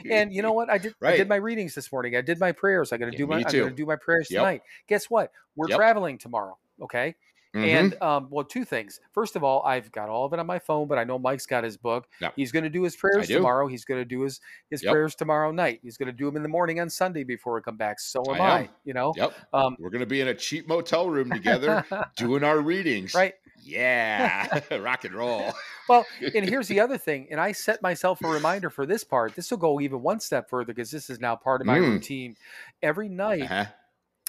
[0.09, 0.69] and you know what?
[0.69, 0.95] I did.
[1.03, 2.15] I did my readings this morning.
[2.15, 2.93] I did my prayers.
[2.93, 3.35] I got to Yeah, do my.
[3.39, 4.39] I'm going to do my prayers Yep.
[4.39, 4.61] tonight.
[4.87, 5.33] Guess what?
[5.57, 5.77] We're Yep.
[5.77, 6.57] traveling tomorrow.
[6.81, 7.15] Okay.
[7.56, 7.68] Mhm.
[7.68, 8.99] And um, well, two things.
[9.14, 11.45] First of all, I've got all of it on my phone, but I know Mike's
[11.45, 12.07] got his book.
[12.19, 12.34] Yep.
[12.36, 13.36] He's going to do his prayers do.
[13.36, 13.68] tomorrow.
[13.68, 14.91] He's going to do his his Yep.
[14.91, 15.80] prayers tomorrow night.
[15.82, 17.99] He's going to do them in the morning on Sunday before we come back.
[17.99, 18.69] So am I I.
[18.84, 19.14] You know.
[19.15, 19.34] Yep.
[19.53, 21.86] Um, We're gonna be in a cheap motel room together
[22.18, 23.14] doing our readings.
[23.15, 23.34] right.
[23.64, 24.60] Yeah.
[24.80, 25.53] Rock and roll.
[25.90, 26.06] Well,
[26.36, 27.27] and here's the other thing.
[27.32, 29.36] And I set myself a reminder for this part.
[29.36, 31.94] This will go even one step further because this is now part of my Mm.
[31.94, 32.36] routine.
[32.84, 33.65] Every night, Uh-huh.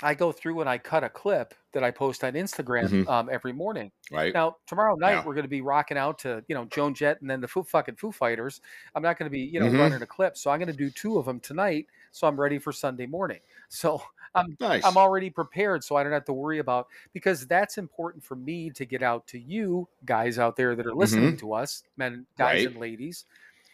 [0.02, 3.08] I go through and I cut a clip that I post on Instagram Mhm.
[3.08, 3.90] um, every morning.
[4.12, 4.32] Right.
[4.34, 5.24] Now, tomorrow night Yeah.
[5.24, 7.62] we're going to be rocking out to you know Joan Jett and then the Foo
[7.62, 8.60] fucking Foo Fighters.
[8.94, 9.78] I'm not going to be you know Mhm.
[9.78, 12.58] running a clip, so I'm going to do two of them tonight, so I'm ready
[12.58, 13.40] for Sunday morning.
[13.68, 14.00] So
[14.34, 14.84] I'm nice.
[14.84, 18.70] I'm already prepared, so I don't have to worry about because that's important for me
[18.70, 22.48] to get out to you guys out there that are listening to us, men, guys,
[22.48, 22.56] Mm-hmm.
[22.58, 22.66] Right.
[22.68, 23.24] and ladies.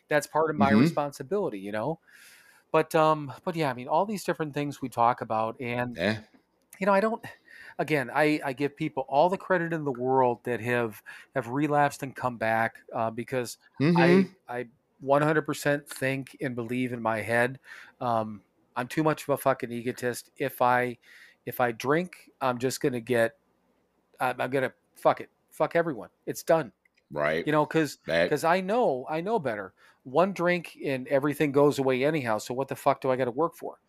[0.09, 0.81] That's part of my Mhm.
[0.81, 1.99] responsibility, you know.
[2.73, 6.23] But um, but yeah, I mean, all these different things we talk about, and yeah.
[6.81, 7.25] you know, I don't.
[7.79, 11.03] Again, I, I give people all the credit in the world that have
[11.35, 14.23] have relapsed and come back uh, because Mhm.
[14.23, 14.69] I I
[15.01, 17.61] 100% think and believe in my head.
[18.01, 18.43] Um,
[18.77, 20.31] I'm too much of a fucking egotist.
[20.37, 20.99] If I
[21.47, 23.39] if I drink, I'm just gonna get.
[24.21, 25.31] I'm, I'm gonna fuck it.
[25.51, 26.11] Fuck everyone.
[26.27, 26.73] It's done.
[27.13, 27.47] Right.
[27.47, 27.99] You know, because
[28.29, 29.75] because I know I know better.
[30.05, 32.39] One drink and everything goes away anyhow.
[32.39, 33.81] So what the fuck do I got to work for?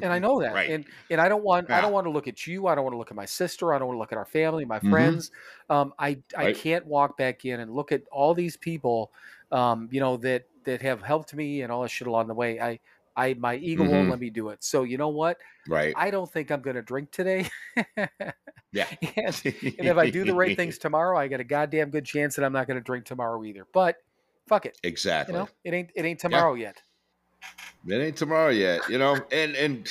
[0.00, 0.60] and I know that.
[0.60, 0.66] Right.
[0.66, 2.66] And and I don't want I don't want to look at you.
[2.66, 3.72] I don't want to look at my sister.
[3.74, 5.18] I don't want to look at our family, my Mhm.
[5.18, 5.30] friends.
[5.68, 6.48] Um, I I Right.
[6.48, 9.12] can't walk back in and look at all these people,
[9.50, 12.60] um, you know that that have helped me and all this shit along the way.
[12.60, 12.80] I
[13.18, 14.10] I my ego won't Mhm.
[14.10, 14.62] let me do it.
[14.64, 15.38] So you know what?
[15.68, 15.92] right.
[15.96, 17.46] I don't think I'm going to drink today.
[18.72, 18.86] yeah.
[19.16, 22.36] and, and if I do the right things tomorrow, I got a goddamn good chance
[22.36, 23.66] that I'm not going to drink tomorrow either.
[23.74, 23.96] But
[24.46, 25.34] fuck it, exactly.
[25.34, 26.80] you know, it ain't it ain't tomorrow yet.
[27.86, 29.88] It ain't tomorrow yet, you know, and and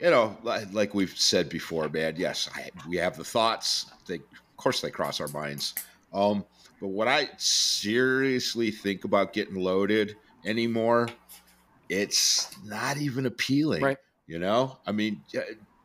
[0.00, 2.14] you know, like, like we've said before, man.
[2.16, 3.86] Yes, I, we have the thoughts.
[4.06, 5.74] They, of course, they cross our minds.
[6.12, 6.44] Um,
[6.80, 10.16] but when I seriously think about getting loaded
[10.46, 11.08] anymore,
[11.90, 13.82] it's not even appealing.
[13.82, 13.98] Right.
[14.26, 15.22] You know, I mean,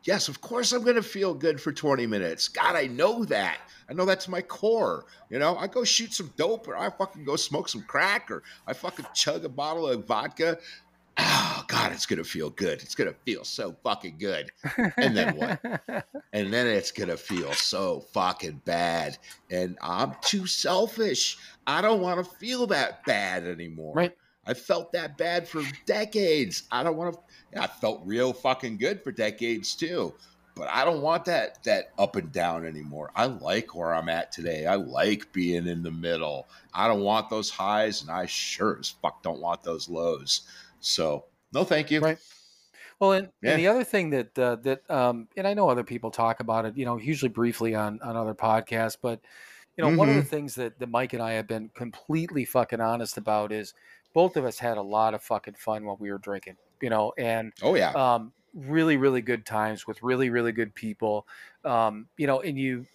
[0.04, 2.46] yes, of course, I'm going to feel good for 20 minutes.
[2.46, 3.58] God, I know that.
[3.90, 5.06] I know that's my core.
[5.30, 8.44] You know, I go shoot some dope, or I fucking go smoke some crack, or
[8.68, 10.58] I fucking chug a bottle of vodka
[11.18, 14.50] oh god it's gonna feel good it's gonna feel so fucking good
[14.98, 15.60] And then what?
[16.32, 19.16] and then it's gonna feel so fucking bad
[19.50, 24.16] and i'm too selfish i don't want to feel that bad anymore Right.
[24.46, 29.02] I felt that bad for decades i don't want to i felt real fucking good
[29.02, 30.16] for decades too
[30.54, 34.32] but i don't want that that up and down anymore i like where i'm at
[34.32, 38.78] today i like being in the middle i don't want those highs and i sure
[38.78, 40.46] as fuck don't want those lows
[40.80, 42.02] so no, thank you.
[42.02, 42.18] Right.
[43.00, 43.50] Well, and, Yeah.
[43.50, 46.66] and the other thing that uh, that um, and I know other people talk about
[46.66, 49.22] it, you know, usually briefly on on other podcasts, but
[49.76, 50.30] you know, one of the Mhm.
[50.30, 53.74] things that, that Mike and I have been completely fucking honest about is
[54.16, 57.12] both of us had a lot of fucking fun while we were drinking, you know,
[57.18, 57.96] and Oh yeah.
[57.96, 61.28] um, really, really good times with really, really good people.
[61.64, 62.86] Um, you know, and you,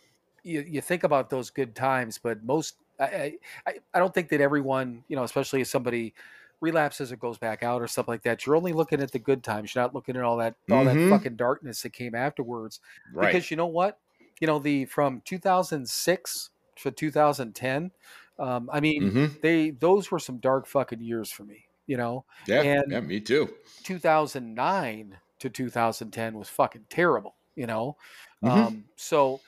[0.43, 3.37] you you think about those good times, but most I,
[3.67, 6.13] I I- don't think that everyone, you know, especially if somebody
[6.59, 9.43] relapses or goes back out or stuff like that, you're only looking at the good
[9.43, 9.73] times.
[9.73, 10.85] You're not looking at all that all Mhm.
[10.85, 12.79] that fucking darkness that came afterwards.
[13.13, 13.31] right.
[13.31, 13.99] Because you know what,
[14.39, 17.91] you know the from 2006 to 2010.
[18.41, 21.65] Um, I mean, hmm they those were some dark fucking years for me.
[21.87, 22.61] You know, Yeah.
[22.61, 22.99] and- yeah.
[23.01, 23.53] Me too.
[23.83, 27.97] 2009 to 2010 was fucking terrible, you know?
[28.43, 28.49] Mhm.
[28.49, 29.41] Um, so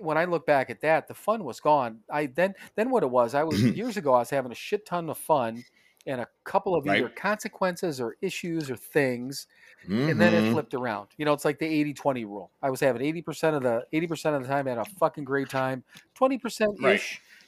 [0.00, 2.02] when I look back at that, the fun was gone.
[2.10, 4.84] I then, then what it was, I was years ago, I was having a shit
[4.86, 5.64] ton of fun
[6.06, 9.46] and a couple of either consequences or issues or things.
[9.84, 10.52] And then it Mhm.
[10.52, 11.08] flipped around.
[11.16, 12.50] You know, it's like the 80 20 rule.
[12.62, 15.48] I was having 80% of the 80% of the time, I had a fucking great
[15.50, 15.84] time,
[16.14, 16.82] 20% ish.
[16.84, 17.02] Right.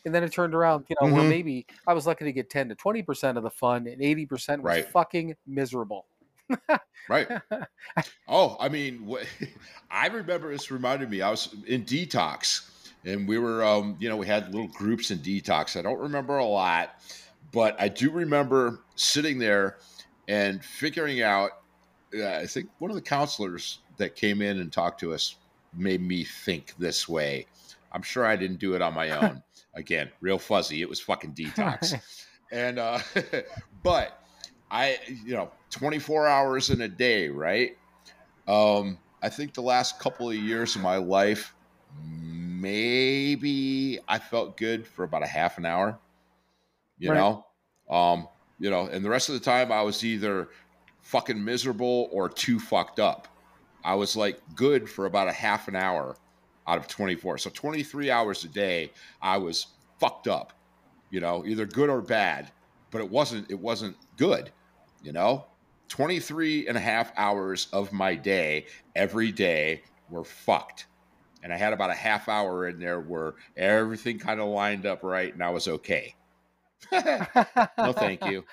[0.05, 1.29] And then it turned around, you know, where Mhm.
[1.29, 4.71] maybe I was lucky to get 10 to 20% of the fun and 80% was
[4.77, 4.89] Right.
[4.89, 6.07] fucking miserable.
[7.09, 7.29] Right.
[8.29, 9.27] Oh, I mean, what,
[9.91, 11.21] I remember this reminded me.
[11.23, 12.71] I was in detox,
[13.05, 15.79] and we were, um, you know, we had little groups in detox.
[15.79, 16.97] I don't remember a lot,
[17.53, 19.79] but I do remember sitting there
[20.29, 21.51] and figuring out.
[22.17, 25.37] Uh, I think one of the counselors that came in and talked to us
[25.75, 27.47] made me think this way.
[27.93, 29.43] I'm sure I didn't do it on my own.
[29.75, 30.83] Again, real fuzzy.
[30.83, 31.95] It was fucking detox,
[32.53, 32.99] and uh,
[33.83, 34.19] but
[34.71, 37.73] I, you know, 24 hours in a day, right?
[38.47, 41.55] Um, I think the last couple of years of my life,
[42.03, 45.99] maybe I felt good for about a half an hour.
[46.99, 47.19] You Right.
[47.19, 47.47] know,
[47.91, 48.29] um,
[48.59, 50.49] you know, and the rest of the time I was either
[51.03, 53.29] fucking miserable or too fucked up.
[53.85, 56.17] I was like good for about a half an hour
[56.66, 57.39] out of 24.
[57.39, 59.66] So 23 hours a day, I was
[59.99, 60.53] fucked up.
[61.11, 62.51] You know, either good or bad,
[62.91, 64.51] but it wasn't it wasn't good,
[65.03, 65.47] you know?
[65.89, 68.66] 23 and a half hours of my day
[68.97, 70.86] every day were fucked.
[71.43, 75.03] And I had about a half hour in there where everything kind of lined up
[75.03, 76.15] right and I was okay.
[76.93, 78.44] No, thank you.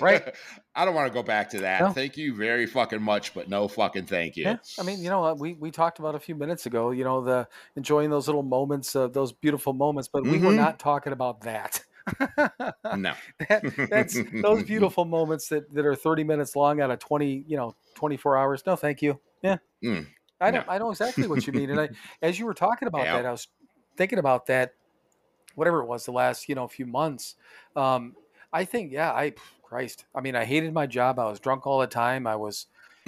[0.00, 0.34] Right.
[0.74, 1.80] I don't want to go back to that.
[1.80, 1.90] No.
[1.92, 4.44] Thank you very fucking much, but no fucking thank you.
[4.44, 6.90] Yeah, I mean, you know, uh, we we talked about a few minutes ago.
[6.90, 10.56] You know, the enjoying those little moments, uh, those beautiful moments, but we were Mhm.
[10.56, 11.80] not talking about that.
[12.96, 13.12] No.
[13.48, 17.56] That- that's those beautiful moments that that are thirty minutes long out of twenty, you
[17.56, 18.62] know, twenty four hours.
[18.66, 19.20] No, thank you.
[19.42, 20.06] Yeah, Mm,
[20.40, 20.64] I know, no.
[20.68, 21.70] I know exactly what you mean.
[21.70, 21.88] And I,
[22.22, 23.16] as you were talking about Yeah.
[23.16, 23.48] that, I was
[23.96, 24.72] thinking about that.
[25.54, 27.36] Whatever it was, the last you know few months.
[27.76, 28.16] Um,
[28.52, 30.06] I think, yeah, I Christ.
[30.14, 31.18] I mean, I hated my job.
[31.18, 32.26] I was drunk all the time.
[32.26, 32.66] I was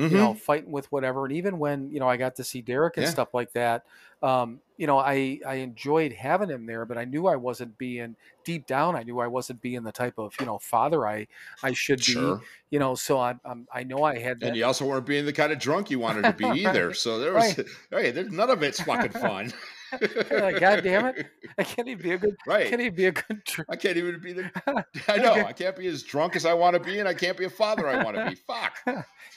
[0.09, 0.37] you know, Mhm.
[0.37, 1.25] fighting with whatever.
[1.25, 3.09] And even when, you know, I got to see Derek and Yeah.
[3.09, 3.85] stuff like that,
[4.23, 8.17] um, you know, I, I enjoyed having him there, but I knew I wasn't being
[8.45, 8.95] deep down.
[8.95, 11.27] I knew I wasn't being the type of, you know, father I,
[11.63, 12.05] I should Sure.
[12.05, 12.41] be,
[12.71, 14.47] you know, so I'm, I'm I know I had that.
[14.47, 16.93] And you also weren't being the kind of drunk you wanted to be either.
[16.93, 16.95] Right.
[16.95, 17.55] So there was,
[17.91, 19.53] hey, there's none of it's fucking fun.
[20.31, 21.27] like, God damn it.
[21.59, 22.69] I can't even be a good, I Right.
[22.69, 24.51] can't even be a good, I can't even be the.
[25.09, 25.45] I know.
[25.45, 27.51] I can't be as drunk as I want to be, and I can't be a
[27.51, 28.35] father I want to be.
[28.35, 28.77] Fuck.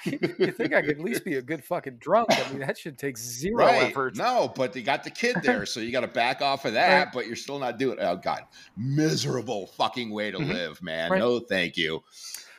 [0.06, 2.30] you think I could at least be a good fucking drunk.
[2.31, 3.84] I mean, that should take zero Right.
[3.90, 4.15] effort.
[4.15, 7.11] No, but they got the kid there, so you got to back off of that.
[7.14, 7.98] But you're still not doing.
[7.99, 8.44] Oh God,
[8.77, 10.48] miserable fucking way to Mhm.
[10.49, 11.11] live, man.
[11.11, 11.19] Right.
[11.19, 12.03] No, thank you.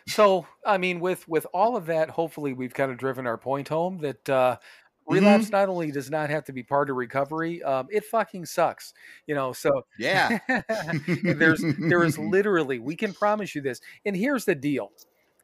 [0.06, 3.68] So, I mean, with with all of that, hopefully we've kind of driven our point
[3.68, 4.56] home that uh,
[5.10, 5.44] Mm-hmm.
[5.44, 8.92] relapse not only does not have to be part of recovery, um, it fucking sucks.
[9.26, 10.32] You know, so Yeah.
[11.28, 13.80] there's there is literally we can promise you this.
[14.04, 14.92] And here's the deal,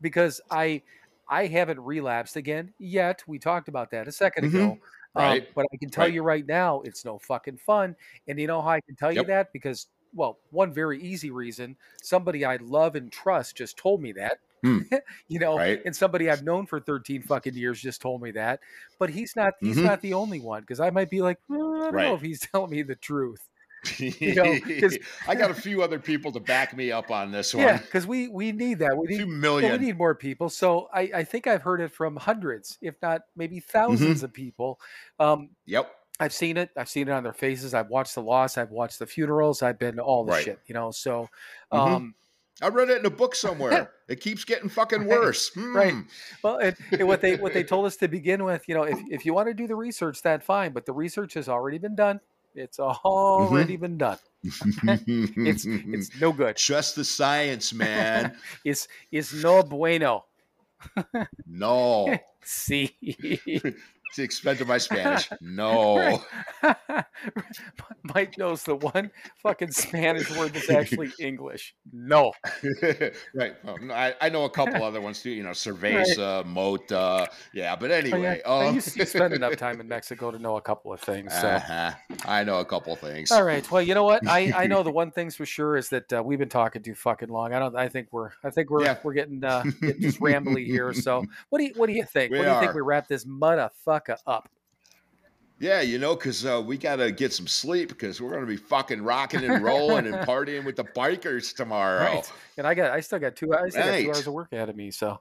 [0.00, 0.82] because I
[1.28, 3.22] I haven't relapsed again yet.
[3.26, 4.46] We talked about that a 2nd Mhm.
[4.46, 4.80] ago.
[5.14, 5.42] Right.
[5.42, 6.10] Um, but I can tell Right.
[6.10, 7.96] you right now, it's no fucking fun.
[8.28, 9.48] And you know how I can tell you that?
[9.52, 14.38] Because, well, one very easy reason somebody I love and trust just told me that.
[14.62, 14.78] Hmm.
[15.28, 15.80] you know, Right.
[15.84, 18.60] and somebody I've known for 13 fucking years just told me that.
[18.98, 19.84] But he's not he's Mhm.
[19.84, 22.40] not the only one because I might be like, "Mm, I don't know if he's
[22.52, 23.46] telling me the truth.
[24.00, 27.62] know, 'cause- I got a few other people to back me up on this one.
[27.64, 28.96] Yeah, because we we need that.
[28.96, 29.70] We need million.
[29.70, 30.48] well, we need more people.
[30.48, 34.24] So I, I think I've heard it from hundreds, if not maybe 1000s Mm-hmm.
[34.24, 34.80] of people.
[35.20, 35.92] Um, yep.
[36.18, 36.70] I've seen it.
[36.76, 37.74] I've seen it on their faces.
[37.74, 38.56] I've watched the loss.
[38.56, 39.62] I've watched the funerals.
[39.62, 40.44] I've been to all the Right.
[40.44, 40.90] shit, you know.
[40.90, 41.28] So,
[41.72, 41.78] Mhm.
[41.78, 42.14] um,
[42.62, 43.92] I read it in a book somewhere.
[44.08, 45.54] it keeps getting fucking worse.
[45.56, 45.92] right.
[45.92, 46.00] Hmm.
[46.42, 48.98] well, and, and what they what they told us to begin with, you know, if
[49.10, 50.72] if you want to do the research, that's fine.
[50.72, 52.20] But the research has already been done.
[52.54, 54.18] It's already been done.
[54.42, 56.56] It's it's no good.
[56.56, 58.34] Trust the science, man.
[58.64, 60.24] It's it's no bueno.
[61.46, 62.16] no.
[62.42, 62.96] See,
[64.16, 65.28] to expense of my Spanish.
[65.40, 66.22] No.
[68.14, 69.10] Mike knows the one
[69.42, 71.74] fucking Spanish word that's actually English.
[71.92, 72.32] No.
[73.34, 73.54] right.
[73.64, 75.30] Um, I, I know a couple other ones too.
[75.30, 77.28] You know, cerveza, mota.
[77.52, 78.40] Yeah, but anyway.
[78.44, 78.68] Oh, yeah.
[78.68, 81.32] um, you, you spend enough time in Mexico to know a couple of things.
[81.32, 81.48] So.
[81.48, 81.92] uh-huh.
[82.24, 83.30] I know a couple things.
[83.30, 83.68] All right.
[83.70, 84.26] Well, you know what?
[84.26, 86.94] I, I know the one thing's for sure is that uh, we've been talking too
[86.94, 87.52] fucking long.
[87.52, 87.76] I don't.
[87.76, 88.30] I think we're.
[88.42, 88.84] I think we're.
[88.84, 88.98] Yeah.
[89.02, 90.92] We're getting, uh, getting just rambly here.
[90.94, 92.32] So, what do you What do you think?
[92.32, 94.48] We what do you think we wrap this motherfucker up?
[95.58, 98.46] Yeah, you know, because uh, we got to get some sleep because we're going to
[98.46, 102.04] be fucking rocking and rolling and partying with the bikers tomorrow.
[102.04, 102.32] Right.
[102.58, 102.90] And I got.
[102.90, 103.54] I still got two.
[103.54, 104.90] I still got two hours of work ahead of me.
[104.90, 105.18] So.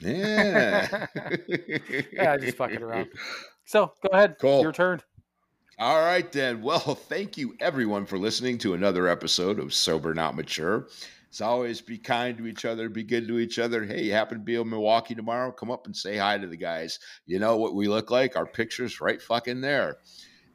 [0.00, 1.06] Yeah.
[2.12, 3.08] Yeah, I just fucking around.
[3.64, 4.36] So go ahead.
[4.40, 4.62] Cool.
[4.62, 5.02] Your turn.
[5.78, 6.62] All right, then.
[6.62, 10.88] Well, thank you everyone for listening to another episode of Sober Not Mature.
[11.32, 13.84] As always, be kind to each other, be good to each other.
[13.84, 15.52] Hey, you happen to be in Milwaukee tomorrow?
[15.52, 16.98] Come up and say hi to the guys.
[17.26, 18.36] You know what we look like?
[18.36, 19.98] Our picture's right fucking there.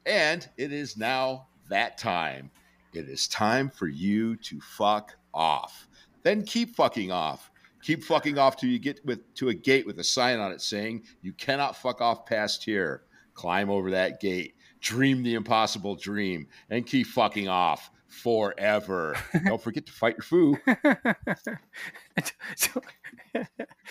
[0.04, 2.50] And it is now that time.
[2.92, 5.88] It is time for you to fuck off.
[6.22, 7.50] Then keep fucking off.
[7.82, 10.60] Keep fucking off till you get with to a gate with a sign on it
[10.60, 13.04] saying you cannot fuck off past here.
[13.32, 14.56] Climb over that gate.
[14.80, 17.90] Dream the impossible dream and keep fucking off
[18.22, 19.16] forever.
[19.44, 20.58] Don't forget to fight your foo.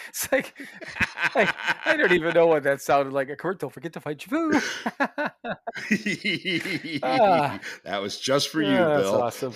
[0.09, 0.53] It's like
[1.35, 1.53] I,
[1.85, 3.29] I don't even know what that sounded like.
[3.37, 4.59] Kurt, don't forget to fight your foo.
[7.03, 7.59] Ah.
[7.83, 9.21] that was just for you, Yeah, that's Bill.
[9.21, 9.53] awesome.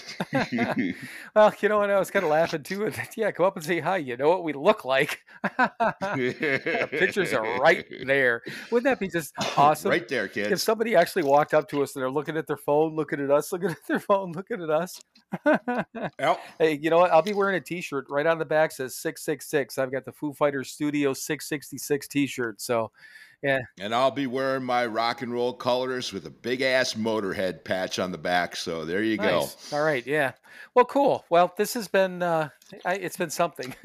[1.35, 1.89] well, you know what?
[1.89, 2.85] I was kind of laughing too.
[2.85, 3.97] and Yeah, come up and say hi.
[3.97, 5.19] You know what we look like.
[5.57, 8.41] the pictures are right there.
[8.71, 9.89] Wouldn't that be just awesome?
[9.91, 10.51] Right there, kid.
[10.51, 13.31] If somebody actually walked up to us and they're looking at their phone, looking at
[13.31, 15.02] us, looking at their phone, looking at us.
[16.19, 16.40] Yep.
[16.57, 17.11] hey, you know what?
[17.11, 19.77] I'll be wearing a T-shirt right on the back says six six six.
[19.77, 22.60] I've got the Foo Fighters Studio six sixty six T-shirt.
[22.61, 22.91] So,
[23.44, 27.64] yeah, And I'll be wearing my rock and roll colors with a big ass motorhead
[27.64, 28.56] patch on the back.
[28.56, 29.48] So there you go.
[29.72, 30.31] All right, yeah.
[30.76, 31.23] Well, cool.
[31.30, 32.49] Well, this has been uh,
[32.84, 33.73] I, it's been something.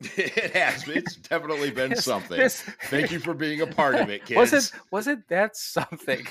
[0.00, 0.86] it has.
[0.88, 2.38] It's definitely been This- something.
[2.38, 4.36] this- Thank you for being a part of it, kids.
[4.36, 6.26] wasn't wasn't that something?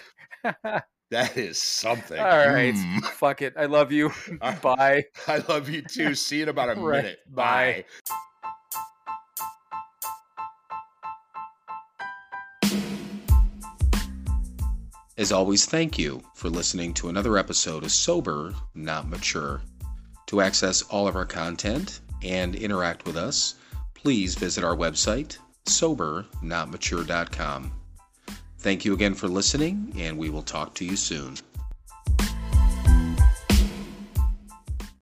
[1.11, 2.17] That is something.
[2.17, 3.03] All right, Mm.
[3.13, 3.53] fuck it.
[3.57, 4.11] I love you.
[4.41, 5.03] All Bye.
[5.27, 6.15] I love you too.
[6.15, 7.03] See you in about a Right.
[7.03, 7.19] minute.
[7.29, 7.83] Bye.
[8.01, 8.11] Bye.
[15.17, 19.61] As always, thank you for listening to another episode of Sober, Not Mature.
[20.27, 23.55] To access all of our content and interact with us,
[23.93, 27.71] please visit our website, sobernotmature.com.
[28.61, 31.35] Thank you again for listening, and we will talk to you soon.